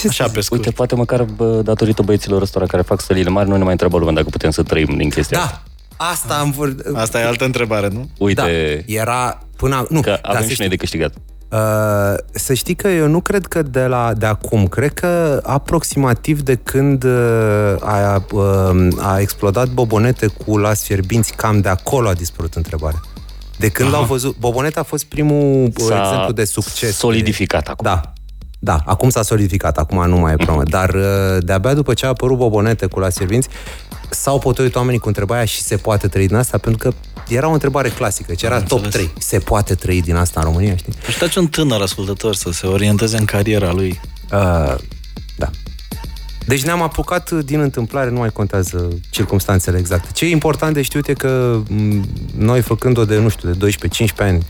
Ce 0.00 0.08
Așa 0.22 0.28
pe 0.28 0.40
scurt. 0.40 0.60
Uite, 0.60 0.72
poate 0.72 0.94
măcar 0.94 1.22
bă, 1.22 1.60
datorită 1.64 2.02
băieților 2.02 2.42
ăstora 2.42 2.66
care 2.66 2.82
fac 2.82 3.00
stălile 3.00 3.30
mari, 3.30 3.48
nu 3.48 3.56
ne 3.56 3.62
mai 3.62 3.72
întreabă 3.72 3.98
lumea 3.98 4.14
dacă 4.14 4.28
putem 4.30 4.50
să 4.50 4.62
trăim 4.62 4.94
din 4.96 5.10
chestia 5.10 5.38
asta. 5.38 5.62
Da, 5.96 6.04
asta 6.04 6.34
am 6.34 6.50
vorbit. 6.50 6.86
Asta 6.94 7.20
e 7.20 7.24
altă 7.24 7.44
întrebare, 7.44 7.88
nu? 7.88 8.08
Uite, 8.18 8.84
Da, 8.86 8.92
era 8.92 9.38
până... 9.56 9.86
Nu, 9.88 10.00
că 10.00 10.18
dar 10.22 10.34
avem 10.34 10.42
să 10.42 10.52
și 10.52 10.60
noi 10.60 10.68
de 10.68 10.76
câștigat. 10.76 11.14
Uh, 11.50 11.58
să 12.30 12.54
știi 12.54 12.74
că 12.74 12.88
eu 12.88 13.06
nu 13.06 13.20
cred 13.20 13.46
că 13.46 13.62
de, 13.62 13.80
la, 13.86 14.12
de 14.16 14.26
acum, 14.26 14.66
cred 14.66 14.94
că 14.94 15.40
aproximativ 15.44 16.40
de 16.40 16.54
când 16.54 17.04
uh, 17.04 17.74
a, 17.80 18.24
uh, 18.32 18.88
a 18.98 19.20
explodat 19.20 19.68
Bobonete 19.68 20.26
cu 20.26 20.58
las 20.58 20.82
fierbinți, 20.84 21.32
cam 21.32 21.60
de 21.60 21.68
acolo 21.68 22.08
a 22.08 22.12
dispărut 22.12 22.54
întrebarea. 22.54 23.00
De 23.58 23.68
când 23.68 23.90
l-au 23.90 24.04
văzut, 24.04 24.36
Bobonete 24.38 24.78
a 24.78 24.82
fost 24.82 25.04
primul 25.04 25.64
uh, 25.64 25.84
S-a 25.86 26.00
exemplu 26.04 26.32
de 26.32 26.44
succes. 26.44 26.96
solidificat 26.96 27.68
acum. 27.68 27.84
Da. 27.84 28.12
Da, 28.58 28.78
acum 28.84 29.10
s-a 29.10 29.22
solidificat, 29.22 29.78
acum 29.78 30.08
nu 30.08 30.16
mai 30.16 30.32
e 30.32 30.36
problemă. 30.36 30.62
Dar 30.62 30.94
uh, 30.94 31.02
de-abia 31.40 31.74
după 31.74 31.94
ce 31.94 32.04
a 32.06 32.08
apărut 32.08 32.36
Bobonete 32.36 32.86
cu 32.86 32.98
la 32.98 33.08
servinți, 33.08 33.48
s-au 34.10 34.38
potolit 34.38 34.74
oamenii 34.74 34.98
cu 34.98 35.08
întrebarea 35.08 35.44
și 35.44 35.60
se 35.60 35.76
poate 35.76 36.08
trăi 36.08 36.26
din 36.26 36.36
asta, 36.36 36.58
pentru 36.58 36.88
că 36.88 36.94
era 37.34 37.48
o 37.48 37.52
întrebare 37.52 37.88
clasică, 37.88 38.34
ce 38.34 38.46
era 38.46 38.60
top 38.60 38.86
3. 38.86 39.10
Se 39.18 39.38
poate 39.38 39.74
trăi 39.74 40.02
din 40.02 40.14
asta 40.14 40.40
în 40.40 40.46
România, 40.46 40.76
știi? 40.76 40.92
Așteptați 41.06 41.38
un 41.38 41.46
tânăr 41.46 41.80
ascultător 41.80 42.34
să 42.34 42.50
se 42.52 42.66
orienteze 42.66 43.16
în 43.16 43.24
cariera 43.24 43.72
lui. 43.72 44.00
Uh, 44.32 44.74
da. 45.36 45.50
Deci 46.46 46.64
ne-am 46.64 46.82
apucat 46.82 47.30
din 47.30 47.60
întâmplare, 47.60 48.10
nu 48.10 48.18
mai 48.18 48.30
contează 48.30 48.88
circumstanțele 49.10 49.78
exacte. 49.78 50.08
Ce 50.12 50.24
e 50.24 50.30
important 50.30 50.74
de 50.74 50.82
știut 50.82 51.08
e 51.08 51.12
că 51.12 51.62
m, 51.68 52.04
noi 52.36 52.60
făcând-o 52.60 53.04
de, 53.04 53.18
nu 53.18 53.28
știu, 53.28 53.50
de 53.50 53.68
12-15 53.70 54.16
ani, 54.16 54.46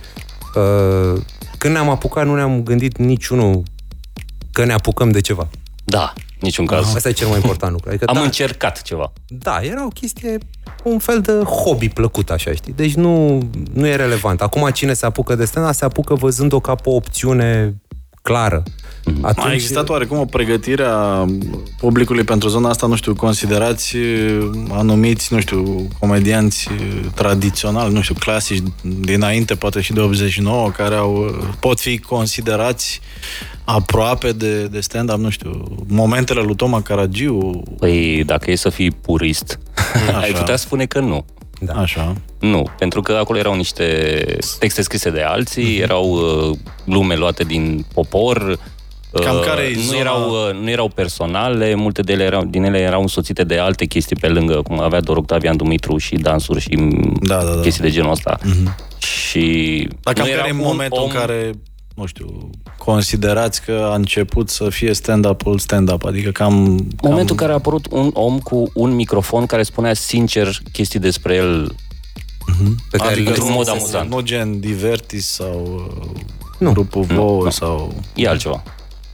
uh, 0.55 1.21
când 1.59 1.75
ne-am 1.75 1.89
apucat 1.89 2.27
nu 2.27 2.35
ne-am 2.35 2.63
gândit 2.63 2.99
niciunul 2.99 3.63
că 4.59 4.65
ne 4.65 4.73
apucăm 4.73 5.11
de 5.11 5.21
ceva. 5.21 5.49
Da, 5.85 6.13
niciun 6.41 6.67
caz. 6.67 6.95
Asta 6.95 7.09
e 7.09 7.13
cel 7.13 7.27
mai 7.29 7.37
important 7.37 7.73
lucru. 7.73 7.89
Adică, 7.89 8.05
Am 8.05 8.15
da, 8.15 8.21
încercat 8.21 8.83
ceva. 8.83 9.13
da, 9.29 9.61
era 9.63 9.85
o 9.85 9.89
chestie, 9.89 10.39
un 10.83 10.99
fel 10.99 11.21
de 11.21 11.33
hobby 11.33 11.89
plăcut, 11.89 12.31
așa, 12.31 12.53
știi? 12.53 12.73
Deci 12.73 12.95
nu, 12.95 13.39
nu 13.73 13.87
e 13.87 13.97
relevant. 13.97 14.41
Acum 14.43 14.71
cine 14.71 14.93
se 14.93 15.07
apucă 15.07 15.35
de 15.35 15.45
stand 15.45 15.75
se 15.75 15.85
apucă 15.85 16.15
văzând-o 16.15 16.61
ca 16.61 16.75
pe 16.75 16.89
o 16.89 16.95
opțiune 16.95 17.75
clară. 18.29 18.62
Atunci, 19.20 19.47
A 19.47 19.53
existat 19.53 19.89
oarecum 19.89 20.18
o 20.18 20.24
pregătire 20.24 20.85
a 20.87 21.24
publicului 21.79 22.24
pentru 22.24 22.49
zona 22.49 22.68
asta, 22.68 22.87
nu 22.87 22.97
știu, 22.97 23.14
considerați 23.14 23.97
uh, 23.97 24.51
anumiți, 24.70 25.35
nu 25.35 25.41
știu, 25.41 25.89
comedianți 25.99 26.68
uh, 26.70 27.01
tradiționali, 27.14 27.93
nu 27.93 28.01
știu, 28.01 28.14
clasici 28.14 28.62
dinainte, 29.01 29.55
poate 29.55 29.81
și 29.81 29.93
de 29.93 30.01
89, 30.01 30.70
care 30.70 30.95
au, 30.95 31.14
uh, 31.16 31.49
pot 31.61 31.81
fi 31.81 31.99
considerați 31.99 33.01
aproape 33.64 34.33
de, 34.33 34.64
de 34.64 34.81
stand-up, 34.81 35.18
nu 35.18 35.31
știu, 35.31 35.62
momentele 35.87 36.41
lui 36.41 36.57
Toma 36.57 36.83
Caragiu, 36.83 37.62
Păi, 37.79 38.22
dacă 38.24 38.51
e 38.51 38.55
să 38.55 38.68
fii 38.68 38.91
purist, 38.91 39.59
ai 40.22 40.33
putea 40.33 40.57
spune 40.57 40.87
că 40.87 41.01
nu. 41.01 41.24
Da. 41.61 41.73
așa. 41.73 42.13
Nu, 42.41 42.67
pentru 42.79 43.01
că 43.03 43.13
acolo 43.13 43.39
erau 43.39 43.55
niște 43.55 43.85
texte 44.59 44.83
scrise 44.83 45.11
de 45.11 45.23
alții, 45.23 45.73
Mhm. 45.75 45.83
erau 45.83 46.11
uh, 46.11 46.57
glume 46.85 47.17
luate 47.17 47.45
din 47.45 47.85
popor, 47.95 48.59
Cam 49.25 49.37
uh, 49.37 49.43
care-i 49.47 49.75
nu, 49.75 49.81
zona- 49.81 49.99
erau, 50.01 50.31
uh, 50.31 50.55
nu 50.63 50.71
erau 50.71 50.89
personale, 50.89 51.75
multe 51.75 52.03
de 52.03 52.13
ele 52.13 52.25
erau, 52.25 52.45
din 52.45 52.65
ele 52.65 52.79
erau 52.79 53.01
însoțite 53.01 53.45
de 53.45 53.59
alte 53.59 53.85
chestii 53.85 54.17
pe 54.17 54.29
lângă, 54.29 54.63
cum 54.63 54.81
avea 54.81 55.01
doar 55.01 55.17
Octavian 55.19 55.57
Dumitru 55.57 55.97
și 55.99 56.15
dansuri 56.15 56.61
și 56.61 56.77
Da, 57.21 57.43
da, 57.43 57.55
da. 57.55 57.61
chestii 57.61 57.83
de 57.83 57.91
genul 57.91 58.11
ăsta. 58.11 58.39
Și 58.99 59.89
Dar 60.03 60.15
cam 60.15 60.25
nu 60.25 60.31
era 60.31 60.41
care 60.41 60.55
e 60.55 60.59
un 60.59 60.65
momentul 60.67 60.99
om- 61.03 61.11
în 61.11 61.17
care, 61.21 61.51
nu 61.99 62.07
știu, 62.07 62.51
considerați 62.77 63.63
că 63.65 63.89
a 63.91 63.95
început 63.95 64.49
să 64.49 64.69
fie 64.69 64.93
stand-up-ul 64.93 65.59
stand-up? 65.59 66.05
Adică 66.05 66.31
cam... 66.31 66.55
Momentul 67.03 67.03
cam... 67.03 67.27
în 67.29 67.37
care 67.37 67.53
a 67.53 67.55
apărut 67.55 67.87
un 67.91 68.11
om 68.13 68.39
cu 68.39 68.71
un 68.75 68.91
microfon 68.95 69.47
care 69.47 69.63
spunea 69.63 69.95
sincer 69.95 70.59
chestii 70.73 71.01
despre 71.01 71.35
el 71.35 71.75
pe 72.91 72.97
care 72.97 73.11
Adică 73.13 73.23
le- 73.23 73.29
într-un 73.37 73.53
mod 73.53 73.67
nu- 73.67 73.73
amuzant. 73.73 74.11
Nu 74.11 74.21
gen 74.21 74.61
Divertis 74.61 75.27
sau 75.27 75.85
uh, 76.15 76.21
Nu. 76.59 76.73
grupul 76.73 77.03
Vouă 77.03 77.51
sau... 77.51 77.95
E 78.15 78.29
altceva. 78.29 78.63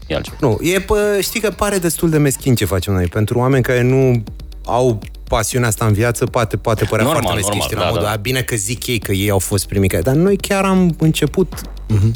E 0.07 0.15
altceva. 0.15 0.37
Nu, 0.41 0.59
e, 0.61 0.81
pă, 0.81 1.19
știi 1.21 1.41
că 1.41 1.51
pare 1.51 1.79
destul 1.79 2.11
de 2.11 2.19
meschin 2.19 2.55
ce 2.55 2.65
facem 2.65 2.93
noi. 2.93 3.07
Pentru 3.07 3.39
oameni 3.39 3.63
care 3.63 3.83
nu 3.83 4.23
au 4.65 4.99
pasiunea 5.29 5.69
asta 5.69 5.85
în 5.87 5.93
viață, 5.93 6.27
poate, 6.27 6.57
poate 6.57 6.85
părea 6.85 7.05
Normal, 7.05 7.23
foarte 7.23 7.41
meschin, 7.41 7.59
normal, 7.59 7.69
știi, 7.69 7.77
la 7.77 7.83
da, 7.83 7.89
modul, 7.89 8.05
da. 8.05 8.11
"A, 8.13 8.17
bine 8.17 8.41
că 8.41 8.57
zic 8.57 8.87
ei 8.87 8.99
că 8.99 9.13
ei 9.13 9.31
au 9.31 9.39
fost 9.39 9.67
primii 9.67 9.89
care... 9.89 10.03
Dar 10.03 10.15
noi 10.15 10.37
chiar 10.37 10.65
am 10.65 10.95
început 10.99 11.61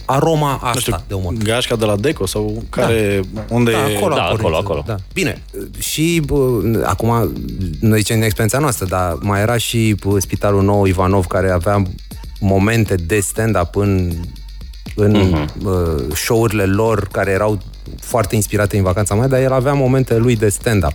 aroma 0.05 0.53
asta 0.53 0.71
Nu 0.75 0.81
știu, 0.81 0.97
de 1.09 1.15
umor. 1.15 1.33
Gașca 1.33 1.77
de 1.77 1.85
la 1.85 1.97
Deco 1.97 2.27
sau 2.27 2.63
care... 2.71 3.21
Unde 3.49 3.71
Da, 3.71 3.91
e... 3.91 3.97
acolo, 3.97 4.15
Da, 4.15 4.23
a 4.23 4.27
pornit. 4.29 4.41
acolo, 4.45 4.57
acolo. 4.57 4.83
Da. 4.87 4.95
Bine, 5.13 5.43
și 5.79 6.23
bă, 6.27 6.61
acum, 6.85 7.33
noi 7.81 7.99
zicem 7.99 8.15
din 8.17 8.25
experiența 8.25 8.59
noastră, 8.59 8.87
dar 8.87 9.17
mai 9.21 9.41
era 9.41 9.57
și 9.57 9.95
bă, 10.05 10.21
Spitalul 10.21 10.63
Nou 10.63 10.85
Ivanov, 10.85 11.27
care 11.27 11.51
avea 11.51 11.83
momente 12.41 12.95
de 12.95 13.21
stand-up 13.21 13.77
în, 13.77 14.13
în 14.95 15.15
uh, 15.15 16.15
show-urile 16.15 16.65
lor, 16.65 17.09
care 17.13 17.31
erau 17.31 17.59
foarte 18.01 18.35
inspirate 18.35 18.77
în 18.77 18.83
vacanța 18.83 19.15
mea, 19.15 19.27
dar 19.29 19.41
el 19.41 19.53
avea 19.53 19.73
momente 19.73 20.17
lui 20.17 20.37
de 20.37 20.49
stand-up. 20.49 20.93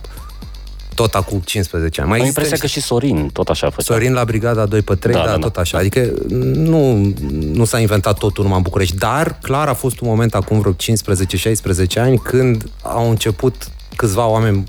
Tot 0.94 1.14
acum 1.14 1.40
15 1.44 2.00
ani. 2.00 2.08
Mai 2.08 2.18
Am 2.18 2.24
există 2.24 2.42
impresia 2.42 2.68
că 2.68 2.72
și 2.72 2.86
Sorin 2.86 3.28
tot 3.32 3.48
așa 3.48 3.70
făcea. 3.70 3.92
Sorin 3.94 4.12
la 4.12 4.24
Brigada 4.24 4.66
2 4.66 4.82
pe 4.82 4.94
3, 4.94 5.14
da, 5.14 5.20
Da, 5.20 5.26
da, 5.26 5.32
da, 5.32 5.38
tot 5.38 5.52
da. 5.52 5.60
așa. 5.60 5.78
Adică 5.78 6.12
nu, 6.54 7.12
nu 7.52 7.64
s-a 7.64 7.78
inventat 7.78 8.18
totul 8.18 8.42
numai 8.42 8.58
în 8.58 8.64
București, 8.64 8.96
dar 8.96 9.38
clar 9.42 9.68
a 9.68 9.74
fost 9.74 10.00
un 10.00 10.08
moment 10.08 10.34
acum 10.34 10.60
vreo 10.60 10.72
15-16 10.72 10.76
ani 11.96 12.18
când 12.18 12.70
au 12.82 13.10
început 13.10 13.68
câțiva 13.96 14.26
oameni 14.26 14.64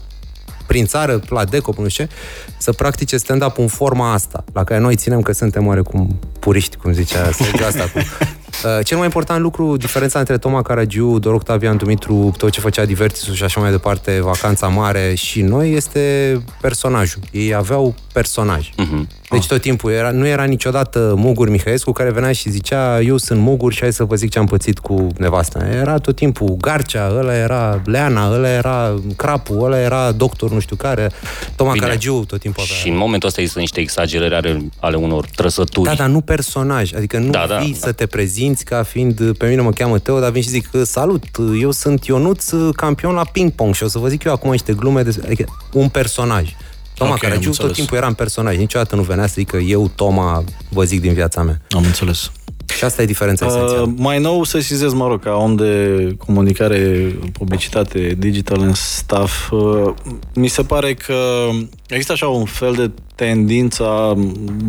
prin 0.67 0.86
țară, 0.86 1.21
la 1.30 1.45
Deco, 1.45 1.73
nu 1.78 1.88
știu 1.88 2.05
ce, 2.05 2.11
să 2.57 2.71
practice 2.71 3.17
stand-up 3.17 3.57
în 3.57 3.67
forma 3.67 4.13
asta, 4.13 4.43
la 4.53 4.63
care 4.63 4.80
noi 4.80 4.95
ținem 4.95 5.21
că 5.21 5.32
suntem 5.32 5.67
oarecum 5.67 6.19
puriști, 6.39 6.78
cum 6.78 6.93
zicea 6.93 7.32
Sergiu 7.41 7.65
asta, 7.65 7.84
cu 7.93 7.99
Uh, 7.99 8.44
cel 8.84 8.97
mai 8.97 9.06
important 9.06 9.41
lucru, 9.41 9.78
diferența 9.78 10.20
între 10.20 10.38
Toma 10.38 10.62
Caragiu, 10.62 11.20
Dor 11.20 11.34
Octavian 11.34 11.78
Dumitru, 11.78 12.34
tot 12.38 12.49
ce 12.51 12.60
făcea 12.60 12.86
Divertisul 12.86 13.34
și 13.34 13.43
așa 13.43 13.60
mai 13.60 13.72
departe, 13.72 14.20
Vacanța 14.22 14.68
Mare 14.68 15.14
și 15.14 15.41
noi, 15.41 15.74
este 15.74 16.41
personajul. 16.62 17.22
Ei 17.32 17.53
aveau 17.53 17.95
personaj. 18.14 18.70
Uh-huh. 18.70 19.24
Deci 19.30 19.47
tot 19.47 19.61
timpul 19.61 19.91
era, 19.91 20.11
nu 20.11 20.28
era 20.28 20.43
niciodată 20.43 21.13
Mugur 21.17 21.49
Mihaescu 21.49 21.91
care 21.91 22.11
venea 22.11 22.32
și 22.32 22.49
zicea 22.49 23.01
eu 23.01 23.17
sunt 23.17 23.39
Mugur 23.39 23.73
și 23.73 23.82
hai 23.82 23.93
să 23.93 24.03
vă 24.03 24.15
zic 24.15 24.32
ce 24.32 24.39
am 24.39 24.45
pățit 24.45 24.80
cu 24.80 25.07
nevasta. 25.17 25.67
Era 25.67 25.97
tot 25.97 26.15
timpul 26.15 26.57
Garcea, 26.59 27.11
ăla 27.17 27.36
era 27.36 27.82
Leana, 27.86 28.34
ăla 28.34 28.49
era 28.49 28.93
Crapu, 29.15 29.53
ăla 29.53 29.80
era 29.80 30.11
doctor 30.11 30.51
nu 30.51 30.59
știu 30.59 30.76
care, 30.76 31.11
Toma 31.55 31.71
Bine. 31.71 31.86
Caragiu 31.86 32.23
tot 32.28 32.39
timpul 32.39 32.63
avea. 32.63 32.76
Și 32.76 32.89
în 32.89 32.97
momentul 32.97 33.28
ăsta 33.28 33.41
există 33.41 33.61
niște 33.61 33.80
exagerări 33.80 34.36
ale, 34.36 34.67
ale 34.80 34.95
unor 34.95 35.26
trăsături. 35.36 35.88
Da, 35.88 35.93
dar 35.93 36.07
nu 36.07 36.21
personaj. 36.21 36.93
Adică 36.93 37.17
nu 37.17 37.30
da, 37.30 37.45
da, 37.47 37.57
vii 37.57 37.71
da. 37.71 37.78
să 37.78 37.91
te 37.91 38.05
prezinți 38.05 38.65
ca 38.65 38.84
fiind, 38.84 39.38
pe 39.38 39.47
mine 39.47 39.61
mă 39.61 39.71
cheamă 39.71 39.99
Teo, 39.99 40.19
dar 40.19 40.32
vin 40.32 40.41
și 40.41 40.49
zic, 40.49 40.69
salut, 40.84 41.23
eu 41.61 41.71
sunt 41.71 42.05
Ionuț, 42.05 42.49
campion 42.76 43.13
la 43.13 43.26
ping-pong 43.32 43.73
și 43.73 43.84
o 43.84 43.88
să 43.88 43.97
vă 43.97 44.07
zic 44.07 44.23
eu 44.23 44.32
acum 44.32 44.51
niște 44.51 44.73
glume, 44.73 45.01
de... 45.01 45.15
adică 45.23 45.45
un 45.73 45.89
personaj. 45.89 46.55
Toma 46.95 47.13
okay, 47.13 47.29
Caragiu 47.29 47.51
tot 47.51 47.73
timpul 47.73 47.97
era 47.97 48.07
în 48.07 48.13
personaj, 48.13 48.57
niciodată 48.57 48.95
nu 48.95 49.01
venea 49.01 49.27
să 49.27 49.33
zică 49.37 49.57
eu, 49.57 49.91
Toma, 49.95 50.43
vă 50.69 50.83
zic 50.83 51.01
din 51.01 51.13
viața 51.13 51.43
mea. 51.43 51.61
Am 51.69 51.83
înțeles. 51.83 52.31
Și 52.77 52.83
asta 52.83 53.01
e 53.01 53.05
diferența 53.05 53.45
uh, 53.45 53.51
esențială. 53.51 53.93
Mai 53.97 54.19
nou 54.19 54.43
să 54.43 54.59
sizez, 54.59 54.93
mă 54.93 55.07
rog, 55.07 55.23
ca 55.23 55.31
om 55.31 55.55
de 55.55 56.15
comunicare, 56.25 57.15
publicitate, 57.33 58.15
digital 58.17 58.59
în 58.59 58.73
staff, 58.73 59.51
uh, 59.51 59.93
mi 60.33 60.47
se 60.47 60.63
pare 60.63 60.93
că 60.93 61.49
există 61.87 62.11
așa 62.11 62.27
un 62.27 62.45
fel 62.45 62.73
de 62.73 62.91
tendință 63.15 64.13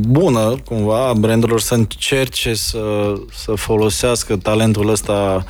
bună, 0.09 0.55
cumva, 0.65 1.09
a 1.09 1.13
brandurilor 1.13 1.61
să 1.61 1.75
încerce 1.75 2.55
să, 2.55 3.13
să 3.35 3.53
folosească 3.55 4.37
talentul 4.37 4.89
ăsta 4.89 5.45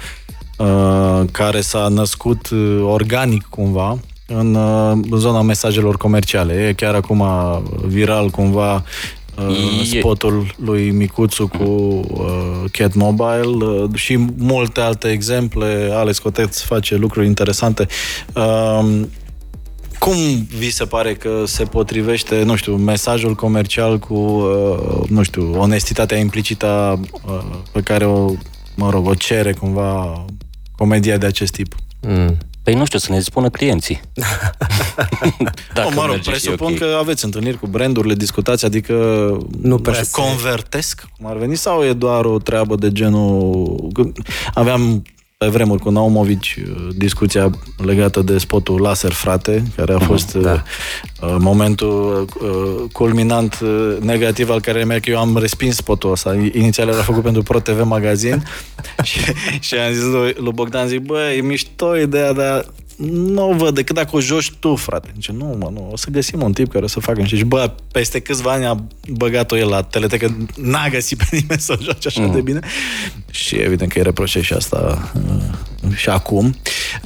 uh, 0.58 1.22
care 1.30 1.60
s-a 1.60 1.88
născut 1.88 2.48
uh, 2.48 2.80
organic, 2.82 3.42
cumva, 3.42 3.98
în, 4.26 4.54
uh, 4.54 4.90
în 5.10 5.18
zona 5.18 5.42
mesajelor 5.42 5.96
comerciale. 5.96 6.52
E 6.52 6.72
chiar 6.72 6.94
acum 6.94 7.24
viral 7.86 8.28
cumva 8.28 8.74
uh, 8.74 9.84
spotul 9.98 10.54
lui 10.56 10.90
Micuțu 10.90 11.48
cu 11.48 11.64
uh, 11.64 12.64
Cat 12.70 12.94
Mobile 12.94 13.64
uh, 13.64 13.94
și 13.94 14.16
multe 14.36 14.80
alte 14.80 15.08
exemple. 15.08 15.90
Alex 15.92 16.18
Coteț 16.18 16.60
face 16.60 16.96
lucruri 16.96 17.26
interesante. 17.26 17.86
Uh, 18.34 19.00
cum 19.98 20.46
vi 20.58 20.70
se 20.70 20.84
pare 20.84 21.14
că 21.14 21.42
se 21.46 21.64
potrivește, 21.64 22.42
nu 22.42 22.56
știu, 22.56 22.76
mesajul 22.76 23.34
comercial 23.34 23.98
cu, 23.98 24.14
uh, 24.14 25.08
nu 25.08 25.22
știu, 25.22 25.60
onestitatea 25.60 26.18
implicită 26.18 27.00
uh, 27.26 27.40
pe 27.72 27.80
care 27.80 28.06
o, 28.06 28.32
mă 28.74 28.90
rog, 28.90 29.06
o 29.06 29.14
cere 29.14 29.52
cumva 29.52 30.24
comedia 30.76 31.16
de 31.16 31.26
acest 31.26 31.52
tip? 31.52 31.74
Mm. 32.00 32.36
Păi 32.66 32.74
nu 32.74 32.84
știu, 32.84 32.98
să 32.98 33.12
ne 33.12 33.20
spună 33.20 33.48
clienții. 33.48 34.00
Dacă 35.74 35.88
no, 35.88 36.00
mă 36.00 36.06
rog, 36.06 36.18
presupun 36.18 36.72
okay. 36.72 36.78
că 36.88 36.96
aveți 37.00 37.24
întâlniri 37.24 37.58
cu 37.58 37.66
brandurile, 37.66 38.14
discutați, 38.14 38.64
adică 38.64 38.92
nu 39.60 39.78
prea 39.78 40.02
știu, 40.02 40.22
convertesc, 40.22 41.04
cum 41.16 41.26
ar 41.26 41.36
veni, 41.36 41.56
sau 41.56 41.84
e 41.84 41.92
doar 41.92 42.24
o 42.24 42.38
treabă 42.38 42.76
de 42.76 42.92
genul... 42.92 43.88
Aveam 44.54 45.02
pe 45.39 45.47
vremuri 45.47 45.82
cu 45.82 45.91
Naumovici 45.91 46.57
uh, 46.57 46.89
discuția 46.95 47.51
legată 47.76 48.22
de 48.22 48.39
spotul 48.39 48.80
Laser 48.80 49.12
Frate, 49.12 49.62
care 49.76 49.93
a 49.93 49.97
mhm, 49.97 50.05
fost 50.05 50.34
da. 50.34 50.53
Uh, 50.53 51.28
uh, 51.28 51.37
momentul 51.39 52.24
culminant 52.93 53.59
negativ 54.01 54.51
al 54.51 54.61
care 54.61 54.84
mi 54.84 55.01
că 55.01 55.11
eu 55.11 55.18
am 55.18 55.37
respins 55.37 55.76
spotul 55.76 56.11
ăsta. 56.11 56.34
Inițial 56.53 56.89
era 56.89 57.03
făcut 57.03 57.22
pentru 57.22 57.43
Pro 57.43 57.61
TV 57.61 57.82
Magazin 57.84 58.43
și, 59.03 59.18
și 59.61 59.74
am 59.74 59.93
zis 59.93 60.03
lui, 60.03 60.34
lui 60.37 60.53
Bogdan, 60.53 60.89
zic, 60.89 61.01
bă, 61.01 61.32
e 61.37 61.41
mișto 61.41 61.97
ideea, 61.97 62.32
dar 62.32 62.64
nu 62.97 63.51
o 63.51 63.55
văd 63.55 63.74
decât 63.74 63.94
dacă 63.94 64.16
o 64.16 64.20
joci 64.20 64.53
tu, 64.59 64.74
frate. 64.74 65.11
Zice, 65.14 65.32
nu, 65.32 65.57
mă, 65.59 65.70
nu, 65.72 65.88
o 65.92 65.97
să 65.97 66.07
găsim 66.11 66.42
un 66.42 66.53
tip 66.53 66.72
care 66.72 66.84
o 66.84 66.88
să 66.88 67.01
facă. 67.01 67.22
Și 67.22 67.44
bă, 67.44 67.72
peste 67.92 68.20
câțiva 68.20 68.53
ani 68.53 68.64
a 68.64 68.84
băgat-o 69.09 69.57
el 69.57 69.68
la 69.68 69.82
teletecă, 69.82 70.36
n-a 70.57 70.88
găsit 70.88 71.18
pe 71.18 71.26
nimeni 71.30 71.61
să 71.61 71.76
o 71.78 71.82
joace 71.82 72.09
așa 72.09 72.20
mm. 72.20 72.32
de 72.32 72.40
bine. 72.40 72.61
Și 73.30 73.55
evident 73.57 73.92
că 73.92 73.99
îi 73.99 74.05
reproșe 74.05 74.40
și 74.40 74.53
asta 74.53 75.11
uh, 75.14 75.94
și 75.97 76.09
acum. 76.09 76.55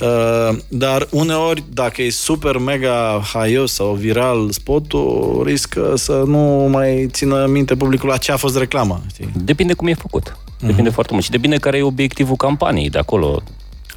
Uh, 0.01 0.59
dar 0.69 1.07
uneori, 1.11 1.65
dacă 1.73 2.03
e 2.03 2.11
super 2.11 2.59
mega 2.59 3.23
haios 3.33 3.73
sau 3.73 3.95
viral 3.95 4.51
spotul, 4.51 5.43
riscă 5.47 5.95
să 5.97 6.23
nu 6.27 6.69
mai 6.71 7.07
țină 7.11 7.47
minte 7.47 7.77
publicul 7.77 8.09
la 8.09 8.17
ce 8.17 8.33
a 8.33 8.37
fost 8.37 8.59
reclama. 8.59 9.03
Știi? 9.13 9.31
Depinde 9.37 9.73
cum 9.73 9.87
e 9.87 9.95
făcut. 9.95 10.37
Depinde 10.61 10.91
mm-hmm. 10.91 10.95
foarte 10.95 11.13
mult. 11.13 11.25
Și 11.25 11.31
depinde 11.31 11.57
care 11.57 11.79
e 11.79 11.83
obiectivul 11.83 12.37
campaniei 12.37 12.91
de 12.91 12.99
acolo. 12.99 13.43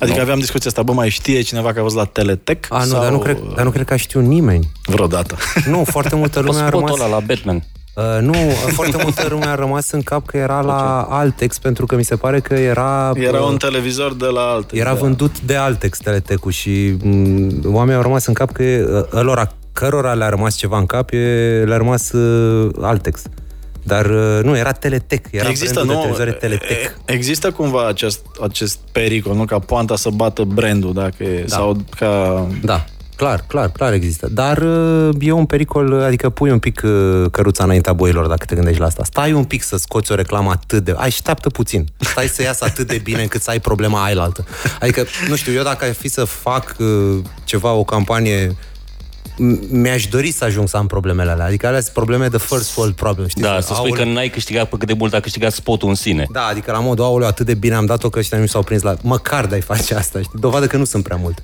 Adică 0.03 0.17
nu. 0.17 0.23
aveam 0.23 0.39
discuția 0.39 0.69
asta, 0.69 0.83
bă, 0.83 0.91
mai 0.93 1.09
știe 1.09 1.41
cineva 1.41 1.73
că 1.73 1.79
a 1.79 1.81
fost 1.81 1.95
la 1.95 2.05
Teletec? 2.05 2.65
A, 2.69 2.77
nu, 2.77 2.85
sau... 2.85 3.01
dar, 3.01 3.11
nu 3.11 3.19
cred, 3.19 3.37
dar 3.55 3.65
nu 3.65 3.71
cred 3.71 3.85
că 3.85 3.93
a 3.93 3.97
știu 3.97 4.19
nimeni. 4.19 4.71
Vreodată. 4.85 5.35
Nu, 5.65 5.83
foarte 5.83 6.15
multă 6.15 6.39
lume 6.39 6.59
a 6.59 6.69
rămas... 6.69 6.91
ăla 6.91 7.07
la 7.07 7.19
Batman. 7.19 7.63
Uh, 7.93 8.03
nu, 8.21 8.33
foarte 8.71 8.97
multă 9.03 9.27
lume 9.29 9.45
a 9.45 9.55
rămas 9.55 9.91
în 9.91 10.01
cap 10.01 10.25
că 10.25 10.37
era 10.37 10.61
la 10.61 11.01
Altex, 11.01 11.57
pentru 11.57 11.85
că 11.85 11.95
mi 11.95 12.03
se 12.03 12.15
pare 12.15 12.39
că 12.39 12.53
era... 12.53 13.11
Era 13.15 13.39
uh, 13.39 13.47
un 13.47 13.57
televizor 13.57 14.13
de 14.13 14.25
la 14.25 14.41
Altex. 14.41 14.81
Era 14.81 14.93
da. 14.93 14.99
vândut 14.99 15.41
de 15.41 15.55
Altex 15.55 15.97
Teletec-ul 15.97 16.51
și 16.51 16.95
mm, 17.03 17.61
oamenii 17.65 17.95
au 17.95 18.01
rămas 18.01 18.25
în 18.25 18.33
cap 18.33 18.51
că 18.51 18.63
uh, 18.63 19.19
ălora 19.19 19.51
cărora 19.71 20.13
le-a 20.13 20.29
rămas 20.29 20.55
ceva 20.55 20.77
în 20.77 20.85
cap, 20.85 21.09
e, 21.11 21.63
le-a 21.65 21.77
rămas 21.77 22.11
uh, 22.11 22.71
Altex. 22.81 23.21
Dar 23.83 24.05
uh, 24.05 24.39
nu, 24.43 24.57
era 24.57 24.71
Teletec. 24.71 25.25
Era 25.31 25.49
există, 25.49 25.79
nu, 25.79 25.85
de 25.85 25.93
televizoare 25.93 26.31
Teletec. 26.31 26.97
Există 27.05 27.51
cumva 27.51 27.87
acest, 27.87 28.25
acest 28.41 28.79
pericol, 28.91 29.35
nu? 29.35 29.45
Ca 29.45 29.59
poanta 29.59 29.95
să 29.95 30.09
bată 30.09 30.43
brandul, 30.43 30.93
dacă 30.93 31.23
e, 31.23 31.43
da. 31.47 31.55
sau 31.55 31.77
ca... 31.97 32.47
Da. 32.63 32.85
Clar, 33.15 33.43
clar, 33.47 33.69
clar 33.69 33.93
există. 33.93 34.27
Dar 34.31 34.57
uh, 34.57 35.09
e 35.19 35.31
un 35.31 35.45
pericol, 35.45 36.01
adică 36.01 36.29
pui 36.29 36.51
un 36.51 36.59
pic 36.59 36.81
uh, 36.85 37.25
căruța 37.31 37.63
înaintea 37.63 37.93
boilor 37.93 38.27
dacă 38.27 38.45
te 38.45 38.55
gândești 38.55 38.79
la 38.79 38.85
asta. 38.85 39.03
Stai 39.03 39.33
un 39.33 39.43
pic 39.43 39.63
să 39.63 39.77
scoți 39.77 40.11
o 40.11 40.15
reclamă 40.15 40.49
atât 40.51 40.83
de... 40.83 40.93
Așteaptă 40.97 41.49
puțin. 41.49 41.85
Stai 41.97 42.27
să 42.27 42.41
iasă 42.41 42.65
atât 42.65 42.87
de 42.87 42.99
bine 43.03 43.21
încât 43.21 43.41
să 43.41 43.49
ai 43.49 43.59
problema 43.59 44.03
aia 44.03 44.21
altă. 44.21 44.45
Adică, 44.79 45.05
nu 45.29 45.35
știu, 45.35 45.53
eu 45.53 45.63
dacă 45.63 45.85
ar 45.85 45.93
fi 45.93 46.07
să 46.07 46.23
fac 46.23 46.75
ceva, 47.43 47.71
o 47.71 47.83
campanie 47.83 48.55
mi-aș 49.69 50.05
dori 50.05 50.31
să 50.31 50.43
ajung 50.43 50.67
să 50.67 50.77
am 50.77 50.87
problemele 50.87 51.31
alea. 51.31 51.45
Adică 51.45 51.67
alea 51.67 51.81
sunt 51.81 51.93
probleme 51.93 52.27
de 52.27 52.37
first 52.37 52.77
world 52.77 52.95
problem, 52.95 53.27
știi? 53.27 53.41
Da, 53.41 53.59
să 53.59 53.73
spui 53.73 53.89
aole... 53.89 54.03
că 54.03 54.09
n-ai 54.09 54.29
câștigat 54.29 54.69
pe 54.69 54.77
cât 54.77 54.87
de 54.87 54.93
mult 54.93 55.13
a 55.13 55.19
câștigat 55.19 55.51
spotul 55.51 55.89
în 55.89 55.95
sine. 55.95 56.27
Da, 56.31 56.45
adică 56.45 56.71
la 56.71 56.79
modul, 56.79 57.03
aoleu, 57.03 57.27
atât 57.27 57.45
de 57.45 57.53
bine 57.53 57.75
am 57.75 57.85
dat-o 57.85 58.09
că 58.09 58.19
ăștia 58.19 58.37
nu 58.37 58.45
s-au 58.45 58.63
prins 58.63 58.81
la... 58.81 58.95
Măcar 59.01 59.45
de-ai 59.45 59.61
face 59.61 59.95
asta, 59.95 60.21
știi? 60.21 60.39
Dovadă 60.39 60.67
că 60.67 60.77
nu 60.77 60.85
sunt 60.85 61.03
prea 61.03 61.17
mult 61.17 61.43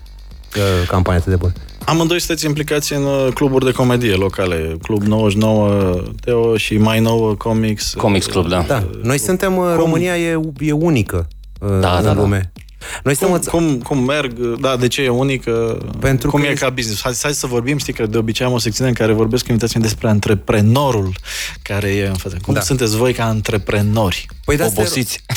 campania 0.87 1.19
atât 1.19 1.31
de 1.31 1.37
bună. 1.37 1.53
Amândoi 1.85 2.19
sunteți 2.19 2.45
implicați 2.45 2.93
în 2.93 3.03
uh, 3.03 3.27
cluburi 3.33 3.65
de 3.65 3.71
comedie 3.71 4.13
locale. 4.13 4.77
Club 4.81 5.01
99 5.01 6.01
Teo 6.21 6.57
și 6.57 6.77
mai 6.77 6.99
nou 6.99 7.35
Comics. 7.35 7.93
Comics 7.93 8.25
Club, 8.25 8.47
da. 8.47 8.65
da. 8.67 8.89
Noi 9.03 9.17
suntem, 9.17 9.57
uh, 9.57 9.63
Cum? 9.63 9.75
România 9.75 10.17
e, 10.17 10.39
e 10.59 10.71
unică 10.71 11.27
uh, 11.59 11.69
da, 11.69 11.75
în 11.75 11.81
da, 11.81 12.01
da. 12.01 12.13
lume. 12.13 12.51
Da. 12.53 12.61
Noi 13.03 13.15
cum, 13.15 13.27
învăț... 13.27 13.47
cum, 13.47 13.77
cum 13.77 13.97
merg, 13.97 14.33
da, 14.59 14.75
de 14.75 14.87
ce 14.87 15.01
e 15.01 15.09
unică, 15.09 15.77
Pentru 15.99 16.29
cum 16.29 16.41
că 16.41 16.47
e 16.47 16.53
ca 16.53 16.69
business. 16.69 17.01
Hai, 17.01 17.13
hai 17.21 17.33
să 17.33 17.47
vorbim, 17.47 17.77
știi 17.77 17.93
că 17.93 18.05
de 18.05 18.17
obicei 18.17 18.45
am 18.45 18.53
o 18.53 18.59
secțiune 18.59 18.89
în 18.89 18.95
care 18.95 19.13
vorbesc 19.13 19.43
cu 19.43 19.51
invitații 19.51 19.79
despre 19.79 20.07
antreprenorul 20.07 21.15
care 21.61 21.87
e 21.87 22.07
în 22.07 22.15
față. 22.15 22.37
Cum 22.41 22.53
da. 22.53 22.59
sunteți 22.59 22.95
voi 22.95 23.13
ca 23.13 23.25
antreprenori? 23.25 24.25
Păi 24.45 24.57
de 24.57 24.63
Obosiți. 24.63 25.23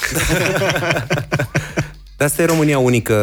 De 2.22 2.28
asta 2.28 2.42
e 2.42 2.44
România 2.44 2.78
unică. 2.78 3.14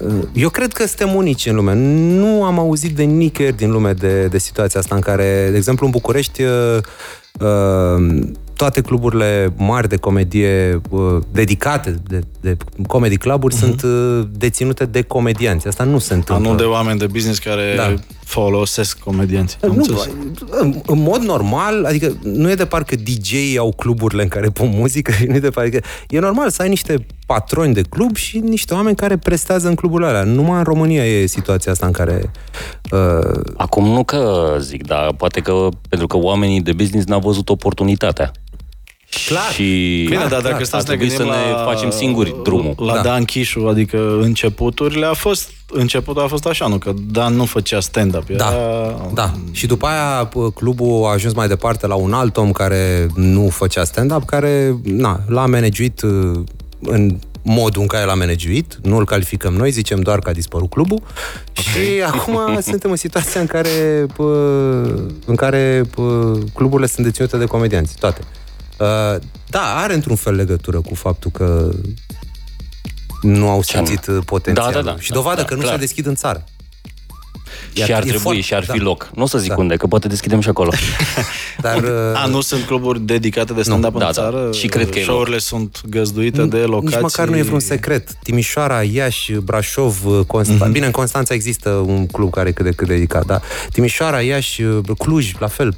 Uh, 0.00 0.08
uh, 0.08 0.28
eu 0.32 0.48
cred 0.48 0.72
că 0.72 0.86
suntem 0.86 1.14
unici 1.14 1.46
în 1.46 1.54
lume. 1.54 1.74
Nu 1.74 2.44
am 2.44 2.58
auzit 2.58 2.96
de 2.96 3.02
nicăieri 3.02 3.56
din 3.56 3.70
lume 3.70 3.92
de, 3.92 4.26
de 4.26 4.38
situația 4.38 4.80
asta 4.80 4.94
în 4.94 5.00
care, 5.00 5.48
de 5.50 5.56
exemplu, 5.56 5.86
în 5.86 5.92
București, 5.92 6.42
uh, 6.42 6.78
toate 8.56 8.80
cluburile 8.80 9.52
mari 9.56 9.88
de 9.88 9.96
comedie 9.96 10.80
uh, 10.90 11.16
dedicate 11.32 11.96
de, 12.06 12.20
de 12.40 12.56
comedy 12.86 13.16
cluburi 13.16 13.54
uh-huh. 13.54 13.58
sunt 13.58 13.82
uh, 13.82 14.26
deținute 14.32 14.86
de 14.86 15.02
comedianți. 15.02 15.66
Asta 15.66 15.84
nu 15.84 15.98
se 15.98 16.14
întâmplă. 16.14 16.48
nu 16.48 16.54
de 16.54 16.62
oameni 16.62 16.98
de 16.98 17.06
business 17.06 17.38
care 17.38 17.74
da. 17.76 17.94
folosesc 18.24 18.98
comedianți. 18.98 19.58
Nu, 19.60 19.84
în, 20.50 20.80
în 20.86 21.02
mod 21.02 21.20
normal, 21.20 21.84
adică 21.84 22.16
nu 22.22 22.50
e 22.50 22.54
de 22.54 22.64
parcă 22.64 22.96
DJ 22.96 23.56
au 23.58 23.72
cluburile 23.76 24.22
în 24.22 24.28
care 24.28 24.48
pun 24.48 24.72
muzică 24.74 25.12
nu 25.28 25.34
e 25.34 25.38
de 25.38 25.50
parcă... 25.50 25.80
E 26.08 26.18
normal 26.18 26.50
să 26.50 26.62
ai 26.62 26.68
niște 26.68 27.06
patroni 27.26 27.74
de 27.74 27.82
club 27.82 28.16
și 28.16 28.38
niște 28.38 28.74
oameni 28.74 28.96
care 28.96 29.16
prestează 29.16 29.68
în 29.68 29.74
cluburile 29.74 30.08
alea. 30.08 30.22
Numai 30.22 30.58
în 30.58 30.64
România 30.64 31.06
e 31.06 31.26
situația 31.26 31.72
asta 31.72 31.86
în 31.86 31.92
care... 31.92 32.30
Uh... 32.90 33.40
Acum 33.56 33.88
nu 33.88 34.04
că 34.04 34.56
zic, 34.60 34.86
dar 34.86 35.14
poate 35.16 35.40
că 35.40 35.68
pentru 35.88 36.06
că 36.06 36.16
oamenii 36.16 36.60
de 36.60 36.72
business 36.72 37.06
n-au 37.06 37.20
văzut 37.20 37.48
oportunitatea. 37.48 38.32
Clar. 39.26 39.50
Și 39.52 39.62
Bine, 40.08 40.26
dar 40.28 40.40
dacă 40.40 40.48
clar, 40.48 40.64
stați 40.64 40.74
ar 40.74 40.80
să 40.80 40.90
ne 40.90 40.96
trebui 40.96 41.06
gândim 41.16 41.26
să 41.34 41.38
ne 41.46 41.50
la, 41.52 41.64
facem 41.72 41.90
singuri 41.90 42.34
drumul. 42.42 42.74
La 42.76 42.94
Da. 42.94 43.00
Dan 43.00 43.24
Chișu, 43.24 43.66
adică 43.66 44.18
începuturile 44.20 45.06
a 45.06 45.12
fost, 45.12 45.50
începutul 45.72 46.22
a 46.22 46.26
fost 46.26 46.46
așa, 46.46 46.66
nu? 46.66 46.78
Că 46.78 46.92
Dan 47.10 47.34
nu 47.34 47.44
făcea 47.44 47.80
stand-up. 47.80 48.28
Era... 48.30 48.44
Da, 48.50 49.10
da. 49.14 49.32
Și 49.50 49.66
după 49.66 49.86
aia 49.86 50.28
p- 50.28 50.54
clubul 50.54 51.04
a 51.06 51.10
ajuns 51.12 51.34
mai 51.34 51.48
departe 51.48 51.86
la 51.86 51.94
un 51.94 52.12
alt 52.12 52.36
om 52.36 52.52
care 52.52 53.06
nu 53.14 53.48
făcea 53.48 53.84
stand-up, 53.84 54.24
care 54.24 54.76
na, 54.82 55.20
l-a 55.26 55.46
managuit 55.46 56.02
uh, 56.02 56.40
în 56.80 57.18
modul 57.42 57.80
în 57.82 57.86
care 57.88 58.04
l-a 58.04 58.14
managuit, 58.14 58.78
nu 58.82 58.96
îl 58.96 59.04
calificăm 59.04 59.54
noi, 59.54 59.70
zicem 59.70 60.00
doar 60.00 60.18
că 60.18 60.28
a 60.30 60.32
dispărut 60.32 60.70
clubul 60.70 61.02
și 61.52 62.02
acum 62.06 62.38
suntem 62.70 62.90
în 62.90 62.96
situația 62.96 63.40
în 63.40 63.46
care 63.46 64.06
p- 64.12 65.26
în 65.26 65.34
care 65.36 65.80
p- 65.90 66.52
cluburile 66.54 66.86
sunt 66.88 67.06
deținute 67.06 67.36
de 67.36 67.44
comedianți, 67.44 67.96
toate. 67.98 68.20
Uh, 68.78 69.20
Da, 69.50 69.74
are 69.76 69.94
într-un 69.94 70.16
fel 70.16 70.34
legătură 70.34 70.80
cu 70.80 70.94
faptul 70.94 71.30
că 71.30 71.70
nu 73.22 73.48
au 73.48 73.62
simțit 73.62 74.06
uh, 74.06 74.18
potențialul. 74.24 74.72
Da, 74.72 74.80
da, 74.82 74.90
da. 74.90 74.96
Și 75.00 75.10
dovadă 75.12 75.40
Da, 75.40 75.46
că 75.46 75.54
nu 75.54 75.60
clar. 75.60 75.72
s-a 75.72 75.78
deschid 75.78 76.06
în 76.06 76.14
țară. 76.14 76.44
Și 77.72 77.82
ar 77.92 77.98
e 77.98 78.02
trebui, 78.02 78.18
foarte- 78.20 78.40
și 78.40 78.54
ar 78.54 78.64
fi 78.64 78.78
da. 78.78 78.82
loc. 78.84 79.10
Nu 79.14 79.22
o 79.22 79.26
să 79.26 79.38
zic 79.38 79.48
Da. 79.48 79.56
unde, 79.58 79.76
că 79.76 79.86
poate 79.86 80.08
deschidem 80.08 80.40
și 80.40 80.48
acolo. 80.48 80.70
Dar, 81.60 81.82
uh, 81.82 81.90
A, 82.14 82.26
nu 82.26 82.40
sunt 82.40 82.64
cluburi 82.64 83.00
dedicate 83.00 83.52
de 83.52 83.62
stand-up 83.62 83.92
în 83.92 83.98
da, 83.98 84.04
da. 84.04 84.10
țară? 84.12 84.50
Și 84.52 84.66
cred 84.66 84.90
că 84.90 84.98
e 84.98 85.02
Show-urile 85.02 85.38
sunt 85.38 85.80
găzduite 85.88 86.44
de 86.44 86.56
locații... 86.58 86.88
Nici 86.94 87.00
măcar 87.02 87.28
nu 87.28 87.36
e 87.36 87.42
vreun 87.42 87.60
secret. 87.60 88.12
Timișoara, 88.22 88.82
Iași, 88.82 89.32
Brașov, 89.32 89.98
Constanța. 90.26 90.52
Mhm. 90.64 90.70
Mm-hmm. 90.70 90.72
Bine, 90.72 90.86
în 90.86 90.92
Constanța 90.92 91.34
există 91.34 91.70
un 91.70 92.06
club 92.06 92.30
care 92.30 92.48
e 92.48 92.52
cât 92.52 92.64
de 92.64 92.70
cât 92.72 92.86
dedicat, 92.86 93.26
da. 93.26 93.40
Timișoara, 93.72 94.20
Iași, 94.20 94.62
Cluj, 94.98 95.32
la 95.38 95.46
fel. 95.46 95.76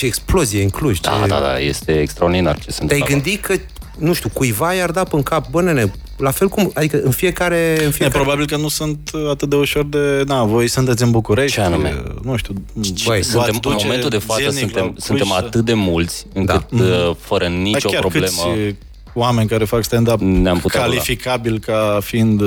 Ce 0.00 0.06
explozie 0.06 0.62
în 0.62 0.68
Cluj. 0.68 1.00
Da, 1.00 1.18
ce... 1.22 1.26
da, 1.28 1.40
da, 1.40 1.58
este 1.58 2.00
extraordinar 2.00 2.58
ce 2.58 2.70
se 2.70 2.84
Te-ai 2.84 3.00
întâmplă. 3.00 3.14
gândit 3.14 3.44
că, 3.44 3.54
nu 3.98 4.12
știu, 4.12 4.28
cuiva 4.32 4.72
i-ar 4.72 4.90
da 4.90 5.02
în 5.10 5.22
cap, 5.22 5.50
bă, 5.50 5.62
nene, 5.62 5.92
la 6.16 6.30
fel 6.30 6.48
cum, 6.48 6.70
adică 6.74 7.00
în 7.04 7.10
fiecare... 7.10 7.76
În 7.80 7.86
E 7.86 7.90
fiecare... 7.90 8.10
probabil 8.22 8.46
că 8.46 8.56
nu 8.56 8.68
sunt 8.68 9.10
atât 9.30 9.48
de 9.48 9.56
ușor 9.56 9.84
de... 9.84 10.22
Na, 10.26 10.44
voi 10.44 10.68
sunteți 10.68 11.02
în 11.02 11.10
București. 11.10 11.54
Ce 11.56 11.60
anume? 11.60 12.02
Nu 12.22 12.36
știu. 12.36 12.54
Băi, 13.04 13.22
Suntem, 13.22 13.54
în 13.54 13.60
v-ați 13.70 13.84
momentul 13.84 14.10
de 14.10 14.16
duce 14.16 14.26
față 14.32 14.50
zilnic 14.50 14.74
la 14.74 14.80
suntem, 14.80 14.84
Cluj 14.92 15.02
suntem 15.04 15.26
să- 15.26 15.34
atât 15.34 15.64
de 15.64 15.74
mulți 15.74 16.26
încât 16.32 16.66
da. 16.70 17.16
fără 17.18 17.46
nicio 17.46 17.78
Dar 17.82 17.90
chiar 17.92 18.00
problemă 18.00 18.26
Câți 18.26 18.76
oameni 19.14 19.48
care 19.48 19.64
fac 19.64 19.82
stand-up 19.84 20.20
Ne-am 20.20 20.58
putea 20.58 20.80
calificabil 20.80 21.58
ca 21.58 21.98
fiind 22.02 22.40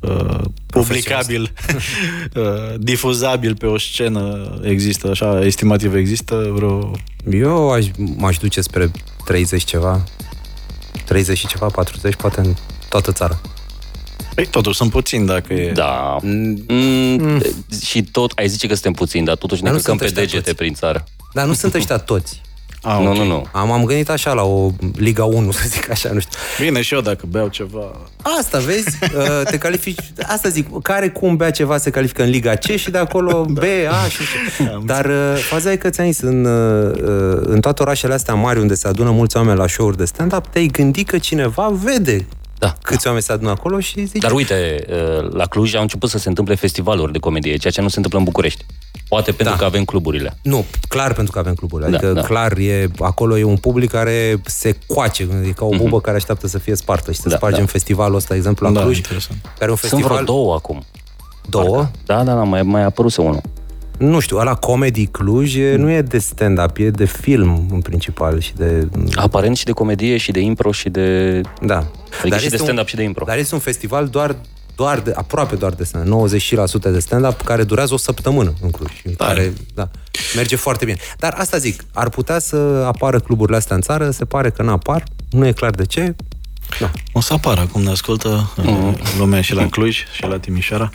uh, 0.00 0.10
uh, 0.10 0.40
publicabil, 0.66 1.42
uh, 2.34 2.42
difuzabil 2.78 3.56
pe 3.56 3.66
o 3.66 3.78
scenă 3.78 4.54
există, 4.62 5.08
așa, 5.10 5.44
estimativ 5.44 5.94
există 5.94 6.50
vreo... 6.54 6.90
Eu 7.30 7.70
aș, 7.70 7.86
m-aș 8.16 8.36
duce 8.36 8.60
spre 8.60 8.90
30 9.24 9.64
ceva, 9.64 10.04
30 11.04 11.38
și 11.38 11.46
ceva, 11.46 11.66
40, 11.66 12.14
poate 12.14 12.40
în 12.40 12.54
toată 12.88 13.12
țara. 13.12 13.40
Păi, 14.34 14.46
totuși 14.46 14.76
sunt 14.76 14.90
puțini 14.90 15.26
dacă 15.26 15.52
e... 15.52 15.72
Da. 15.72 16.16
Mm, 16.22 17.42
Și 17.82 18.02
tot, 18.02 18.32
ai 18.34 18.48
zice 18.48 18.66
că 18.66 18.72
suntem 18.72 18.92
puțini, 18.92 19.24
dar 19.26 19.36
totuși 19.36 19.62
ne 19.62 19.68
Dar 19.68 19.76
nu 19.76 19.82
căcăm 19.82 19.96
pe 19.98 20.04
sunt 20.06 20.16
ăștia 20.18 20.30
degete 20.32 20.44
toți. 20.50 20.56
prin 20.62 20.74
țară. 20.74 21.04
Dar 21.32 21.46
nu 21.46 21.52
sunt 21.52 21.74
ăștia 21.74 21.96
toți. 21.96 22.40
A, 22.82 22.98
Nu, 22.98 23.10
ok. 23.10 23.16
nu, 23.16 23.24
nu. 23.24 23.46
Am, 23.52 23.70
am 23.70 23.84
gândit 23.84 24.10
așa 24.10 24.32
la 24.32 24.42
o 24.42 24.70
Liga 24.96 25.24
1, 25.24 25.50
să 25.52 25.62
zic 25.66 25.90
așa, 25.90 26.10
nu 26.12 26.18
știu. 26.20 26.38
Bine, 26.64 26.82
și 26.82 26.94
eu 26.94 27.00
dacă 27.00 27.26
beau 27.28 27.48
ceva... 27.48 28.00
Asta, 28.38 28.58
vezi? 28.58 28.98
Uh, 29.02 29.42
Te 29.44 29.58
califici... 29.58 29.98
Asta 30.26 30.48
zic, 30.48 30.82
care 30.82 31.08
cum 31.08 31.36
bea 31.36 31.50
ceva 31.50 31.78
se 31.78 31.90
califică 31.90 32.22
în 32.22 32.30
Liga 32.30 32.54
C 32.54 32.64
și 32.64 32.90
de 32.90 32.98
acolo 32.98 33.44
B, 33.58 33.58
A 34.02 34.08
și 34.08 34.18
ce. 34.18 34.78
Dar 34.84 35.04
uh, 35.04 35.34
faza 35.48 35.72
e 35.72 35.76
că 35.76 35.90
ți-am 35.90 36.06
zis, 36.10 36.20
în, 36.20 36.44
uh, 36.44 36.92
uh, 37.02 37.38
în 37.40 37.60
toate 37.60 37.82
orașele 37.82 38.14
astea 38.14 38.34
mari 38.34 38.60
unde 38.60 38.74
se 38.74 38.88
adună 38.88 39.10
mulți 39.10 39.36
oameni 39.36 39.58
la 39.58 39.66
show-uri 39.66 39.96
de 39.96 40.04
stand-up, 40.04 40.46
te-ai 40.46 40.66
gândit 40.66 41.08
că 41.08 41.18
cineva 41.18 41.68
vede 41.82 42.26
Da. 42.58 42.74
câți 42.82 43.06
oameni 43.06 43.24
se 43.24 43.32
adună 43.32 43.50
acolo 43.50 43.80
și 43.80 44.04
zici... 44.04 44.22
Dar 44.22 44.32
uite, 44.32 44.84
uh, 44.88 45.32
la 45.32 45.44
Cluj 45.46 45.74
au 45.74 45.82
început 45.82 46.10
să 46.10 46.18
se 46.18 46.28
întâmple 46.28 46.54
festivaluri 46.54 47.12
de 47.12 47.18
comedie, 47.18 47.56
ceea 47.56 47.72
ce 47.72 47.80
nu 47.80 47.88
se 47.88 47.96
întâmplă 47.96 48.18
în 48.18 48.24
București. 48.24 48.64
Poate 49.08 49.32
pentru 49.32 49.54
Da. 49.54 49.60
că 49.60 49.64
avem 49.64 49.84
cluburile. 49.84 50.38
Nu, 50.42 50.64
clar 50.88 51.12
pentru 51.12 51.32
că 51.32 51.38
avem 51.38 51.54
cluburile. 51.54 51.88
Adică 51.88 52.06
Da, 52.06 52.20
da. 52.20 52.26
clar 52.26 52.56
e, 52.56 52.88
acolo 52.98 53.38
e 53.38 53.42
un 53.44 53.56
public 53.56 53.90
care 53.90 54.40
se 54.44 54.76
coace, 54.86 55.28
e 55.46 55.50
ca 55.50 55.64
o 55.64 55.76
bubă 55.76 56.00
care 56.00 56.16
așteaptă 56.16 56.46
să 56.46 56.58
fie 56.58 56.74
spartă 56.74 57.12
și 57.12 57.20
să 57.20 57.28
Da, 57.28 57.36
spargem 57.36 57.64
da. 57.64 57.70
festivalul 57.70 58.16
ăsta, 58.16 58.28
de 58.30 58.36
exemplu, 58.36 58.66
la 58.66 58.72
Da, 58.72 58.80
Cluj, 58.80 58.96
interesant. 58.96 59.38
care 59.42 59.64
e 59.64 59.70
un 59.70 59.76
Sunt 59.76 59.90
festival... 59.90 60.12
vreo 60.22 60.24
două 60.34 60.54
acum. 60.54 60.84
două? 61.48 61.88
Da, 62.06 62.22
da, 62.22 62.34
da, 62.34 62.42
mai, 62.42 62.62
mai 62.62 62.82
apăruse 62.84 63.20
unul. 63.20 63.40
Nu 63.98 64.18
știu, 64.18 64.36
ăla 64.38 64.54
Comedy 64.54 65.06
Cluj 65.06 65.56
e, 65.56 65.74
nu 65.76 65.90
e 65.90 66.02
de 66.02 66.18
stand-up, 66.18 66.76
e 66.76 66.90
de 66.90 67.04
film 67.04 67.66
în 67.70 67.80
principal 67.80 68.40
și 68.40 68.54
de... 68.54 68.88
Aparent 69.14 69.56
și 69.56 69.64
de 69.64 69.72
comedie, 69.72 70.16
și 70.16 70.30
de 70.32 70.40
impro, 70.40 70.72
și 70.72 70.88
de... 70.88 71.40
Da. 71.62 71.76
Adică 72.20 72.36
și 72.36 72.48
de 72.48 72.54
este 72.54 72.56
stand-up 72.56 72.78
un, 72.78 72.86
și 72.86 72.96
de 72.96 73.02
impro. 73.02 73.24
Dar 73.24 73.38
este 73.38 73.54
un 73.54 73.60
festival 73.60 74.06
doar, 74.06 74.36
doar 74.78 75.00
de, 75.00 75.12
aproape 75.16 75.54
doar 75.56 75.72
de 75.72 75.84
stand-up, 75.84 76.28
90% 76.88 76.92
de 76.92 76.98
stand-up, 76.98 77.40
care 77.42 77.62
durează 77.62 77.94
o 77.94 77.96
săptămână 77.96 78.52
în 78.62 78.70
Cluj. 78.70 78.90
În 79.04 79.14
care, 79.14 79.52
da, 79.74 79.88
merge 80.36 80.56
foarte 80.56 80.84
bine. 80.84 80.96
Dar 81.18 81.34
asta 81.38 81.56
zic, 81.56 81.84
ar 81.92 82.08
putea 82.08 82.38
să 82.38 82.56
apară 82.86 83.18
cluburile 83.20 83.56
astea 83.56 83.76
în 83.76 83.82
țară, 83.82 84.10
se 84.10 84.24
pare 84.24 84.50
că 84.50 84.62
nu 84.62 84.70
apar, 84.70 85.04
nu 85.30 85.46
e 85.46 85.52
clar 85.52 85.70
de 85.70 85.86
ce. 85.86 86.14
Da. 86.80 86.90
O 87.12 87.20
să 87.20 87.32
apară 87.32 87.60
acum 87.60 87.82
ne 87.82 87.90
ascultă 87.90 88.52
uh, 88.56 88.94
lumea 89.18 89.40
și 89.40 89.54
la 89.54 89.68
Cluj 89.68 89.96
și 90.14 90.22
la 90.26 90.38
Timișoara. 90.38 90.90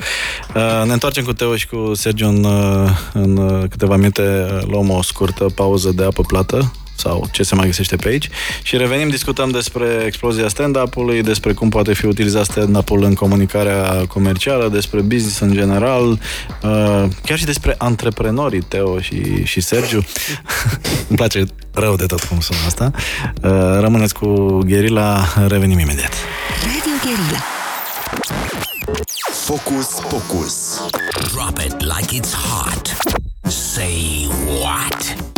Uh, 0.55 0.83
Ne 0.85 0.93
întoarcem 0.93 1.23
cu 1.23 1.33
Teoș 1.33 1.59
și 1.59 1.67
cu 1.67 1.93
Sergiu 1.93 2.27
în, 2.27 2.43
uh, 2.43 2.89
în 3.13 3.37
uh, 3.37 3.69
câteva 3.69 3.95
minute. 3.95 4.45
uh, 4.57 4.63
Luăm 4.65 4.89
o 4.89 5.01
scurtă 5.01 5.45
pauză 5.55 5.91
de 5.91 6.03
apă 6.03 6.21
plată 6.21 6.71
sau 6.95 7.27
ce 7.31 7.43
se 7.43 7.55
mai 7.55 7.65
găsește 7.65 7.95
pe 7.95 8.07
aici 8.07 8.29
și 8.63 8.77
revenim, 8.77 9.09
discutăm 9.09 9.49
despre 9.49 10.03
explozia 10.05 10.47
stand-up-ului, 10.47 11.23
despre 11.23 11.53
cum 11.53 11.69
poate 11.69 11.93
fi 11.93 12.05
utilizat 12.05 12.45
stand-up-ul 12.45 13.03
în 13.03 13.13
comunicarea 13.13 14.05
comercială, 14.07 14.69
despre 14.69 15.01
business 15.01 15.39
în 15.39 15.51
general, 15.53 16.11
uh, 16.11 17.03
chiar 17.25 17.37
și 17.37 17.45
despre 17.45 17.75
antreprenorii 17.77 18.61
Teo 18.61 18.99
și, 18.99 19.43
și 19.45 19.61
Sergiu. 19.61 20.05
Îmi 21.09 21.17
place 21.17 21.45
rău 21.73 21.95
de 21.95 22.05
tot 22.05 22.23
cum 22.23 22.39
sună 22.39 22.59
asta. 22.65 22.91
Uh, 23.41 23.79
Rămâneți 23.79 24.13
cu 24.13 24.57
Gherila, 24.65 25.25
revenim 25.47 25.79
imediat. 25.79 26.13
Radio 26.61 26.93
Guerilla. 27.03 27.43
Focus 29.45 29.87
Pocus. 30.09 30.81
Drop 31.33 31.57
it 31.59 31.81
like 31.81 32.11
it's 32.11 32.33
hot. 32.33 32.95
Say 33.43 34.27
what? 34.61 35.32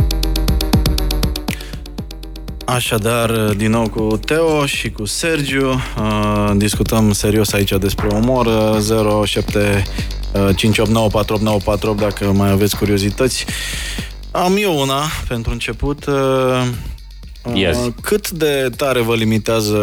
Așadar, 2.65 3.31
din 3.31 3.69
nou 3.71 3.89
cu 3.89 4.19
Teo 4.25 4.65
și 4.65 4.89
cu 4.91 5.05
Sergiu, 5.05 5.69
uh, 5.69 6.51
discutăm 6.55 7.11
serios 7.11 7.53
aici 7.53 7.71
despre 7.71 8.07
umor, 8.13 8.45
uh, 8.45 9.25
07 9.25 9.83
uh, 10.33 10.49
5894894 10.55 11.95
dacă 11.99 12.31
mai 12.31 12.49
aveți 12.51 12.77
curiozități. 12.77 13.45
Am 14.31 14.55
eu 14.59 14.79
una 14.79 15.01
pentru 15.27 15.51
început. 15.51 16.05
Uh, 16.05 16.61
Yes. 17.53 17.77
uh, 17.77 17.93
Cât 18.01 18.29
de 18.29 18.69
tare 18.77 19.01
vă 19.01 19.15
limitează 19.15 19.77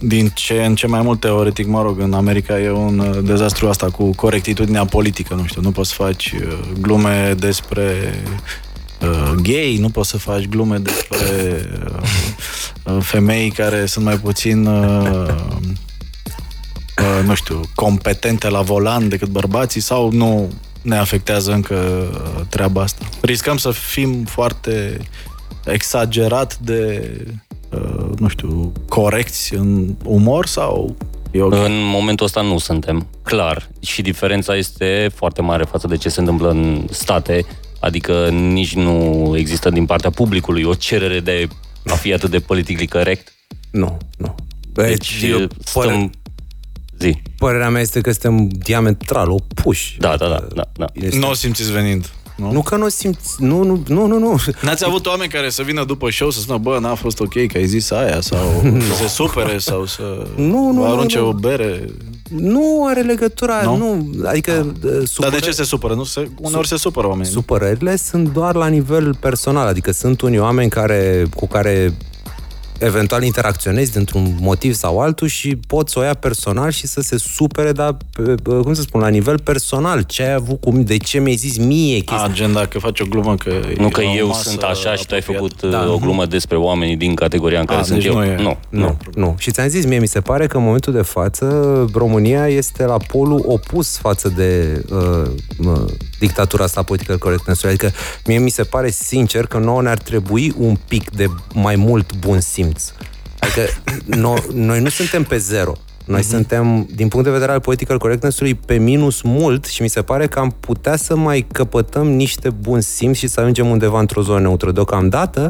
din 0.00 0.30
ce 0.34 0.64
în 0.64 0.74
ce 0.74 0.86
mai 0.86 1.02
mult 1.02 1.20
teoretic, 1.20 1.66
mă 1.66 1.82
rog, 1.82 2.00
în 2.00 2.12
America 2.12 2.60
e 2.60 2.70
un 2.70 2.98
uh, 2.98 3.18
dezastru 3.22 3.68
asta 3.68 3.86
cu 3.90 4.10
corectitudinea 4.14 4.84
politică, 4.84 5.34
nu 5.34 5.44
știu, 5.46 5.60
nu 5.62 5.70
poți 5.70 5.88
să 5.88 5.94
faci 5.94 6.32
uh, 6.32 6.58
glume 6.80 7.34
despre 7.38 8.14
uh, 9.02 9.32
gay, 9.42 9.76
nu 9.80 9.88
poți 9.88 10.08
să 10.08 10.18
faci 10.18 10.46
glume 10.46 10.78
despre 10.78 11.16
uh, 11.84 12.94
uh, 12.94 13.02
femei 13.02 13.50
care 13.50 13.86
sunt 13.86 14.04
mai 14.04 14.18
puțin 14.18 14.66
uh, 14.66 15.34
uh, 16.98 17.24
nu 17.24 17.34
știu, 17.34 17.60
competente 17.74 18.48
la 18.48 18.60
volan 18.60 19.08
decât 19.08 19.28
bărbații 19.28 19.80
sau 19.80 20.12
nu 20.12 20.48
ne 20.82 20.96
afectează 20.96 21.52
încă 21.52 21.74
uh, 21.74 22.44
treaba 22.48 22.82
asta. 22.82 23.04
Riscăm 23.20 23.56
să 23.56 23.70
fim 23.70 24.24
foarte 24.24 24.98
exagerat 25.64 26.58
de 26.58 27.10
uh, 27.70 28.10
nu 28.18 28.28
știu, 28.28 28.72
corecți 28.88 29.54
în 29.54 29.94
umor 30.04 30.46
sau 30.46 30.96
e 31.30 31.42
ok? 31.42 31.52
În 31.52 31.72
momentul 31.92 32.26
ăsta 32.26 32.40
nu 32.40 32.58
suntem, 32.58 33.06
clar. 33.22 33.68
Și 33.80 34.02
diferența 34.02 34.56
este 34.56 35.10
foarte 35.14 35.42
mare 35.42 35.64
față 35.64 35.86
de 35.86 35.96
ce 35.96 36.08
se 36.08 36.20
întâmplă 36.20 36.50
în 36.50 36.86
state, 36.90 37.46
adică 37.80 38.28
nici 38.30 38.74
nu 38.74 39.34
există 39.36 39.70
din 39.70 39.86
partea 39.86 40.10
publicului 40.10 40.62
o 40.62 40.74
cerere 40.74 41.20
de 41.20 41.48
a 41.86 41.94
fi 41.94 42.12
atât 42.12 42.30
de 42.30 42.38
politically 42.38 42.86
correct. 42.88 43.32
Nu, 43.70 43.96
nu. 44.16 44.34
Deci 44.72 45.20
eu, 45.22 45.36
stăm... 45.64 45.82
păre, 45.82 46.10
Zi. 46.98 47.22
părerea 47.38 47.68
mea 47.70 47.80
este 47.80 48.00
că 48.00 48.10
suntem 48.12 48.48
diametral 48.48 49.30
opuși. 49.30 49.96
Da, 49.98 50.16
da, 50.16 50.28
da, 50.28 50.46
da, 50.54 50.62
da. 50.76 50.86
Este... 50.92 51.18
Nu 51.18 51.28
o 51.28 51.34
simțiți 51.34 51.72
venind. 51.72 52.10
Nu? 52.36 52.52
Nu 52.52 52.62
că 52.62 52.76
nu 52.76 52.88
simți, 52.88 53.34
nu, 53.38 53.62
nu, 53.62 53.82
nu, 53.86 54.06
nu, 54.06 54.18
nu. 54.18 54.40
N-ați 54.62 54.84
avut 54.84 55.06
oameni 55.06 55.30
care 55.30 55.50
să 55.50 55.62
vină 55.62 55.84
după 55.84 56.10
show 56.10 56.30
să 56.30 56.40
spună, 56.40 56.58
bă, 56.58 56.78
n-a 56.80 56.94
fost 56.94 57.20
ok 57.20 57.32
că 57.46 57.56
ai 57.56 57.66
zis 57.66 57.90
aia 57.90 58.20
sau 58.20 58.62
să 58.88 58.94
se 58.94 59.08
supere 59.08 59.58
sau 59.58 59.86
să 59.86 60.26
Nu, 60.36 60.70
nu, 60.72 60.80
vă 60.80 60.86
nu, 60.86 60.92
arunce 60.92 61.18
nu. 61.18 61.28
o 61.28 61.32
bere. 61.32 61.84
Nu 62.36 62.84
are 62.86 63.00
legătura, 63.00 63.62
Nu? 63.62 63.76
nu, 63.76 64.10
adică 64.24 64.74
Dar 64.82 65.04
supără... 65.04 65.30
de 65.30 65.38
ce 65.38 65.50
se 65.50 65.64
supără? 65.64 65.94
Nu 65.94 66.04
se, 66.04 66.28
uneori 66.40 66.68
se 66.68 66.76
supără 66.76 67.06
oamenii. 67.06 67.30
Supărările 67.32 67.96
sunt 67.96 68.32
doar 68.32 68.54
la 68.54 68.66
nivel 68.66 69.14
personal, 69.14 69.66
adică 69.66 69.92
sunt 69.92 70.20
unii 70.20 70.38
oameni 70.38 70.70
care, 70.70 71.26
cu 71.36 71.46
care 71.46 71.94
eventual 72.78 73.22
interacționezi 73.22 73.92
dintr-un 73.92 74.36
motiv 74.40 74.74
sau 74.74 75.00
altul 75.00 75.28
și 75.28 75.56
poți 75.66 75.92
să 75.92 75.98
o 75.98 76.02
ia 76.02 76.14
personal 76.14 76.70
și 76.70 76.86
să 76.86 77.00
se 77.00 77.18
supere, 77.18 77.72
dar, 77.72 77.96
cum 78.62 78.74
să 78.74 78.82
spun, 78.82 79.00
la 79.00 79.08
nivel 79.08 79.38
personal. 79.38 80.02
Ce 80.02 80.22
ai 80.22 80.32
avut 80.32 80.60
cu 80.60 80.70
de 80.70 80.96
ce 80.96 81.18
mi-ai 81.18 81.36
zis 81.36 81.58
mie 81.58 81.98
chestia? 81.98 82.22
Agenda, 82.22 82.66
că 82.66 82.78
faci 82.78 83.00
o 83.00 83.04
glumă 83.04 83.34
că 83.34 83.52
Nu 83.76 83.88
că 83.88 84.02
eu 84.02 84.32
sunt 84.32 84.62
așa 84.62 84.94
și 84.94 85.06
tu 85.06 85.14
ai 85.14 85.22
făcut 85.22 85.62
da. 85.62 85.92
o 85.92 85.98
glumă 85.98 86.26
despre 86.26 86.56
oamenii 86.56 86.96
din 86.96 87.14
categoria 87.14 87.60
în 87.60 87.64
care 87.64 87.80
A, 87.80 87.82
sunt 87.82 87.98
deci 87.98 88.06
eu. 88.06 88.14
nu 88.14 88.24
e. 88.24 88.36
Nu. 88.36 88.56
Nu, 88.68 88.96
nu. 89.14 89.34
Și 89.38 89.50
ți-am 89.50 89.68
zis, 89.68 89.84
mie 89.84 89.98
mi 89.98 90.08
se 90.08 90.20
pare 90.20 90.46
că 90.46 90.56
în 90.56 90.62
momentul 90.62 90.92
de 90.92 91.02
față 91.02 91.46
România 91.94 92.46
este 92.48 92.84
la 92.84 92.96
polul 92.96 93.42
opus 93.46 93.96
față 93.96 94.28
de 94.28 94.82
uh, 94.92 95.30
uh, 95.66 95.84
dictatura 96.18 96.64
asta 96.64 96.82
politică 96.82 97.16
correctness 97.16 97.64
Adică 97.64 97.90
mie 98.26 98.38
mi 98.38 98.50
se 98.50 98.62
pare 98.62 98.90
sincer 98.90 99.46
că 99.46 99.58
nouă 99.58 99.82
ne-ar 99.82 99.98
trebui 99.98 100.54
un 100.58 100.76
pic 100.88 101.10
de 101.10 101.26
mai 101.54 101.76
mult 101.76 102.16
bun 102.16 102.40
simț. 102.40 102.67
Adică 103.38 103.60
no, 104.04 104.34
noi 104.54 104.80
nu 104.80 104.88
suntem 104.88 105.22
pe 105.22 105.36
zero. 105.36 105.72
Noi 106.04 106.20
mm-hmm. 106.20 106.28
suntem, 106.28 106.88
din 106.94 107.08
punct 107.08 107.26
de 107.26 107.32
vedere 107.32 107.52
al 107.52 107.60
political 107.60 107.98
correctness-ului, 107.98 108.54
pe 108.54 108.76
minus 108.78 109.22
mult 109.22 109.64
și 109.64 109.82
mi 109.82 109.88
se 109.88 110.02
pare 110.02 110.26
că 110.26 110.38
am 110.38 110.56
putea 110.60 110.96
să 110.96 111.16
mai 111.16 111.46
căpătăm 111.52 112.06
niște 112.10 112.50
bun 112.50 112.80
simț 112.80 113.16
și 113.16 113.26
să 113.26 113.40
ajungem 113.40 113.66
undeva 113.66 113.98
într-o 113.98 114.22
zonă 114.22 114.40
neutră. 114.40 114.72
Deocamdată, 114.72 115.48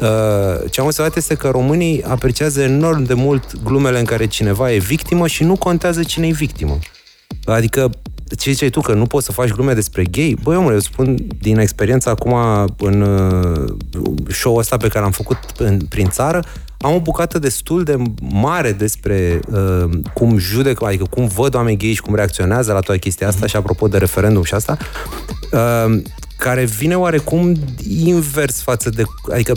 Uh, 0.00 0.70
ce 0.70 0.80
am 0.80 0.86
observat 0.86 1.16
este 1.16 1.34
că 1.34 1.48
românii 1.48 2.02
apreciază 2.02 2.60
enorm 2.60 3.02
de 3.02 3.14
mult 3.14 3.62
glumele 3.62 3.98
în 3.98 4.04
care 4.04 4.26
cineva 4.26 4.72
e 4.72 4.78
victimă 4.78 5.26
și 5.26 5.44
nu 5.44 5.56
contează 5.56 6.02
cine 6.02 6.26
e 6.26 6.32
victimă. 6.32 6.78
Adică, 7.44 7.90
ce 8.36 8.50
ziceai 8.50 8.70
tu, 8.70 8.80
că 8.80 8.92
nu 8.92 9.06
poți 9.06 9.26
să 9.26 9.32
faci 9.32 9.48
glume 9.48 9.72
despre 9.72 10.04
gay? 10.04 10.36
Băi, 10.42 10.56
omule, 10.56 10.74
eu 10.74 10.80
spun 10.80 11.16
din 11.40 11.58
experiența 11.58 12.10
acum 12.10 12.34
în 12.78 13.00
uh, 13.00 13.74
show-ul 14.32 14.58
ăsta 14.58 14.76
pe 14.76 14.88
care 14.88 15.00
l-am 15.00 15.10
făcut 15.10 15.38
în, 15.56 15.78
prin 15.88 16.08
țară, 16.08 16.42
am 16.80 16.94
o 16.94 17.00
bucată 17.00 17.38
destul 17.38 17.82
de 17.82 17.96
mare 18.20 18.72
despre 18.72 19.40
uh, 19.52 19.90
cum 20.14 20.38
judec, 20.38 20.82
adică 20.82 21.04
cum 21.10 21.26
văd 21.26 21.54
oameni 21.54 21.76
gay 21.76 21.92
și 21.92 22.00
cum 22.00 22.14
reacționează 22.14 22.72
la 22.72 22.80
toată 22.80 23.00
chestia 23.00 23.28
asta 23.28 23.46
și 23.46 23.56
apropo 23.56 23.88
de 23.88 23.98
referendum 23.98 24.42
și 24.42 24.54
asta, 24.54 24.76
uh, 25.52 26.00
care 26.36 26.64
vine 26.64 26.96
oarecum 26.96 27.52
invers 28.04 28.60
față 28.60 28.90
de, 28.90 29.02
adică 29.32 29.52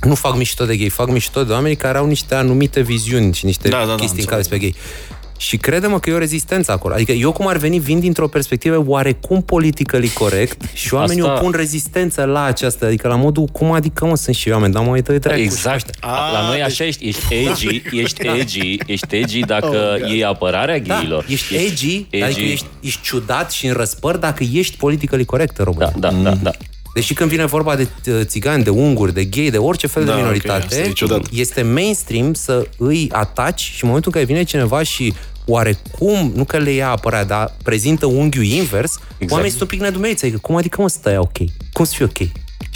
nu 0.00 0.14
fac 0.14 0.36
mișto 0.36 0.64
de 0.64 0.76
gay, 0.76 0.88
fac 0.88 1.10
mișto 1.10 1.44
de 1.44 1.52
oameni 1.52 1.76
care 1.76 1.98
au 1.98 2.06
niște 2.06 2.34
anumite 2.34 2.80
viziuni 2.80 3.32
și 3.34 3.44
niște 3.44 3.68
Da, 3.68 3.78
da, 3.78 3.84
da, 3.86 3.94
chestii 3.94 4.20
în 4.20 4.26
care 4.26 4.36
înțeleg. 4.40 4.60
despre 4.60 4.80
gay. 4.80 5.17
Și 5.38 5.56
credem 5.56 5.98
că 5.98 6.10
e 6.10 6.12
o 6.12 6.18
rezistență 6.18 6.72
acolo. 6.72 6.94
Adică 6.94 7.12
eu 7.12 7.32
cum 7.32 7.46
ar 7.46 7.56
veni, 7.56 7.78
vin 7.78 8.00
dintr-o 8.00 8.28
perspectivă 8.28 8.84
oarecum 8.86 9.42
politically 9.42 10.08
corect 10.08 10.60
și 10.72 10.94
oamenii 10.98 11.22
Asta- 11.22 11.34
opun 11.38 11.50
rezistență 11.50 12.24
la 12.24 12.42
aceasta. 12.42 12.86
Adică 12.86 13.08
la 13.08 13.14
modul, 13.16 13.44
cum 13.44 13.72
adică 13.72 14.04
mă, 14.06 14.16
sunt 14.16 14.34
și 14.36 14.48
eu 14.48 14.54
oameni, 14.54 14.72
dar 14.72 14.82
mă 14.84 14.90
uită 14.90 15.12
de 15.12 15.34
Exact. 15.34 15.90
A, 16.00 16.30
la 16.32 16.40
noi 16.46 16.56
deci- 16.56 16.64
așa 16.66 16.84
ești, 16.84 17.06
ești 17.08 17.34
edgy, 17.34 17.82
ești 17.92 18.26
edgy, 18.38 18.78
ești 18.86 19.16
edgy 19.16 19.40
dacă 19.40 19.98
Oh, 20.02 20.10
iei 20.10 20.24
apărarea 20.24 20.78
Da, 20.80 20.94
gayilor. 20.94 21.24
ești 21.28 21.54
edgy, 21.54 22.06
adică 22.22 22.40
ești, 22.40 22.66
ești 22.80 23.00
ciudat 23.02 23.50
și 23.50 23.66
în 23.66 23.72
răspăr 23.74 24.16
dacă 24.16 24.44
ești 24.52 24.76
politically 24.76 25.24
corect 25.24 25.56
în 25.58 25.64
România. 25.64 25.92
Da, 25.96 26.10
da, 26.10 26.16
da, 26.22 26.34
da. 26.42 26.50
Deși 26.98 27.14
când 27.14 27.30
vine 27.30 27.44
vorba 27.46 27.76
de 27.76 27.88
uh, 28.06 28.20
țigani, 28.24 28.64
de 28.64 28.70
unguri, 28.70 29.14
de 29.14 29.24
gay, 29.24 29.50
de 29.50 29.58
orice 29.58 29.86
fel 29.86 30.04
Da, 30.04 30.08
de 30.08 30.14
ok, 30.14 30.22
minoritate, 30.22 30.64
asta 30.64 30.78
e 30.78 30.90
ciudat. 30.92 31.22
este 31.32 31.62
mainstream 31.62 32.34
să 32.34 32.66
îi 32.78 33.08
ataci 33.12 33.60
și 33.60 33.82
în 33.82 33.88
momentul 33.88 34.12
în 34.14 34.20
care 34.20 34.32
vine 34.32 34.44
cineva 34.44 34.82
și 34.82 35.14
oarecum, 35.46 36.32
nu 36.34 36.44
că 36.44 36.58
le 36.58 36.70
ia 36.70 36.90
apărarea, 36.90 37.24
dar 37.26 37.54
prezintă 37.62 38.06
unghiul 38.06 38.44
invers, 38.44 38.98
exact. 39.12 39.30
oamenii 39.30 39.50
sunt 39.50 39.62
un 39.62 39.68
pic 39.68 39.80
nedumeriți. 39.80 40.24
Adică, 40.24 40.38
cum 40.42 40.56
adică 40.56 40.80
mă 40.80 40.88
stai 40.88 41.16
ok? 41.16 41.36
Cum 41.72 41.84
să 41.84 41.92
fie 41.96 42.04
ok? 42.04 42.28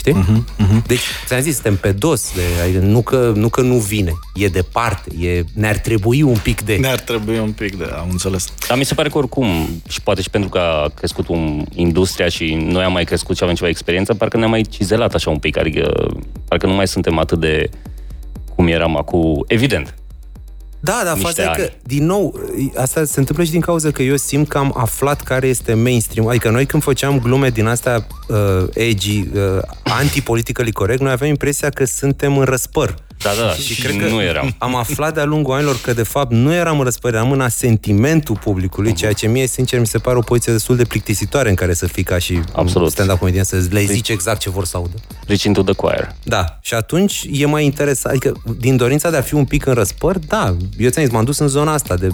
Știi? 0.03 0.21
Uh-huh, 0.21 0.65
uh-huh. 0.65 0.87
Deci, 0.87 0.99
ți-am 1.25 1.41
zis, 1.41 1.53
suntem 1.53 1.75
pe 1.75 1.91
dos. 1.91 2.33
De, 2.35 2.41
adică 2.63 2.79
nu, 2.79 3.01
că, 3.01 3.31
nu 3.35 3.49
că 3.49 3.61
nu 3.61 3.75
vine. 3.75 4.13
E 4.35 4.47
departe. 4.47 5.25
E, 5.25 5.43
ne-ar 5.53 5.77
trebui 5.77 6.21
un 6.21 6.37
pic 6.43 6.61
de... 6.61 6.75
Ne-ar 6.75 6.99
trebui 6.99 7.39
un 7.39 7.51
pic 7.51 7.77
de... 7.77 7.89
Am 7.97 8.07
înțeles. 8.11 8.53
Dar 8.67 8.77
mi 8.77 8.83
se 8.83 8.93
pare 8.93 9.09
că 9.09 9.17
oricum, 9.17 9.47
și 9.89 10.01
poate 10.01 10.21
și 10.21 10.29
pentru 10.29 10.49
că 10.49 10.57
a 10.57 10.91
crescut 10.95 11.27
un, 11.27 11.65
industria 11.75 12.27
și 12.29 12.53
noi 12.53 12.83
am 12.83 12.91
mai 12.91 13.03
crescut 13.03 13.37
și 13.37 13.43
avem 13.43 13.55
ceva 13.55 13.69
experiență, 13.69 14.13
parcă 14.13 14.37
ne-am 14.37 14.49
mai 14.49 14.61
cizelat 14.61 15.13
așa 15.13 15.29
un 15.29 15.37
pic, 15.37 15.57
adică 15.57 16.11
parcă 16.47 16.67
nu 16.67 16.73
mai 16.73 16.87
suntem 16.87 17.17
atât 17.17 17.39
de 17.39 17.69
cum 18.55 18.67
eram 18.67 18.97
acum. 18.97 19.43
Evident, 19.47 19.95
Da, 20.83 21.01
dar 21.03 21.17
niște 21.17 21.41
faza 21.41 21.51
e 21.51 21.55
că, 21.55 21.61
ani. 21.61 21.77
din 21.83 22.05
nou, 22.05 22.39
asta 22.75 23.03
se 23.03 23.19
întâmplă 23.19 23.43
și 23.43 23.51
din 23.51 23.61
cauza 23.61 23.91
că 23.91 24.01
eu 24.01 24.15
simt 24.15 24.47
că 24.47 24.57
am 24.57 24.73
aflat 24.77 25.21
care 25.21 25.47
este 25.47 25.73
mainstream. 25.73 26.27
Adică 26.27 26.49
noi 26.49 26.65
când 26.65 26.83
făceam 26.83 27.19
glume 27.19 27.49
din 27.49 27.65
astea 27.65 28.07
uh, 28.27 28.67
edgy, 28.73 29.19
uh, 29.33 29.59
anti-politically 29.83 30.71
corect, 30.71 31.01
noi 31.01 31.11
aveam 31.11 31.29
impresia 31.29 31.69
că 31.69 31.85
suntem 31.85 32.37
în 32.37 32.45
răspăr. 32.45 32.95
Da, 33.23 33.29
da, 33.45 33.53
și 33.53 33.73
și 33.73 33.81
cred 33.81 33.97
că 33.97 34.07
nu 34.07 34.21
eram. 34.21 34.55
am 34.57 34.75
aflat 34.75 35.13
de-a 35.13 35.23
lungul 35.23 35.53
anilor 35.53 35.79
că, 35.81 35.93
de 35.93 36.03
fapt, 36.03 36.31
nu 36.31 36.53
eram 36.53 36.77
în 36.77 36.83
răspăr, 36.83 37.13
eram 37.13 37.31
în 37.31 37.41
asentimentul 37.41 38.37
publicului, 38.37 38.93
ceea 38.93 39.13
ce 39.13 39.27
mie, 39.27 39.47
sincer, 39.47 39.79
mi 39.79 39.87
se 39.87 39.97
pare 39.97 40.17
o 40.17 40.21
poziție 40.21 40.51
destul 40.51 40.75
de 40.75 40.83
plictisitoare 40.83 41.49
în 41.49 41.55
care 41.55 41.73
să 41.73 41.87
fii 41.87 42.03
ca 42.03 42.17
și 42.17 42.39
Absolut. 42.51 42.91
stand-up 42.91 43.17
comedian, 43.17 43.43
să 43.43 43.63
le 43.69 43.83
zici 43.83 44.09
exact 44.09 44.39
ce 44.39 44.49
vor 44.49 44.65
să 44.65 44.77
audă. 44.77 44.95
Preaching 45.25 45.55
to 45.55 45.61
the 45.63 45.73
choir. 45.73 46.15
Da, 46.23 46.57
și 46.61 46.73
atunci 46.73 47.25
e 47.31 47.45
mai 47.45 47.65
interesant, 47.65 48.15
adică 48.15 48.41
din 48.59 48.77
dorința 48.77 49.09
de 49.09 49.17
a 49.17 49.21
fi 49.21 49.33
un 49.33 49.45
pic 49.45 49.65
în 49.65 49.73
răspăr, 49.73 50.17
da, 50.17 50.55
eu 50.77 50.89
ți-am 50.89 51.05
zis, 51.05 51.13
m-am 51.13 51.23
dus 51.23 51.37
în 51.39 51.47
zona 51.47 51.73
asta 51.73 51.95
de, 51.95 52.07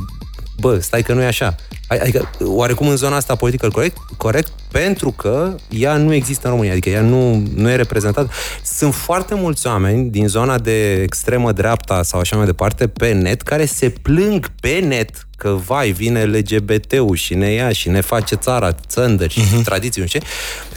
bă, 0.59 0.79
stai 0.79 1.01
că 1.01 1.13
nu 1.13 1.21
e 1.21 1.25
așa. 1.25 1.55
Adică, 1.87 2.29
oarecum 2.39 2.87
în 2.87 2.95
zona 2.95 3.15
asta 3.15 3.35
politică 3.35 3.69
corect, 3.69 3.97
corect, 4.17 4.51
pentru 4.71 5.11
că 5.11 5.55
ea 5.69 5.97
nu 5.97 6.13
există 6.13 6.47
în 6.47 6.51
România, 6.51 6.71
adică 6.71 6.89
ea 6.89 7.01
nu, 7.01 7.43
nu 7.55 7.69
e 7.69 7.75
reprezentată. 7.75 8.31
Sunt 8.63 8.93
foarte 8.93 9.35
mulți 9.35 9.67
oameni 9.67 10.09
din 10.09 10.27
zona 10.27 10.57
de 10.57 11.01
extremă 11.01 11.51
dreapta 11.51 12.03
sau 12.03 12.19
așa 12.19 12.35
mai 12.35 12.45
departe 12.45 12.87
pe 12.87 13.11
net 13.11 13.41
care 13.41 13.65
se 13.65 13.89
plâng 13.89 14.47
pe 14.61 14.79
net 14.79 15.27
că, 15.37 15.49
vai, 15.65 15.91
vine 15.91 16.23
LGBT-ul 16.23 17.15
și 17.15 17.33
ne 17.33 17.51
ia 17.51 17.71
și 17.71 17.89
ne 17.89 18.01
face 18.01 18.35
țara, 18.35 18.71
țăndări 18.87 19.33
și 19.33 19.41
uh-huh. 19.41 19.63
tradiții, 19.63 20.01
nu 20.01 20.07
știu 20.07 20.19
ce. 20.19 20.25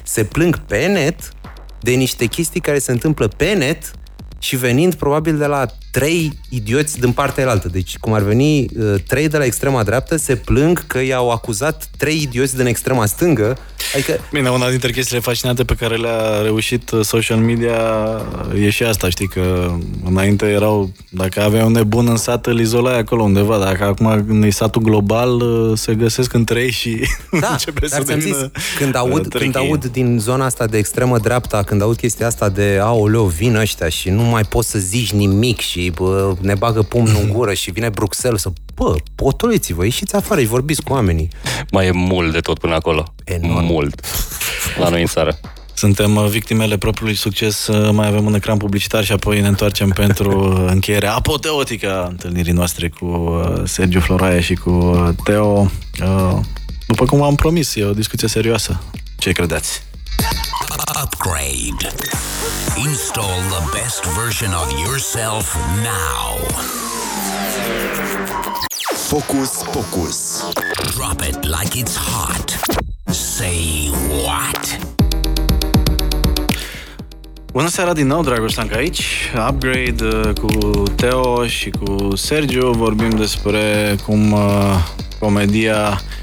Se 0.04 0.24
plâng 0.24 0.58
pe 0.58 0.86
net 0.86 1.32
de 1.80 1.90
niște 1.90 2.26
chestii 2.26 2.60
care 2.60 2.78
se 2.78 2.92
întâmplă 2.92 3.28
pe 3.28 3.52
net 3.52 3.90
și 4.38 4.56
venind 4.56 4.94
probabil 4.94 5.38
de 5.38 5.46
la 5.46 5.66
trei 5.92 6.32
idioți 6.48 7.00
din 7.00 7.12
partea 7.12 7.50
altă. 7.50 7.68
Deci, 7.68 7.98
cum 7.98 8.12
ar 8.12 8.22
veni, 8.22 8.60
uh, 8.60 8.94
trei 9.06 9.28
de 9.28 9.36
la 9.36 9.44
extrema 9.44 9.82
dreaptă 9.82 10.16
se 10.16 10.36
plâng 10.36 10.86
că 10.86 11.02
i-au 11.02 11.30
acuzat 11.30 11.88
trei 11.96 12.20
idioți 12.22 12.56
din 12.56 12.66
extrema 12.66 13.06
stângă. 13.06 13.58
Adică, 13.94 14.20
Bine, 14.32 14.50
una 14.50 14.70
dintre 14.70 14.92
chestiile 14.92 15.20
fascinante 15.20 15.64
pe 15.64 15.74
care 15.74 15.96
le-a 15.96 16.42
reușit 16.42 16.90
uh, 16.90 17.04
social 17.04 17.38
media 17.38 17.76
e 18.54 18.70
și 18.70 18.82
asta, 18.82 19.08
știi, 19.08 19.28
că 19.28 19.74
înainte 20.04 20.46
erau, 20.46 20.92
dacă 21.08 21.42
aveai 21.42 21.64
un 21.64 21.72
nebun 21.72 22.08
în 22.08 22.16
sat, 22.16 22.46
îl 22.46 22.60
izolai 22.60 22.98
acolo 22.98 23.22
undeva, 23.22 23.58
dacă 23.58 23.84
acum 23.84 24.24
când 24.26 24.44
e 24.44 24.50
satul 24.50 24.82
global, 24.82 25.30
uh, 25.40 25.78
se 25.78 25.94
găsesc 25.94 26.32
între 26.32 26.60
ei 26.60 26.70
și 26.70 27.00
da, 27.40 27.48
începe 27.50 27.86
dar 27.86 27.98
să 27.98 28.04
ți-am 28.04 28.20
zis, 28.20 28.30
devină 28.30 28.50
când 28.78 28.94
aud, 28.94 29.12
uh, 29.12 29.20
când 29.20 29.52
tricky. 29.52 29.56
aud 29.56 29.84
din 29.84 30.18
zona 30.20 30.44
asta 30.44 30.66
de 30.66 30.78
extremă 30.78 31.18
dreapta, 31.18 31.62
când 31.62 31.82
aud 31.82 31.96
chestia 31.96 32.26
asta 32.26 32.48
de 32.48 32.78
aoleu, 32.82 33.24
vin 33.24 33.56
ăștia 33.56 33.88
și 33.88 34.10
nu 34.10 34.22
mai 34.22 34.42
poți 34.42 34.70
să 34.70 34.78
zici 34.78 35.12
nimic 35.12 35.60
și 35.60 35.81
bă, 35.90 36.34
ne 36.40 36.54
bagă 36.54 36.82
pumnul 36.82 37.22
în 37.22 37.32
gură 37.32 37.52
și 37.52 37.70
vine 37.70 37.88
Bruxelles 37.88 38.40
să, 38.40 38.52
bă, 38.74 38.94
potoliți-vă, 39.14 39.84
ieșiți 39.84 40.16
afară 40.16 40.40
și 40.40 40.46
vorbiți 40.46 40.82
cu 40.82 40.92
oamenii. 40.92 41.28
Mai 41.70 41.86
e 41.86 41.90
mult 41.90 42.32
de 42.32 42.40
tot 42.40 42.58
până 42.58 42.74
acolo. 42.74 43.14
Enorm. 43.24 43.64
Mult. 43.64 44.00
La 44.78 44.88
noi 44.88 45.00
în 45.00 45.06
țară. 45.06 45.38
Suntem 45.74 46.16
uh, 46.16 46.26
victimele 46.28 46.78
propriului 46.78 47.16
succes, 47.16 47.66
uh, 47.66 47.90
mai 47.92 48.06
avem 48.06 48.24
un 48.24 48.34
ecran 48.34 48.56
publicitar 48.56 49.04
și 49.04 49.12
apoi 49.12 49.40
ne 49.40 49.46
întoarcem 49.46 49.90
pentru 50.02 50.52
uh, 50.52 50.64
încheierea 50.70 51.14
apoteotică 51.14 52.02
a 52.02 52.06
întâlnirii 52.06 52.52
noastre 52.52 52.88
cu 52.88 53.04
uh, 53.04 53.62
Sergiu 53.64 54.00
Floraie 54.00 54.40
și 54.40 54.54
cu 54.54 54.70
uh, 54.70 55.08
Teo. 55.24 55.70
Uh, 56.02 56.38
După 56.86 57.04
cum 57.04 57.22
am 57.22 57.34
promis, 57.34 57.74
e 57.74 57.84
o 57.84 57.92
discuție 57.92 58.28
serioasă. 58.28 58.82
Ce 59.18 59.32
credeți? 59.32 59.82
Upgrade. 61.02 61.82
Install 62.76 63.40
the 63.54 63.62
best 63.72 64.04
version 64.04 64.52
of 64.54 64.70
yourself 64.72 65.56
now. 65.82 66.38
Focus 68.94 69.62
Pocus. 69.72 70.44
Drop 70.94 71.22
it 71.22 71.44
like 71.44 71.76
it's 71.76 71.96
hot. 71.96 72.50
Say 73.08 73.90
what? 74.24 74.78
Bună 77.52 77.68
seara 77.68 77.92
din 77.92 78.06
nou, 78.06 78.22
Dragoș 78.22 78.52
Stanca 78.52 78.76
aici. 78.76 79.30
Upgrade 79.48 80.04
uh, 80.04 80.32
cu 80.40 80.82
Teo 80.82 81.46
și 81.46 81.70
cu 81.70 82.16
Sergiu. 82.16 82.70
Vorbim 82.70 83.10
despre 83.10 83.96
cum 84.06 84.32
uh, 84.32 84.40
comedia 85.18 85.88
uh, 85.88 86.21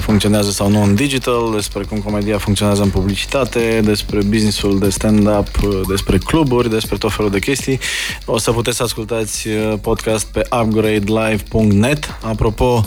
funcționează 0.00 0.50
sau 0.50 0.70
nu 0.70 0.82
în 0.82 0.94
digital, 0.94 1.50
despre 1.54 1.82
cum 1.82 1.98
comedia 1.98 2.38
funcționează 2.38 2.82
în 2.82 2.90
publicitate, 2.90 3.80
despre 3.84 4.22
businessul 4.22 4.78
de 4.78 4.90
stand-up, 4.90 5.48
uh, 5.64 5.80
despre 5.88 6.18
cluburi, 6.18 6.70
despre 6.70 6.96
tot 6.96 7.12
felul 7.12 7.30
de 7.30 7.38
chestii. 7.38 7.78
O 8.24 8.38
să 8.38 8.52
puteți 8.52 8.76
să 8.76 8.82
ascultați 8.82 9.48
uh, 9.48 9.72
podcast 9.80 10.26
pe 10.26 10.42
upgradelive.net. 10.62 12.18
Apropo, 12.22 12.84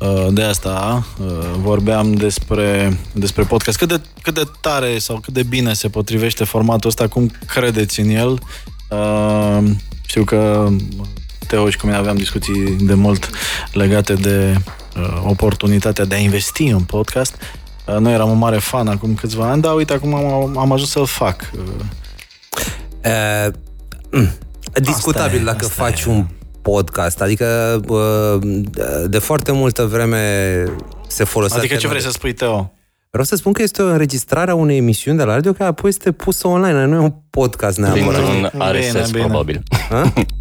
Uh, 0.00 0.26
de 0.30 0.42
asta 0.42 1.06
uh, 1.20 1.26
vorbeam 1.58 2.14
despre, 2.14 2.98
despre 3.12 3.42
podcast. 3.42 3.78
Cât 3.78 3.88
de, 3.88 4.00
cât 4.22 4.34
de 4.34 4.42
tare 4.60 4.98
sau 4.98 5.18
cât 5.18 5.34
de 5.34 5.42
bine 5.42 5.72
se 5.72 5.88
potrivește 5.88 6.44
formatul 6.44 6.88
ăsta, 6.88 7.08
cum 7.08 7.30
credeți 7.46 8.00
în 8.00 8.08
el? 8.08 8.38
Uh, 8.88 9.70
Știu 10.06 10.24
că 10.24 10.68
Teo 11.46 11.70
și 11.70 11.76
cu 11.76 11.86
mine 11.86 11.98
aveam 11.98 12.16
discuții 12.16 12.76
de 12.80 12.94
mult 12.94 13.30
legate 13.72 14.14
de 14.14 14.54
uh, 14.56 14.79
oportunitatea 15.26 16.04
de 16.04 16.14
a 16.14 16.18
investi 16.18 16.64
în 16.64 16.80
podcast. 16.82 17.34
Uh, 17.86 17.96
noi 17.96 18.12
eram 18.12 18.30
un 18.30 18.38
mare 18.38 18.58
fan 18.58 18.88
acum 18.88 19.14
câțiva 19.14 19.50
ani, 19.50 19.62
dar 19.62 19.74
uite, 19.74 19.92
acum 19.92 20.14
am, 20.14 20.58
am 20.58 20.72
ajuns 20.72 20.90
să-l 20.90 21.06
fac. 21.06 21.50
Uh, 21.54 21.62
Uh, 23.04 23.52
mm, 24.10 24.28
discutabil 24.82 25.40
e, 25.40 25.44
dacă 25.44 25.64
asta 25.64 25.82
faci 25.82 26.00
e. 26.02 26.10
un 26.10 26.26
podcast. 26.62 27.20
Adică 27.20 27.80
uh, 27.88 28.62
de 29.06 29.18
foarte 29.18 29.52
multă 29.52 29.84
vreme 29.84 30.64
se 31.06 31.24
folosește... 31.24 31.58
adică 31.64 31.80
ce 31.80 31.88
vrei 31.88 32.00
să 32.00 32.10
spui, 32.10 32.32
Teo? 32.32 32.72
Vreau 33.10 33.24
să 33.24 33.36
spun 33.36 33.52
că 33.52 33.62
este 33.62 33.82
o 33.82 33.86
înregistrare 33.86 34.50
a 34.50 34.54
unei 34.54 34.76
emisiuni 34.76 35.18
de 35.18 35.24
la 35.24 35.32
radio 35.32 35.52
care 35.52 35.68
apoi 35.68 35.90
este 35.90 36.12
pusă 36.12 36.48
online, 36.48 36.84
nu 36.84 36.94
e 36.94 36.98
un 36.98 37.14
podcast 37.30 37.78
neapărat. 37.78 38.04
Printr-un 38.04 38.50
Bine, 38.52 38.80
RSS, 38.80 39.10
bine. 39.10 39.24
probabil. 39.24 39.62
Ha? 39.88 40.12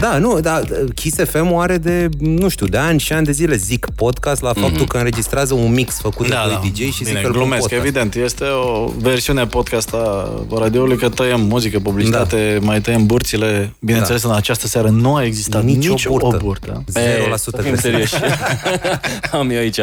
Da, 0.00 0.18
nu, 0.18 0.40
da, 0.40 0.60
Kiss 0.94 1.16
FM 1.24 1.50
o 1.52 1.58
are 1.58 1.76
de, 1.78 2.08
nu 2.18 2.48
știu, 2.48 2.66
de 2.66 2.76
ani 2.76 3.00
și 3.00 3.12
ani 3.12 3.24
de 3.24 3.32
zile 3.32 3.56
zic 3.56 3.86
podcast 3.96 4.42
la 4.42 4.52
faptul 4.52 4.70
Mhm. 4.80 4.84
că 4.86 4.96
înregistrează 4.96 5.54
un 5.54 5.72
mix 5.72 5.98
făcut 6.00 6.28
de 6.28 6.34
doi 6.46 6.70
DJ 6.70 6.78
și 6.78 6.90
zic 6.92 7.06
Bine, 7.06 7.20
că 7.20 7.26
îl 7.26 7.32
pun 7.32 7.40
glumesc, 7.40 7.60
podcast. 7.60 7.82
evident. 7.82 8.14
Este 8.14 8.44
o 8.44 8.86
versiune 8.98 9.46
podcast 9.46 9.94
a 9.94 10.30
radioului 10.58 10.96
că 10.96 11.08
tăiem 11.08 11.40
muzică, 11.40 11.78
publicitate, 11.78 12.58
mai 12.62 12.80
tăiem 12.80 13.06
burțile. 13.06 13.74
Bineînțeles, 13.80 14.22
în 14.22 14.32
această 14.32 14.66
seară 14.66 14.88
nu 14.88 15.14
a 15.14 15.24
existat 15.24 15.64
Nici 15.64 15.86
o 15.86 15.90
nici, 15.90 16.06
burtă. 16.08 16.26
o 16.26 16.38
burtă. 16.38 16.84
0% 16.92 16.92
E, 16.92 17.36
să 17.36 17.50
fim 17.50 17.62
cred. 17.62 17.78
serioși. 17.78 18.14
Am 19.32 19.50
eu 19.50 19.58
aici... 19.58 19.78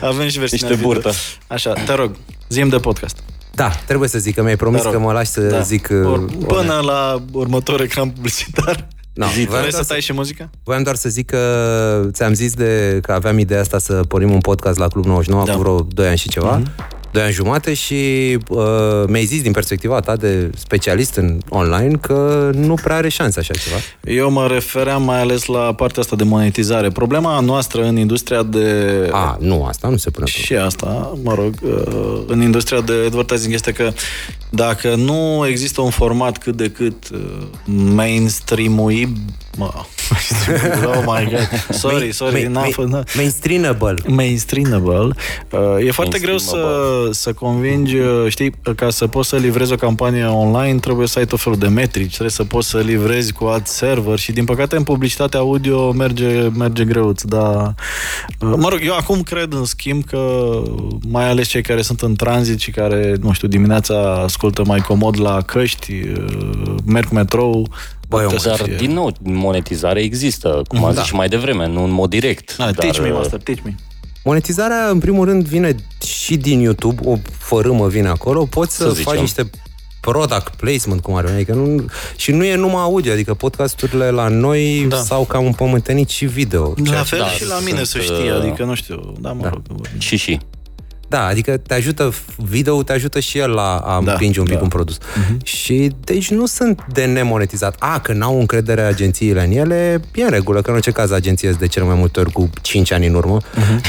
Avem 0.00 0.28
și 0.28 0.38
versiunea 0.38 0.48
Niște 0.50 0.74
video. 0.74 0.86
burtă. 0.86 1.10
Așa, 1.46 1.72
te 1.72 1.94
rog, 1.94 2.10
zim 2.48 2.68
de 2.68 2.76
podcast. 2.76 3.16
Da, 3.54 3.68
trebuie 3.86 4.08
să 4.08 4.18
zic 4.18 4.34
că 4.34 4.42
mi-ai 4.42 4.56
promis 4.56 4.80
Te 4.80 4.84
rog. 4.86 4.96
că 4.96 5.00
mă 5.02 5.12
lași 5.12 5.30
să 5.30 5.40
Da. 5.40 5.60
zic... 5.60 5.88
Or, 5.90 6.18
uh, 6.18 6.32
până 6.46 6.80
la 6.84 7.22
următorul 7.32 7.84
ecran 7.84 8.08
publicitar. 8.10 8.88
No, 9.14 9.26
Zi, 9.26 9.32
voiam, 9.44 9.48
vrei 9.60 9.70
doar 9.70 9.82
să 9.82 9.88
tai 9.88 10.00
și 10.00 10.12
muzica? 10.12 10.50
voiam 10.64 10.82
doar 10.82 10.94
să 10.96 11.08
zic 11.08 11.26
că 11.26 12.08
ți-am 12.12 12.32
zis 12.34 12.54
de 12.54 12.98
că 13.02 13.12
aveam 13.12 13.38
ideea 13.38 13.60
asta 13.60 13.78
să 13.78 13.92
pornim 14.08 14.30
un 14.32 14.40
podcast 14.40 14.78
la 14.78 14.88
Club 14.88 15.04
99 15.04 15.44
Da. 15.46 15.52
cu 15.52 15.58
vreo 15.60 15.80
2 15.80 16.06
ani 16.06 16.16
și 16.18 16.28
ceva. 16.28 16.62
2 17.10 17.22
ani 17.22 17.32
jumate 17.32 17.74
și 17.74 17.94
uh, 18.48 18.64
mi-ai 19.06 19.24
zis 19.24 19.42
din 19.42 19.52
perspectiva 19.52 20.00
ta 20.00 20.16
de 20.16 20.50
specialist 20.56 21.14
în 21.14 21.38
online 21.48 21.96
că 22.00 22.50
nu 22.54 22.74
prea 22.74 22.96
are 22.96 23.08
șanse 23.08 23.38
așa 23.38 23.52
ceva. 23.54 23.76
Eu 24.04 24.30
mă 24.30 24.46
refeream 24.46 25.02
mai 25.02 25.20
ales 25.20 25.44
la 25.44 25.74
partea 25.74 26.02
asta 26.02 26.16
de 26.16 26.24
monetizare. 26.24 26.88
Problema 26.90 27.40
noastră 27.40 27.84
în 27.84 27.96
industria 27.96 28.42
de... 28.42 29.08
A, 29.10 29.36
nu, 29.40 29.64
asta 29.64 29.88
nu 29.88 29.96
se 29.96 30.10
pune 30.10 30.30
problema. 30.32 30.66
Și 30.66 30.66
asta, 30.66 31.12
mă 31.22 31.34
rog, 31.34 31.54
uh, 31.62 32.22
în 32.26 32.42
industria 32.42 32.80
de 32.80 32.92
advertising 33.06 33.52
este 33.52 33.72
că 33.72 33.90
dacă 34.54 34.94
nu 34.94 35.46
există 35.48 35.80
un 35.80 35.90
format 35.90 36.38
cât 36.38 36.56
de 36.56 36.68
cât 36.70 37.08
uh, 37.12 37.20
mainstream-ui, 38.06 39.12
mă, 39.58 39.70
oh 40.86 41.02
my 41.06 41.28
god, 41.30 41.48
sorry, 41.70 42.12
sorry, 42.12 42.34
Main- 42.42 42.50
n-am 42.52 42.62
main- 42.62 42.72
fost, 42.72 42.88
na- 42.88 43.14
Mainstreamable. 43.16 43.94
mainstreamable, 44.08 45.08
uh, 45.50 45.86
e 45.86 45.90
foarte 45.90 46.18
greu 46.18 46.38
să, 46.38 46.54
Mainstreamable. 46.56 47.12
să 47.12 47.32
convingi, 47.32 47.96
uh, 47.96 48.24
știi, 48.28 48.52
ca 48.76 48.90
să 48.90 49.06
poți 49.06 49.28
să 49.28 49.36
livrezi 49.36 49.72
o 49.72 49.76
campanie 49.76 50.24
online, 50.24 50.78
trebuie 50.78 51.06
să 51.06 51.18
ai 51.18 51.26
tot 51.26 51.40
felul 51.40 51.58
de 51.58 51.68
metrici, 51.68 52.08
trebuie 52.10 52.30
să 52.30 52.44
poți 52.44 52.68
să 52.68 52.78
livrezi 52.78 53.32
cu 53.32 53.44
ad 53.44 53.66
server 53.66 54.18
și 54.18 54.32
din 54.32 54.44
păcate 54.44 54.76
în 54.76 54.82
publicitatea 54.82 55.40
audio 55.40 55.92
merge, 55.92 56.40
merge 56.56 56.84
greuț, 56.84 57.22
dar 57.22 57.74
uh, 58.40 58.52
mă 58.56 58.68
rog, 58.68 58.80
eu 58.84 58.94
acum 58.96 59.22
cred 59.22 59.52
în 59.52 59.64
schimb 59.64 60.04
că 60.04 60.52
mai 61.08 61.28
ales 61.28 61.48
cei 61.48 61.62
care 61.62 61.82
sunt 61.82 62.00
în 62.00 62.14
tranzit 62.14 62.60
și 62.60 62.70
care, 62.70 63.14
nu 63.20 63.32
știu, 63.32 63.48
dimineața 63.48 64.24
ascultă 64.46 64.70
mai 64.70 64.80
comod 64.80 65.20
la 65.20 65.40
căști, 65.42 65.92
uh, 65.92 66.74
merg 66.84 67.08
cu 67.08 67.14
metrou, 67.14 67.68
Băi, 68.08 68.22
putea 68.22 68.38
să 68.38 68.48
Dar, 68.48 68.58
fie. 68.58 68.76
din 68.76 68.92
nou, 68.92 69.12
monetizare 69.22 70.00
există, 70.00 70.62
cum 70.68 70.84
am 70.84 70.94
Da. 70.94 71.00
zis 71.00 71.08
și 71.08 71.14
mai 71.14 71.28
devreme, 71.28 71.66
nu 71.68 71.84
în 71.84 71.90
mod 71.90 72.10
direct. 72.10 72.50
Ah, 72.50 72.56
dar, 72.56 72.72
teach 72.72 72.98
me, 73.00 73.08
uh, 73.10 73.14
master, 73.16 73.40
teach 73.40 73.60
me. 73.64 73.74
Monetizarea, 74.24 74.88
în 74.90 74.98
primul 74.98 75.24
rând, 75.24 75.46
vine 75.46 75.74
și 76.04 76.36
din 76.36 76.60
YouTube, 76.60 77.00
o 77.04 77.16
fărâmă 77.38 77.88
vine 77.88 78.08
acolo, 78.08 78.44
poți 78.44 78.76
să, 78.76 78.82
Să 78.82 78.88
faci 78.88 78.96
zicem. 79.04 79.20
niște 79.20 79.50
product 80.00 80.54
placement, 80.54 81.00
cum 81.00 81.14
ar 81.14 81.24
veni, 81.24 81.36
adică 81.36 81.52
nu, 81.54 81.84
și 82.16 82.30
nu 82.30 82.44
e 82.44 82.54
numai 82.54 82.82
audio, 82.82 83.12
adică 83.12 83.34
podcasturile 83.34 84.10
la 84.10 84.28
noi 84.28 84.86
Da. 84.88 84.96
s-au 84.96 85.24
cam 85.24 85.44
împământenit 85.46 86.08
și 86.08 86.24
video. 86.26 86.74
La 86.76 86.82
Ceea- 86.84 87.02
fel 87.02 87.18
da, 87.18 87.26
și 87.26 87.46
la 87.46 87.54
sunt, 87.54 87.66
mine, 87.66 87.84
să 87.84 87.98
știi, 87.98 88.30
uh, 88.30 88.36
adică 88.40 88.64
nu 88.64 88.74
știu, 88.74 89.12
da, 89.20 89.32
mă 89.32 89.42
Da. 89.42 89.48
rog. 89.48 89.62
Și 89.98 90.16
și. 90.16 90.38
Da, 91.12 91.26
adică 91.26 91.56
te 91.56 91.74
ajută, 91.74 92.12
video 92.36 92.82
te 92.82 92.92
ajută 92.92 93.20
și 93.20 93.38
el 93.38 93.50
la 93.50 93.76
a 93.76 94.00
Da, 94.04 94.12
împinge 94.12 94.40
un 94.40 94.46
pic 94.46 94.56
da. 94.56 94.62
un 94.62 94.68
produs. 94.68 94.98
Și 95.44 95.90
deci 96.04 96.30
nu 96.30 96.46
sunt 96.46 96.84
de 96.92 97.04
nemonetizat. 97.04 97.76
A, 97.78 98.00
că 98.00 98.12
n-au 98.12 98.38
încredere 98.40 98.80
agențiile 98.80 99.44
în 99.44 99.50
ele, 99.52 100.00
e 100.14 100.22
în 100.22 100.30
regulă, 100.30 100.62
că 100.62 100.68
în 100.70 100.74
orice 100.76 100.90
caz 100.90 101.10
agenția 101.10 101.48
este 101.48 101.60
de 101.64 101.70
cele 101.70 101.84
mai 101.84 101.94
multe 101.94 102.20
ori 102.20 102.32
cu 102.32 102.50
5 102.62 102.92
ani 102.92 103.06
în 103.06 103.14
urmă. 103.14 103.38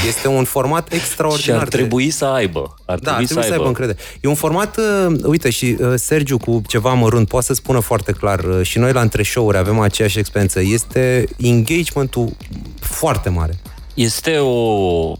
Este 0.08 0.28
un 0.28 0.44
format 0.44 0.88
Și 0.90 0.96
extraordinar. 0.96 1.58
ar 1.60 1.68
de- 1.68 1.76
trebui 1.76 2.10
să 2.10 2.24
aibă. 2.24 2.74
Ar 2.86 2.98
Da, 2.98 3.10
trebui, 3.10 3.24
trebuie 3.24 3.46
să 3.46 3.52
aibă 3.52 3.66
încredere. 3.66 3.98
E 4.20 4.28
un 4.28 4.34
format, 4.34 4.76
uh, 4.76 5.16
uite, 5.24 5.50
și 5.50 5.76
uh, 5.80 5.92
Sergiu 5.96 6.38
cu 6.38 6.62
ceva 6.66 6.92
mărunt 6.92 7.28
poate 7.28 7.46
să 7.46 7.54
spună 7.54 7.78
foarte 7.80 8.12
clar, 8.12 8.38
uh, 8.40 8.60
și 8.62 8.78
noi 8.78 8.92
la 8.92 9.00
între 9.00 9.22
show-uri 9.22 9.56
avem 9.56 9.78
aceeași 9.80 10.18
experiență, 10.18 10.60
este 10.60 11.24
engagementul 11.40 12.28
foarte 12.80 13.28
mare. 13.28 13.58
Este 13.94 14.36
o... 14.38 15.12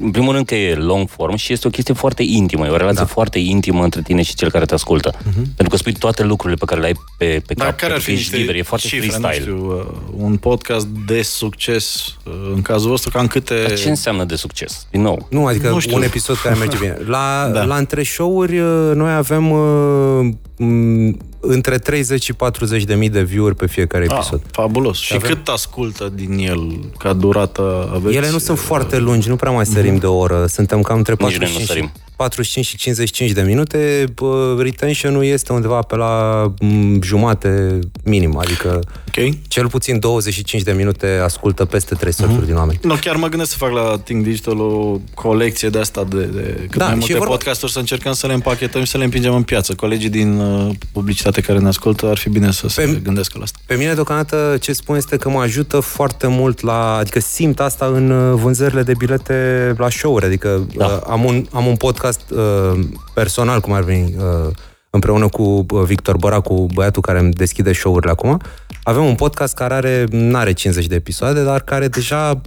În 0.00 0.10
primul 0.10 0.32
rând 0.32 0.46
că 0.46 0.54
e 0.54 0.74
long 0.74 1.08
form 1.08 1.36
și 1.36 1.52
este 1.52 1.66
o 1.66 1.70
chestie 1.70 1.94
foarte 1.94 2.22
intimă, 2.22 2.66
e 2.66 2.70
o 2.70 2.76
relație 2.76 2.98
Da. 3.04 3.06
foarte 3.06 3.38
intimă 3.38 3.82
între 3.82 4.02
tine 4.02 4.22
și 4.22 4.34
cel 4.34 4.50
care 4.50 4.64
te 4.64 4.74
ascultă. 4.74 5.14
Pentru 5.34 5.68
că 5.68 5.76
spui 5.76 5.92
toate 5.92 6.22
lucrurile 6.24 6.58
pe 6.58 6.64
care 6.64 6.80
le 6.80 6.86
ai 6.86 6.92
pe, 7.18 7.42
pe 7.46 7.54
Dar 7.54 7.66
cap, 7.66 7.76
care 7.78 7.92
ar 7.92 7.98
pentru 7.98 8.00
fi 8.00 8.06
că 8.10 8.12
ești 8.12 8.30
niște 8.30 8.36
liber, 8.36 8.54
e 8.54 8.62
foarte 8.62 8.86
cifre, 8.86 9.06
freestyle. 9.08 9.52
nu 9.52 9.56
știu, 9.56 9.76
uh, 9.76 10.22
un 10.24 10.36
podcast 10.36 10.86
de 11.06 11.22
succes 11.22 12.14
uh, 12.24 12.32
în 12.54 12.62
cazul 12.62 12.88
vostru, 12.90 13.10
cam 13.10 13.26
câte... 13.26 13.64
Dar 13.68 13.78
ce 13.78 13.88
înseamnă 13.88 14.24
de 14.24 14.34
succes? 14.36 14.86
Din 14.90 15.00
nou. 15.02 15.26
Nu, 15.30 15.46
adică 15.46 15.68
Nu 15.68 15.78
știu. 15.78 15.96
un 15.96 16.02
episod 16.02 16.36
care 16.36 16.54
merge 16.54 16.76
bine. 16.80 16.98
La, 17.06 17.48
Da. 17.54 17.64
la 17.64 17.76
între 17.76 18.02
show-uri 18.02 18.58
uh, 18.58 18.90
noi 18.94 19.12
avem 19.12 19.50
uh, 19.50 20.28
m, 20.56 21.16
între 21.46 21.78
30 21.78 22.22
și 22.22 22.32
40 22.32 22.84
de 22.84 22.94
mii 22.94 23.08
de 23.10 23.22
view-uri 23.22 23.54
pe 23.54 23.66
fiecare 23.66 24.04
Ah, 24.08 24.14
episod. 24.16 24.42
fabulos. 24.50 24.98
Și 24.98 25.14
Avem- 25.14 25.28
cât 25.28 25.48
ascultă 25.48 26.10
din 26.14 26.38
el 26.38 26.78
ca 26.98 27.12
durată 27.12 27.90
aveți? 27.94 28.16
Ele 28.16 28.30
nu 28.30 28.38
sunt 28.38 28.58
foarte 28.58 28.98
lungi, 28.98 29.28
nu 29.28 29.36
prea 29.36 29.50
mai 29.52 29.66
sărim 29.66 29.96
de 29.96 30.06
o 30.06 30.16
oră. 30.16 30.46
Suntem 30.46 30.82
cam 30.82 30.96
între 30.96 31.12
Nici 31.18 31.20
noi 31.20 31.30
nu 31.32 31.38
45 31.38 31.60
și, 31.60 31.66
sărim. 31.72 31.92
45 32.16 32.66
și 32.66 32.76
55 32.76 33.30
de 33.30 33.42
minute. 33.42 34.04
Bă, 34.14 34.56
Retention-ul 34.60 35.24
este 35.24 35.52
undeva 35.52 35.80
pe 35.80 35.96
la 35.96 36.44
m, 36.60 37.00
jumate 37.02 37.78
minim, 38.04 38.36
adică 38.36 38.80
Ok. 39.08 39.34
cel 39.48 39.68
puțin 39.68 39.98
25 39.98 40.62
de 40.62 40.72
minute 40.72 41.20
ascultă 41.22 41.64
peste 41.64 41.94
3 41.94 42.12
sferturi 42.12 42.46
din 42.46 42.54
oameni. 42.56 42.78
Nu, 42.82 42.94
chiar 42.94 43.16
mă 43.16 43.28
gândesc 43.28 43.50
să 43.50 43.56
fac 43.56 43.70
la 43.70 43.98
Think 44.04 44.24
Digital 44.24 44.60
o 44.60 44.98
colecție 45.14 45.68
de 45.68 45.78
asta 45.78 46.04
de, 46.08 46.16
de 46.24 46.66
cât 46.70 46.76
Da, 46.78 46.84
mai 46.84 46.92
și 46.94 46.98
multe 46.98 47.14
vorba- 47.18 47.30
podcasturi 47.30 47.72
să 47.72 47.78
încercăm 47.78 48.12
să 48.12 48.26
le 48.26 48.32
împachetăm 48.32 48.82
și 48.84 48.90
să 48.90 48.98
le 48.98 49.04
împingem 49.04 49.34
în 49.34 49.42
piață. 49.42 49.74
Colegii 49.74 50.08
din 50.08 50.38
uh, 50.38 50.70
publicitate 50.92 51.40
care 51.40 51.58
ne 51.58 51.68
ascultă 51.68 52.06
ar 52.06 52.16
fi 52.16 52.28
bine 52.28 52.52
să 52.52 52.68
se 52.68 52.82
Pe- 52.82 53.00
gândească 53.02 53.34
la 53.38 53.44
asta. 53.44 53.58
Pe 53.66 53.74
mine, 53.74 53.92
deocamdată, 53.94 54.56
ce 54.60 54.72
spun 54.72 54.96
este 54.96 55.16
că 55.16 55.28
mă 55.28 55.40
ajută 55.40 55.80
foarte 55.80 56.26
mult 56.26 56.60
la... 56.60 56.94
Adică 56.96 57.20
simt 57.20 57.60
asta 57.60 57.86
în 57.86 58.10
uh, 58.10 58.40
vânzările 58.42 58.82
de 58.82 58.92
bilete 58.98 59.74
la 59.78 59.90
show-uri. 59.90 60.24
Adică 60.24 60.66
da. 60.76 60.84
uh, 60.86 60.98
am, 61.10 61.24
un, 61.24 61.46
am 61.52 61.66
un 61.66 61.76
podcast 61.76 62.02
uh, 62.30 62.78
personal, 63.14 63.60
cum 63.60 63.72
ar 63.72 63.82
veni, 63.82 64.14
uh, 64.16 64.50
împreună 64.90 65.28
cu 65.28 65.42
uh, 65.42 65.82
Victor 65.84 66.16
Băra, 66.16 66.40
cu 66.40 66.66
băiatul 66.74 67.02
care 67.02 67.18
îmi 67.18 67.32
deschide 67.32 67.72
show-urile 67.72 68.10
acum. 68.10 68.40
Avem 68.82 69.04
un 69.04 69.14
podcast 69.14 69.54
care 69.54 69.74
are, 69.74 70.06
n-are 70.10 70.52
50 70.52 70.86
de 70.86 70.94
episoade, 70.94 71.44
dar 71.44 71.60
care 71.60 71.88
deja 71.88 72.40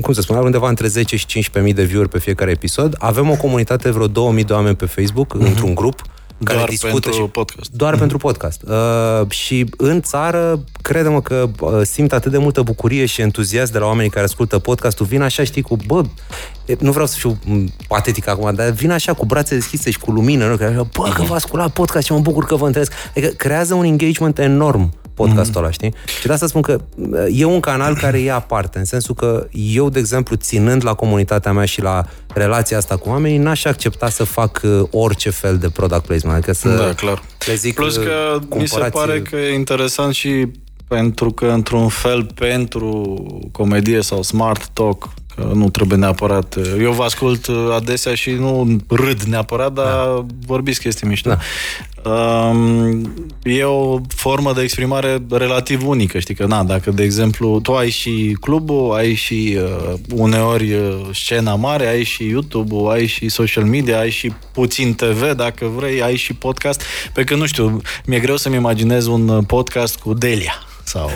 cum 0.00 0.12
să 0.12 0.20
spun, 0.20 0.36
are 0.36 0.44
undeva 0.44 0.68
între 0.68 0.86
10 0.86 1.16
și 1.16 1.26
15.000 1.26 1.74
de 1.74 1.84
view-uri 1.84 2.08
pe 2.08 2.18
fiecare 2.18 2.50
episod. 2.50 2.94
Avem 2.98 3.30
o 3.30 3.34
comunitate 3.34 3.82
de 3.82 3.90
vreo 3.90 4.06
2000 4.06 4.44
de 4.44 4.52
oameni 4.52 4.76
pe 4.76 4.86
Facebook, 4.86 5.36
uh-huh. 5.36 5.46
într-un 5.46 5.74
grup, 5.74 6.02
care 6.44 6.56
Doar 6.56 6.68
discută 6.68 6.92
pentru 6.92 7.22
și 7.22 7.28
podcast. 7.28 7.70
doar 7.70 7.98
pentru 7.98 8.18
podcast. 8.18 8.62
Uh, 8.62 9.30
și 9.30 9.66
în 9.76 10.00
țară, 10.00 10.64
credem 10.82 11.20
că 11.20 11.48
uh, 11.60 11.80
simt 11.82 12.12
atât 12.12 12.30
de 12.30 12.38
multă 12.38 12.62
bucurie 12.62 13.06
și 13.06 13.20
entuziasm 13.20 13.72
de 13.72 13.78
la 13.78 13.86
oamenii 13.86 14.10
care 14.10 14.24
ascultă 14.24 14.58
podcastul. 14.58 15.06
Vin 15.06 15.22
așa, 15.22 15.44
știi, 15.44 15.62
cu, 15.62 15.76
bă, 15.86 16.02
e, 16.66 16.76
nu 16.78 16.90
vreau 16.90 17.06
să 17.06 17.16
fiu 17.18 17.38
m, 17.44 17.72
patetic 17.88 18.28
acum, 18.28 18.54
dar 18.54 18.70
vin 18.70 18.90
așa 18.90 19.12
cu 19.12 19.26
brațe 19.26 19.54
deschise 19.54 19.90
și 19.90 19.98
cu 19.98 20.10
lumină, 20.10 20.46
nu? 20.46 20.56
Că 20.56 20.64
așa, 20.64 20.86
bă, 20.92 21.12
că 21.14 21.22
vă 21.22 21.34
ascultat 21.34 21.70
podcast 21.70 22.06
și 22.06 22.12
mă 22.12 22.18
bucur 22.18 22.44
că 22.44 22.54
vă 22.54 22.66
întâlnesc. 22.66 22.92
Adică 23.16 23.32
creează 23.32 23.74
un 23.74 23.84
engagement 23.84 24.38
enorm 24.38 24.92
podcastul 25.14 25.62
ăla, 25.62 25.70
știi? 25.70 25.94
Și 26.20 26.26
de 26.26 26.32
asta 26.32 26.46
spun 26.46 26.62
că 26.62 26.80
uh, 26.96 27.08
e 27.32 27.44
un 27.44 27.60
canal 27.60 27.96
care 27.96 28.20
e 28.20 28.32
aparte, 28.32 28.78
în 28.78 28.84
sensul 28.84 29.14
că 29.14 29.46
eu, 29.52 29.88
de 29.88 29.98
exemplu, 29.98 30.36
ținând 30.36 30.84
la 30.84 30.94
comunitatea 30.94 31.52
mea 31.52 31.64
și 31.64 31.80
la 31.82 32.04
relația 32.34 32.76
asta 32.76 32.96
cu 32.96 33.08
oamenii, 33.08 33.38
n-aș 33.38 33.64
accepta 33.64 34.08
să 34.08 34.24
fac 34.24 34.60
uh, 34.64 34.82
orice 34.90 35.30
fel 35.30 35.58
de 35.58 35.68
product 35.68 36.06
placement, 36.06 36.36
adică 36.36 36.52
să 36.52 36.68
Da, 36.68 36.92
clar. 36.94 37.22
le 37.46 37.54
zic 37.54 37.74
Plus 37.74 37.96
uh, 37.96 38.04
că 38.04 38.38
mi 38.38 38.40
se 38.40 38.46
cumpărați- 38.48 38.92
pare 38.96 39.20
că 39.22 39.36
e 39.36 39.54
interesant 39.54 40.14
și 40.14 40.46
pentru 40.88 41.30
că, 41.30 41.46
într-un 41.46 41.88
fel, 41.88 42.26
pentru 42.34 43.16
comedie 43.52 44.00
sau 44.02 44.22
smart 44.22 44.66
talk, 44.72 45.08
Că 45.36 45.50
nu 45.54 45.70
trebuie 45.70 45.98
neapărat... 45.98 46.56
Eu 46.80 46.92
vă 46.92 47.02
ascult 47.02 47.46
uh, 47.46 47.56
adesea 47.74 48.14
și 48.14 48.30
nu 48.30 48.76
râd 48.88 49.22
neapărat, 49.22 49.72
dar 49.72 49.84
da. 49.84 50.24
vorbiți 50.46 50.80
chestii 50.80 51.08
mișto. 51.08 51.28
Da. 51.28 51.38
Um, 52.10 53.12
e 53.42 53.64
o 53.64 54.00
formă 54.08 54.52
de 54.52 54.62
exprimare 54.62 55.22
relativ 55.30 55.86
unică, 55.86 56.18
știi 56.18 56.34
că, 56.34 56.46
na, 56.46 56.64
dacă, 56.64 56.90
de 56.90 57.02
exemplu, 57.02 57.60
tu 57.60 57.74
ai 57.74 57.90
și 57.90 58.36
clubul, 58.40 58.94
ai 58.94 59.14
și 59.14 59.58
uh, 59.58 59.94
uneori 60.14 60.72
uh, 60.72 61.08
scena 61.12 61.54
mare, 61.54 61.86
ai 61.86 62.02
și 62.02 62.24
YouTube-ul, 62.24 62.90
ai 62.90 63.06
și 63.06 63.28
social 63.28 63.64
media, 63.64 63.98
ai 63.98 64.10
și 64.10 64.32
puțin 64.52 64.94
TV, 64.94 65.32
dacă 65.36 65.70
vrei, 65.76 66.02
ai 66.02 66.16
și 66.16 66.34
podcast, 66.34 66.82
pe 67.12 67.24
că, 67.24 67.34
nu 67.34 67.46
știu, 67.46 67.80
mi-e 68.06 68.18
greu 68.18 68.36
să-mi 68.36 68.56
imaginez 68.56 69.06
un 69.06 69.28
uh, 69.28 69.44
podcast 69.46 69.98
cu 69.98 70.14
Delia 70.14 70.54
sau... 70.84 71.10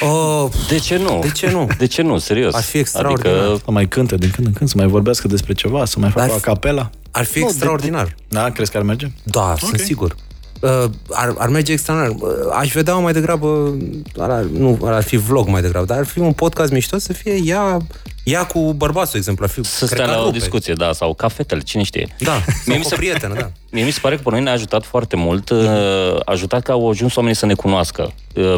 Oh, 0.00 0.50
de 0.68 0.78
ce 0.78 0.96
nu? 0.96 1.18
De 1.22 1.30
ce 1.30 1.50
nu? 1.50 1.68
De 1.78 1.86
ce 1.86 2.02
nu? 2.02 2.18
Serios. 2.18 2.54
Ar 2.54 2.62
fi 2.62 2.78
extraordinar. 2.78 3.36
Adică... 3.36 3.60
Să 3.64 3.70
mai 3.70 3.88
cânte 3.88 4.16
din 4.16 4.30
când 4.30 4.46
în 4.46 4.52
când, 4.52 4.70
să 4.70 4.76
mai 4.78 4.86
vorbească 4.86 5.28
despre 5.28 5.52
ceva, 5.52 5.84
să 5.84 5.98
mai 5.98 6.10
facă 6.10 6.32
o 6.32 6.36
capela. 6.36 6.90
Ar 7.10 7.24
fi 7.24 7.38
nu, 7.38 7.46
extraordinar. 7.46 8.04
De, 8.04 8.14
da, 8.28 8.50
crezi 8.50 8.70
că 8.70 8.76
ar 8.76 8.82
merge? 8.82 9.06
Da, 9.22 9.42
okay. 9.42 9.56
sunt 9.58 9.78
sigur. 9.78 10.14
Uh, 10.60 10.84
ar, 11.10 11.34
ar 11.38 11.48
merge 11.48 11.72
extraordinar. 11.72 12.30
Uh, 12.30 12.56
aș 12.58 12.72
vedea 12.72 12.94
mai 12.94 13.12
degrabă, 13.12 13.76
ar, 14.18 14.42
nu, 14.42 14.78
ar 14.82 15.02
fi 15.02 15.16
vlog 15.16 15.46
mai 15.46 15.60
degrabă, 15.60 15.86
dar 15.86 15.98
ar 15.98 16.06
fi 16.06 16.18
un 16.18 16.32
podcast 16.32 16.72
mișto 16.72 16.98
să 16.98 17.12
fie 17.12 17.40
ea, 17.44 17.76
ea 18.24 18.46
cu 18.46 18.72
bărbatul, 18.72 19.18
exemplu. 19.18 19.44
Ar 19.44 19.50
fi, 19.50 19.64
să 19.64 19.86
stea 19.86 20.06
la 20.06 20.22
o 20.22 20.30
discuție, 20.30 20.74
da, 20.74 20.92
sau 20.92 21.14
cafetele, 21.14 21.60
cine 21.60 21.82
știe. 21.82 22.14
Da, 22.18 22.42
mie 22.66 22.76
mi 22.76 22.84
se, 22.84 22.94
prietenă, 22.94 23.34
da. 23.34 23.50
Mie 23.72 23.84
mi 23.84 23.90
se 23.90 23.98
pare 24.02 24.16
că 24.16 24.22
pe 24.22 24.30
noi 24.30 24.42
ne-a 24.42 24.52
ajutat 24.52 24.84
foarte 24.84 25.16
mult, 25.16 25.50
uh, 25.50 25.66
a 26.14 26.22
ajutat 26.24 26.62
că 26.62 26.72
au 26.72 26.90
ajuns 26.90 27.16
oamenii 27.16 27.38
să 27.38 27.46
ne 27.46 27.54
cunoască. 27.54 28.12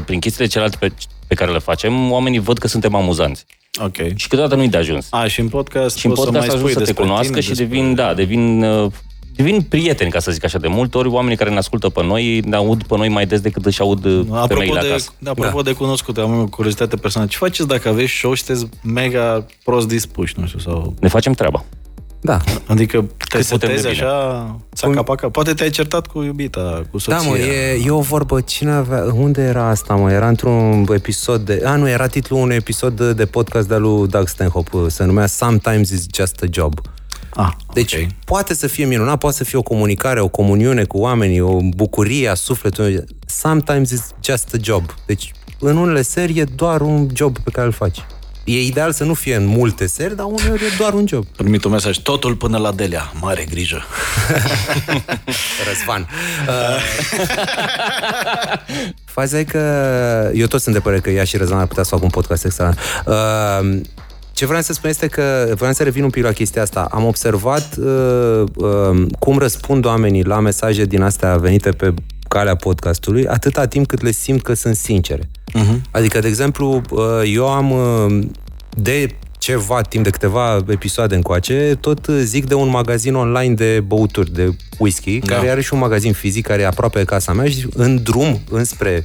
Prin 0.04 0.20
chestiile 0.20 0.48
celelalte 0.48 0.76
pe, 0.80 0.92
pe 1.26 1.34
care 1.34 1.52
le 1.52 1.58
facem, 1.58 2.10
oamenii 2.12 2.38
văd 2.38 2.58
că 2.58 2.68
suntem 2.68 2.94
amuzanți. 2.94 3.44
Ok. 3.80 3.96
Și 4.14 4.28
câteodată 4.28 4.54
nu-i 4.54 4.68
de 4.68 4.76
ajuns. 4.76 5.06
A, 5.10 5.26
și 5.26 5.40
în 5.40 5.48
podcast 5.48 5.96
Și 5.96 6.06
în 6.06 6.12
podcast 6.12 6.50
să, 6.50 6.56
mai 6.56 6.72
să 6.72 6.80
te 6.80 6.92
cunoască 6.92 7.40
și 7.40 7.48
despre... 7.48 7.64
devin, 7.66 7.94
da, 7.94 8.14
devin 8.14 8.62
uh, 8.62 8.92
devin 9.34 9.62
prieteni, 9.62 10.10
ca 10.10 10.18
să 10.18 10.30
zic 10.30 10.44
așa, 10.44 10.58
de 10.58 10.68
multe 10.68 10.98
ori 10.98 11.08
oamenii 11.08 11.36
care 11.36 11.50
ne 11.50 11.56
ascultă 11.56 11.88
pe 11.88 12.02
noi 12.04 12.40
ne 12.40 12.56
aud 12.56 12.82
pe 12.82 12.96
noi 12.96 13.08
mai 13.08 13.26
des 13.26 13.40
decât 13.40 13.66
își 13.66 13.80
aud 13.80 14.04
uh, 14.04 14.20
apropo 14.30 14.46
femeile 14.46 14.80
de, 14.80 14.86
acasă. 14.86 15.10
Da, 15.18 15.30
apropo 15.30 15.62
da. 15.62 15.70
de 15.70 15.76
cunoscute, 15.76 16.20
am 16.20 16.40
o 16.40 16.46
curiozitate 16.46 16.96
personală. 16.96 17.30
Ce 17.30 17.36
faceți 17.36 17.68
dacă 17.68 17.88
aveți 17.88 18.12
show 18.12 18.34
și 18.34 18.42
sunteți 18.42 18.68
mega 18.82 19.46
prost 19.64 19.88
dispuși, 19.88 20.34
nu 20.38 20.46
știu, 20.46 20.58
sau... 20.58 20.94
Ne 21.00 21.08
facem 21.08 21.32
treaba. 21.32 21.64
Da. 22.24 22.38
Adică 22.66 23.06
te 23.28 23.42
setezi 23.42 23.86
așa, 23.86 24.56
țaca 24.74 25.02
Poate 25.28 25.54
te-ai 25.54 25.70
certat 25.70 26.06
cu 26.06 26.22
iubita, 26.22 26.82
cu 26.90 26.98
soția. 26.98 27.22
Da, 27.22 27.28
mă, 27.28 27.38
e, 27.38 27.82
e 27.84 27.90
o 27.90 28.00
vorbă, 28.00 28.40
cine 28.40 28.70
avea, 28.70 29.04
unde 29.14 29.42
era 29.42 29.68
asta, 29.68 29.94
mă? 29.94 30.10
Era 30.10 30.28
într-un 30.28 30.86
episod 30.94 31.40
de, 31.40 31.62
a, 31.64 31.76
nu, 31.76 31.88
era 31.88 32.06
titlul 32.06 32.40
unui 32.40 32.56
episod 32.56 32.96
de, 32.96 33.12
de 33.12 33.26
podcast 33.26 33.68
de 33.68 33.76
lui 33.76 34.08
Doug 34.08 34.28
Stanhope, 34.28 34.88
se 34.88 35.04
numea 35.04 35.26
Sometimes 35.26 35.92
it's 35.92 36.06
just 36.16 36.42
a 36.42 36.46
job. 36.50 36.80
Ah, 37.34 37.52
deci 37.72 37.92
okay. 37.92 38.08
poate 38.24 38.54
să 38.54 38.66
fie 38.66 38.84
minunat, 38.84 39.18
poate 39.18 39.36
să 39.36 39.44
fie 39.44 39.58
o 39.58 39.62
comunicare, 39.62 40.20
o 40.20 40.28
comuniune 40.28 40.84
cu 40.84 40.98
oamenii, 40.98 41.40
o 41.40 41.58
bucurie 41.62 42.28
a 42.28 42.34
sufletului. 42.34 43.04
Sometimes 43.26 43.92
it's 43.92 44.24
just 44.24 44.54
a 44.54 44.58
job. 44.60 44.94
Deci 45.06 45.32
în 45.58 45.76
unele 45.76 46.02
serii 46.02 46.40
e 46.40 46.44
doar 46.44 46.80
un 46.80 47.08
job 47.14 47.38
pe 47.38 47.50
care 47.50 47.66
îl 47.66 47.72
faci. 47.72 47.98
E 48.44 48.60
ideal 48.62 48.92
să 48.92 49.04
nu 49.04 49.14
fie 49.14 49.34
în 49.34 49.46
multe 49.46 49.86
seri, 49.86 50.16
dar 50.16 50.26
uneori 50.26 50.64
e 50.64 50.76
doar 50.78 50.92
un 50.92 51.06
job. 51.06 51.26
Primit 51.36 51.64
un 51.64 51.70
mesaj, 51.70 51.96
totul 51.96 52.34
până 52.34 52.58
la 52.58 52.72
Delia. 52.72 53.12
Mare 53.20 53.44
grijă. 53.50 53.82
Răzvan. 55.68 56.08
Uh, 56.48 56.82
faza 59.14 59.38
e 59.38 59.44
că 59.44 60.30
eu 60.34 60.46
tot 60.46 60.60
sunt 60.60 60.74
de 60.74 60.80
părere 60.80 61.00
că 61.00 61.10
ea 61.10 61.24
și 61.24 61.36
Răzvan 61.36 61.58
ar 61.58 61.66
putea 61.66 61.82
să 61.82 61.88
facă 61.88 62.04
un 62.04 62.10
podcast 62.10 62.44
extra. 62.44 62.74
Uh, 63.06 63.80
ce 64.32 64.46
vreau 64.46 64.62
să 64.62 64.72
spun 64.72 64.90
este 64.90 65.06
că 65.06 65.52
vreau 65.54 65.72
să 65.72 65.82
revin 65.82 66.04
un 66.04 66.10
pic 66.10 66.22
la 66.22 66.32
chestia 66.32 66.62
asta. 66.62 66.88
Am 66.90 67.04
observat 67.04 67.76
uh, 67.78 68.42
uh, 68.56 69.06
cum 69.18 69.38
răspund 69.38 69.84
oamenii 69.84 70.24
la 70.24 70.40
mesaje 70.40 70.84
din 70.84 71.02
astea 71.02 71.36
venite 71.36 71.70
pe 71.70 71.94
calea 72.28 72.54
podcastului, 72.54 73.26
atâta 73.26 73.66
timp 73.66 73.86
cât 73.86 74.02
le 74.02 74.10
simt 74.10 74.42
că 74.42 74.54
sunt 74.54 74.76
sincere. 74.76 75.30
Uh-huh. 75.54 75.80
Adică, 75.90 76.18
de 76.18 76.28
exemplu, 76.28 76.82
uh, 76.90 77.00
eu 77.24 77.48
am 77.48 77.70
uh, 77.70 78.26
de 78.76 79.16
ceva 79.38 79.80
timp, 79.80 80.04
de 80.04 80.10
câteva 80.10 80.64
episoade 80.68 81.14
încoace, 81.14 81.76
tot 81.80 82.06
zic 82.20 82.46
de 82.46 82.54
un 82.54 82.68
magazin 82.68 83.14
online 83.14 83.54
de 83.54 83.80
băuturi, 83.86 84.32
de 84.32 84.56
whisky, 84.78 85.18
da. 85.18 85.34
care 85.34 85.50
are 85.50 85.60
și 85.60 85.72
un 85.72 85.78
magazin 85.78 86.12
fizic, 86.12 86.46
care 86.46 86.62
e 86.62 86.66
aproape 86.66 86.98
de 86.98 87.04
casa 87.04 87.32
mea 87.32 87.48
și 87.48 87.66
în 87.74 88.02
drum 88.02 88.40
înspre 88.50 89.04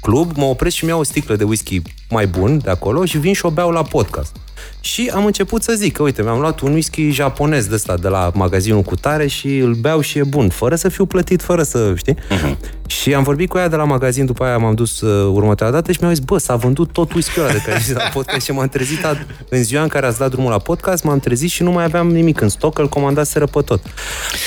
club, 0.00 0.36
mă 0.36 0.44
opresc 0.44 0.76
și 0.76 0.84
mi 0.84 0.90
iau 0.90 1.00
o 1.00 1.02
sticlă 1.02 1.36
de 1.36 1.44
whisky 1.44 1.82
mai 2.10 2.26
bun 2.26 2.58
de 2.58 2.70
acolo 2.70 3.04
și 3.04 3.18
vin 3.18 3.32
și 3.32 3.46
o 3.46 3.50
beau 3.50 3.70
la 3.70 3.82
podcast. 3.82 4.36
Și 4.80 5.10
am 5.14 5.24
început 5.24 5.62
să 5.62 5.72
zic 5.72 5.92
că, 5.92 6.02
uite, 6.02 6.22
mi-am 6.22 6.40
luat 6.40 6.60
un 6.60 6.72
whisky 6.72 7.10
japonez 7.10 7.66
de 7.66 7.74
ăsta 7.74 7.96
de 7.96 8.08
la 8.08 8.30
magazinul 8.34 8.82
cu 8.82 8.94
tare 8.94 9.26
și 9.26 9.58
îl 9.58 9.74
beau 9.74 10.00
și 10.00 10.18
e 10.18 10.24
bun, 10.24 10.48
fără 10.48 10.74
să 10.74 10.88
fiu 10.88 11.06
plătit, 11.06 11.42
fără 11.42 11.62
să, 11.62 11.94
știi? 11.96 12.14
Uh-huh. 12.14 12.79
Și 12.90 13.14
am 13.14 13.22
vorbit 13.22 13.48
cu 13.48 13.58
ea 13.58 13.68
de 13.68 13.76
la 13.76 13.84
magazin, 13.84 14.26
după 14.26 14.44
aia 14.44 14.58
m-am 14.58 14.74
dus 14.74 15.00
uh, 15.00 15.32
următoarea 15.32 15.74
dată 15.74 15.92
și 15.92 15.98
mi-a 16.00 16.12
zis, 16.12 16.18
bă, 16.18 16.38
s-a 16.38 16.56
vândut 16.56 16.92
tot 16.92 17.12
whisky-ul 17.12 17.44
ăla 17.44 17.52
de 17.52 17.62
care 17.64 17.78
zis 17.78 17.94
la 17.94 18.02
podcast 18.14 18.44
și 18.44 18.52
m-am 18.52 18.68
trezit 18.68 19.04
a, 19.04 19.16
în 19.48 19.62
ziua 19.62 19.82
în 19.82 19.88
care 19.88 20.06
ați 20.06 20.18
dat 20.18 20.30
drumul 20.30 20.50
la 20.50 20.58
podcast, 20.58 21.04
m-am 21.04 21.18
trezit 21.18 21.50
și 21.50 21.62
nu 21.62 21.70
mai 21.70 21.84
aveam 21.84 22.08
nimic 22.08 22.40
în 22.40 22.48
stoc, 22.48 22.78
îl 22.78 22.88
comandaseră 22.88 23.46
pe 23.46 23.60
tot. 23.60 23.82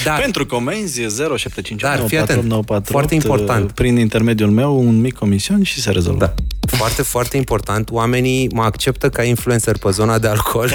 Dar, 0.04 0.20
Pentru 0.20 0.46
comenzi 0.46 1.02
075 1.02 1.82
Dar, 1.82 2.04
fii 2.08 2.18
atent, 2.18 2.66
foarte 2.84 3.14
important. 3.14 3.66
Uh, 3.66 3.72
prin 3.76 3.98
intermediul 3.98 4.50
meu, 4.50 4.80
un 4.80 5.02
mic 5.02 5.14
comision 5.14 5.64
și 5.64 5.82
se 5.82 5.92
rezolvă. 5.92 6.20
Da. 6.20 6.34
Foarte, 6.78 7.02
foarte 7.02 7.38
important. 7.38 7.90
Oamenii 7.92 8.50
mă 8.54 8.64
acceptă 8.64 9.10
ca 9.10 9.24
influencer 9.24 9.78
pe 9.78 9.90
zona 9.90 10.20
de 10.20 10.28
alcool 10.28 10.72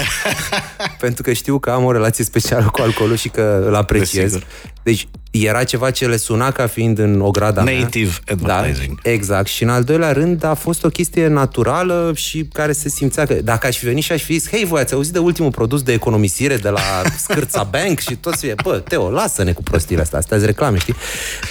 pentru 0.99 1.23
că 1.23 1.33
știu 1.33 1.59
că 1.59 1.69
am 1.69 1.83
o 1.83 1.91
relație 1.91 2.23
specială 2.23 2.69
cu 2.71 2.81
alcoolul 2.81 3.15
și 3.15 3.29
că 3.29 3.63
îl 3.65 3.75
apreciez. 3.75 4.31
Desigur. 4.31 4.47
Deci 4.83 5.07
era 5.31 5.63
ceva 5.63 5.91
ce 5.91 6.07
le 6.07 6.17
suna 6.17 6.51
ca 6.51 6.67
fiind 6.67 6.99
în 6.99 7.21
ograda 7.21 7.63
Native 7.63 8.11
mea. 8.25 8.57
advertising. 8.57 9.01
Da, 9.01 9.09
exact. 9.09 9.47
Și 9.47 9.63
în 9.63 9.69
al 9.69 9.83
doilea 9.83 10.11
rând 10.11 10.43
a 10.43 10.53
fost 10.53 10.83
o 10.83 10.89
chestie 10.89 11.27
naturală 11.27 12.11
și 12.15 12.47
care 12.53 12.71
se 12.71 12.89
simțea 12.89 13.25
că 13.25 13.33
dacă 13.33 13.67
aș 13.67 13.77
fi 13.77 13.85
venit 13.85 14.03
și 14.03 14.11
aș 14.11 14.23
fi 14.23 14.37
zis, 14.37 14.49
hei, 14.49 14.65
voi 14.65 14.81
ați 14.81 14.93
auzit 14.93 15.13
de 15.13 15.19
ultimul 15.19 15.51
produs 15.51 15.81
de 15.81 15.93
economisire 15.93 16.57
de 16.57 16.69
la 16.69 16.81
Scârța 17.25 17.63
Bank 17.63 17.99
și 17.99 18.15
toți 18.15 18.39
fie, 18.39 18.53
bă, 18.63 18.77
Teo, 18.87 19.09
lasă-ne 19.09 19.51
cu 19.51 19.63
prostiile 19.63 20.01
astea, 20.01 20.19
astea 20.19 20.37
reclame, 20.37 20.77
știi? 20.77 20.95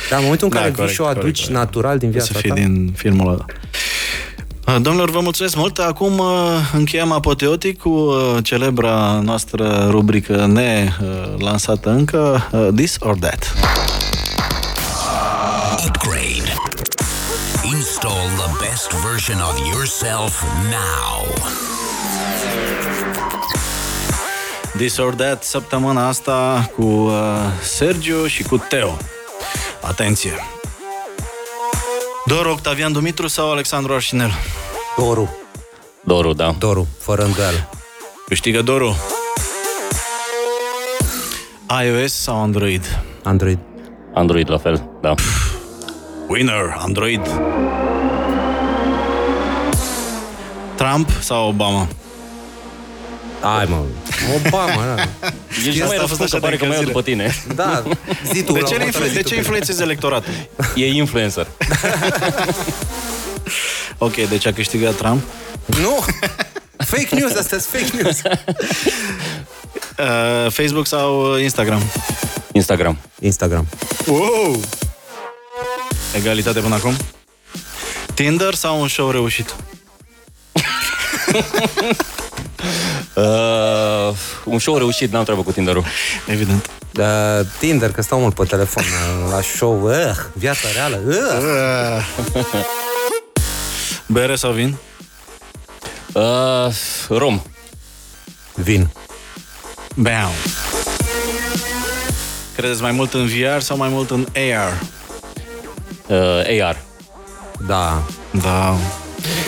Dar 0.08 0.18
în 0.18 0.24
momentul 0.24 0.46
în 0.46 0.52
da, 0.52 0.58
care 0.58 0.70
corect, 0.70 0.86
vii 0.86 0.94
și 0.94 1.00
o 1.00 1.04
aduci 1.04 1.20
corect, 1.20 1.38
corect. 1.38 1.58
natural 1.58 1.98
din 1.98 2.10
viața 2.10 2.32
să 2.32 2.38
fii 2.38 2.48
ta... 2.48 2.54
din 2.54 2.92
filmul 2.96 3.28
ăla. 3.32 3.44
Domnilor, 4.76 5.10
vă 5.10 5.20
mulțumesc 5.20 5.56
mult. 5.56 5.78
Acum 5.78 6.22
încheiem 6.72 7.12
apoteotic 7.12 7.78
cu 7.78 8.14
celebra 8.42 9.20
noastră 9.22 9.86
rubrică 9.90 10.46
nelansată 10.46 11.90
încă, 11.90 12.48
This 12.74 12.96
or 13.00 13.18
That. 13.18 13.54
Upgrade. 15.86 16.52
Install 17.76 18.28
the 18.36 18.66
best 18.68 18.90
version 19.10 19.40
of 19.40 19.58
yourself 19.72 20.42
now. 20.70 21.34
This 24.76 24.96
or 24.96 25.14
That, 25.14 25.42
săptămâna 25.42 26.06
asta 26.06 26.70
cu 26.76 26.82
uh, 26.82 27.12
Sergio 27.62 28.26
și 28.26 28.42
cu 28.42 28.64
Teo. 28.68 28.96
Atenție! 29.80 30.57
Doru 32.28 32.50
Octavian 32.50 32.92
Dumitru 32.92 33.26
sau 33.26 33.50
Alexandru 33.50 33.92
Arșinel? 33.92 34.30
Doru. 34.96 35.36
Doru, 36.04 36.32
da. 36.32 36.54
Doru, 36.58 36.86
fără 36.98 37.22
îndoială. 37.24 37.68
Câștigă 38.26 38.62
Doru. 38.62 38.96
iOS 41.84 42.12
sau 42.12 42.42
Android? 42.42 43.02
Android. 43.22 43.58
Android 44.14 44.50
la 44.50 44.58
fel, 44.58 44.88
da. 45.00 45.14
Winner, 46.28 46.76
Android. 46.78 47.26
Trump 50.76 51.10
sau 51.20 51.48
Obama? 51.48 51.88
Hai 53.40 53.64
mă, 53.68 53.82
Obama, 54.46 54.84
da. 54.94 55.02
Ești 55.66 55.82
mai 55.82 55.96
răspuns 56.00 56.30
că 56.30 56.38
pare 56.38 56.56
că 56.56 56.64
mai 56.64 56.84
după 56.84 57.02
tine. 57.02 57.34
Da, 57.54 57.82
zi 58.32 58.42
tu. 58.44 58.52
De 58.52 58.60
ce, 58.62 58.84
influ- 58.84 59.06
de 59.12 59.22
ce 59.22 59.36
influențezi 59.36 59.82
electoratul? 59.82 60.32
E 60.74 60.86
influencer. 60.86 61.46
ok, 63.98 64.14
deci 64.28 64.46
a 64.46 64.52
câștigat 64.52 64.94
Trump? 64.94 65.22
Nu! 65.66 66.04
Fake 66.76 67.14
news, 67.14 67.34
astea 67.34 67.58
fake 67.58 68.02
news. 68.02 68.20
Uh, 69.98 70.50
Facebook 70.52 70.86
sau 70.86 71.36
Instagram? 71.36 71.82
Instagram. 72.52 72.98
Instagram. 73.20 73.66
Wow! 74.06 74.60
Egalitate 76.16 76.60
până 76.60 76.74
acum? 76.74 76.96
Tinder 78.14 78.54
sau 78.54 78.80
un 78.80 78.88
show 78.88 79.10
reușit? 79.10 79.54
Uh, 83.14 84.16
un 84.44 84.58
show 84.58 84.76
reușit, 84.76 85.12
n-am 85.12 85.22
treabă 85.24 85.42
cu 85.42 85.52
Tinder-ul. 85.52 85.84
Evident. 86.26 86.70
Uh, 86.98 87.46
Tinder, 87.58 87.92
că 87.92 88.02
stau 88.02 88.20
mult 88.20 88.34
pe 88.34 88.44
telefon 88.44 88.82
uh, 88.82 89.32
la 89.32 89.40
show. 89.40 89.82
Uh, 89.82 89.94
viața 90.32 90.68
reală. 90.74 91.00
Uh. 91.06 92.44
Bere 94.06 94.34
sau 94.34 94.52
vin? 94.52 94.76
Uh, 96.12 96.74
rom. 97.08 97.42
Vin. 98.54 98.88
Bam. 99.94 100.30
Credeți 102.56 102.82
mai 102.82 102.92
mult 102.92 103.14
în 103.14 103.26
VR 103.26 103.58
sau 103.58 103.76
mai 103.76 103.88
mult 103.88 104.10
în 104.10 104.26
AR? 104.34 104.82
Uh, 106.06 106.62
AR. 106.62 106.82
Da. 107.66 108.02
Da. 108.30 108.76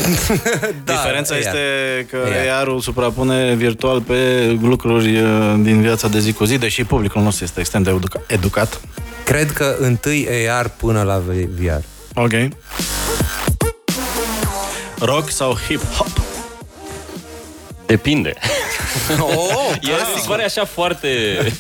da 0.85 0.93
Diferența 0.93 1.35
AR. 1.35 1.41
este 1.41 1.59
că 2.11 2.17
AR. 2.17 2.61
AR-ul 2.61 2.81
suprapune 2.81 3.55
virtual 3.55 4.01
pe 4.01 4.47
lucruri 4.63 5.21
uh, 5.21 5.55
din 5.63 5.81
viața 5.81 6.09
de 6.09 6.19
zi 6.19 6.33
cu 6.33 6.45
zi, 6.45 6.59
deși 6.59 6.85
publicul 6.85 7.23
nostru 7.23 7.45
este 7.45 7.61
extrem 7.61 7.83
de 7.83 7.91
educa- 7.91 8.27
educat. 8.27 8.81
Cred 9.25 9.51
că 9.51 9.77
întâi 9.79 10.29
AR 10.49 10.69
până 10.77 11.03
la 11.03 11.23
VR. 11.59 11.83
Ok. 12.15 12.33
Rock 14.99 15.31
sau 15.31 15.57
hip-hop? 15.69 16.21
Depinde. 17.87 18.35
Oh, 19.21 19.73
E, 19.81 19.91
mi 20.15 20.21
se 20.21 20.29
pare 20.29 20.45
așa 20.45 20.65
foarte, 20.65 21.09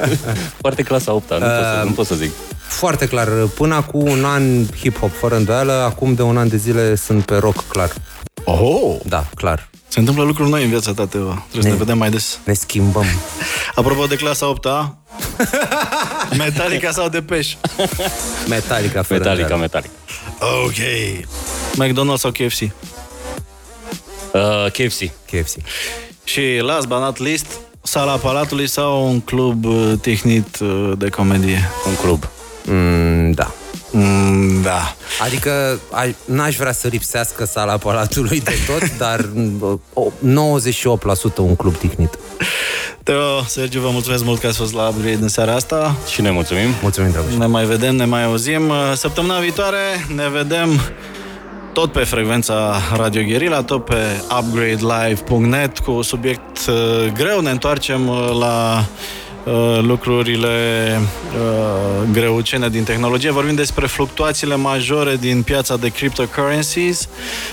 foarte 0.62 0.82
clasa 0.82 1.12
8 1.12 1.30
nu, 1.30 1.38
pot 1.38 1.46
să, 1.48 1.82
nu 1.84 1.90
pot 1.90 2.06
să 2.06 2.14
zic. 2.14 2.30
Foarte 2.58 3.06
clar. 3.08 3.28
Până 3.54 3.74
acum 3.74 4.10
un 4.10 4.24
an 4.24 4.64
hip-hop, 4.66 5.10
fără 5.18 5.36
îndoială, 5.36 5.72
acum 5.72 6.14
de 6.14 6.22
un 6.22 6.36
an 6.36 6.48
de 6.48 6.56
zile 6.56 6.94
sunt 6.94 7.24
pe 7.24 7.36
rock, 7.36 7.68
clar. 7.68 7.90
Oh! 8.44 8.96
Da, 9.06 9.26
clar. 9.34 9.68
Se 9.88 9.98
întâmplă 9.98 10.22
lucruri 10.24 10.50
noi 10.50 10.62
în 10.62 10.68
viața 10.68 10.92
ta, 10.92 11.06
Teo. 11.06 11.22
Trebuie 11.24 11.62
să 11.62 11.68
ne 11.68 11.68
Ne- 11.72 11.74
vedem 11.78 11.98
mai 11.98 12.10
des. 12.10 12.38
Ne 12.44 12.52
schimbăm. 12.52 13.04
Apropo 13.74 14.06
de 14.06 14.16
clasa 14.16 14.48
8 14.48 14.66
-a, 14.68 14.94
Metallica 16.38 16.90
sau 16.90 17.08
Depeche? 17.08 17.54
Metallica, 18.48 19.02
fără 19.02 19.18
Metallica, 19.18 19.54
îndoială. 19.54 19.56
Metallica. 19.56 19.92
Ok. 20.64 20.78
McDonald's 21.84 22.20
sau 22.20 22.30
KFC? 22.30 22.60
Uh, 24.32 24.70
KFC. 24.72 25.10
KFC. 25.30 25.54
Și 26.24 26.40
last 26.60 26.86
but 26.86 26.98
not 26.98 27.18
least, 27.18 27.46
sala 27.82 28.16
Palatului 28.16 28.66
sau 28.68 29.06
un 29.08 29.20
club 29.20 29.64
uh, 29.64 29.92
tihnit 30.00 30.58
uh, 30.60 30.92
de 30.98 31.08
comedie? 31.08 31.68
Un 31.86 31.94
club. 31.94 32.28
Mm, 32.64 33.32
da. 33.32 33.54
Mm, 33.90 34.62
da. 34.62 34.94
Adică 35.24 35.80
a, 35.90 36.04
n-aș 36.24 36.56
vrea 36.56 36.72
să 36.72 36.88
lipsească 36.88 37.44
sala 37.44 37.76
Palatului 37.76 38.40
de 38.40 38.54
tot, 38.66 38.90
dar 38.98 39.28
mm, 39.34 39.80
o- 39.94 40.10
98% 41.32 41.36
un 41.36 41.56
club 41.56 41.76
tihnit. 41.76 42.18
Teo, 43.02 43.42
Sergiu, 43.46 43.80
vă 43.80 43.88
mulțumesc 43.90 44.24
mult 44.24 44.40
că 44.40 44.46
ați 44.46 44.56
fost 44.56 44.74
la 44.74 44.88
Upgrade 44.88 45.18
în 45.22 45.28
seara 45.28 45.54
asta. 45.54 45.96
Și 46.12 46.20
ne 46.20 46.30
mulțumim. 46.30 46.68
Mulțumim, 46.82 47.10
drăguț. 47.10 47.32
Ne 47.32 47.46
mai 47.46 47.64
vedem, 47.64 47.96
ne 47.96 48.04
mai 48.04 48.24
auzim. 48.24 48.68
Uh, 48.68 48.76
Săptămâna 48.94 49.38
viitoare 49.38 50.06
ne 50.14 50.28
vedem 50.28 50.80
tot 51.72 51.92
pe 51.92 52.04
frecvența 52.04 52.80
Radio 52.96 53.22
Guerilla, 53.22 53.62
tot 53.62 53.84
pe 53.84 53.96
upgradelive.net 54.38 55.78
cu 55.78 56.02
subiect 56.02 56.58
uh, 56.68 57.12
greu. 57.14 57.40
Ne 57.40 57.50
întoarcem 57.50 58.08
uh, 58.08 58.36
la 58.38 58.78
uh, 58.78 58.84
lucrurile 59.80 60.48
uh, 61.00 62.08
greucene 62.12 62.68
din 62.68 62.84
tehnologie. 62.84 63.30
Vorbim 63.30 63.54
despre 63.54 63.86
fluctuațiile 63.86 64.56
majore 64.56 65.16
din 65.16 65.42
piața 65.42 65.76
de 65.76 65.88
cryptocurrencies 65.88 67.08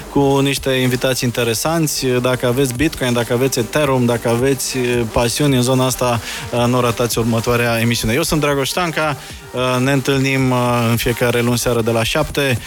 cu 0.09 0.39
niște 0.39 0.69
invitați 0.69 1.23
interesanți. 1.23 2.05
Dacă 2.05 2.47
aveți 2.47 2.73
Bitcoin, 2.73 3.13
dacă 3.13 3.33
aveți 3.33 3.59
Ethereum, 3.59 4.05
dacă 4.05 4.29
aveți 4.29 4.77
uh, 4.77 5.01
pasiuni 5.11 5.55
în 5.55 5.61
zona 5.61 5.85
asta, 5.85 6.19
uh, 6.51 6.65
nu 6.67 6.79
ratați 6.79 7.17
următoarea 7.17 7.79
emisiune. 7.79 8.13
Eu 8.13 8.23
sunt 8.23 8.41
Dragoș 8.41 8.69
Tanca, 8.69 9.17
uh, 9.51 9.77
ne 9.79 9.91
întâlnim 9.91 10.51
uh, 10.51 10.88
în 10.89 10.95
fiecare 10.95 11.41
luni 11.41 11.57
seară 11.57 11.81
de 11.81 11.91
la 11.91 12.03
7. 12.03 12.57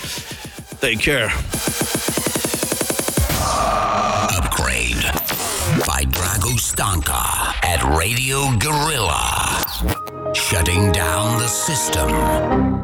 Take 0.78 0.96
care! 1.10 1.34
Upgrade 4.38 4.70
by 4.80 5.00
Drago 5.00 5.09
Stanka 6.80 7.52
at 7.62 7.84
Radio 7.94 8.56
Gorilla. 8.56 9.62
Shutting 10.32 10.90
down 10.92 11.38
the 11.38 11.46
system. 11.46 12.79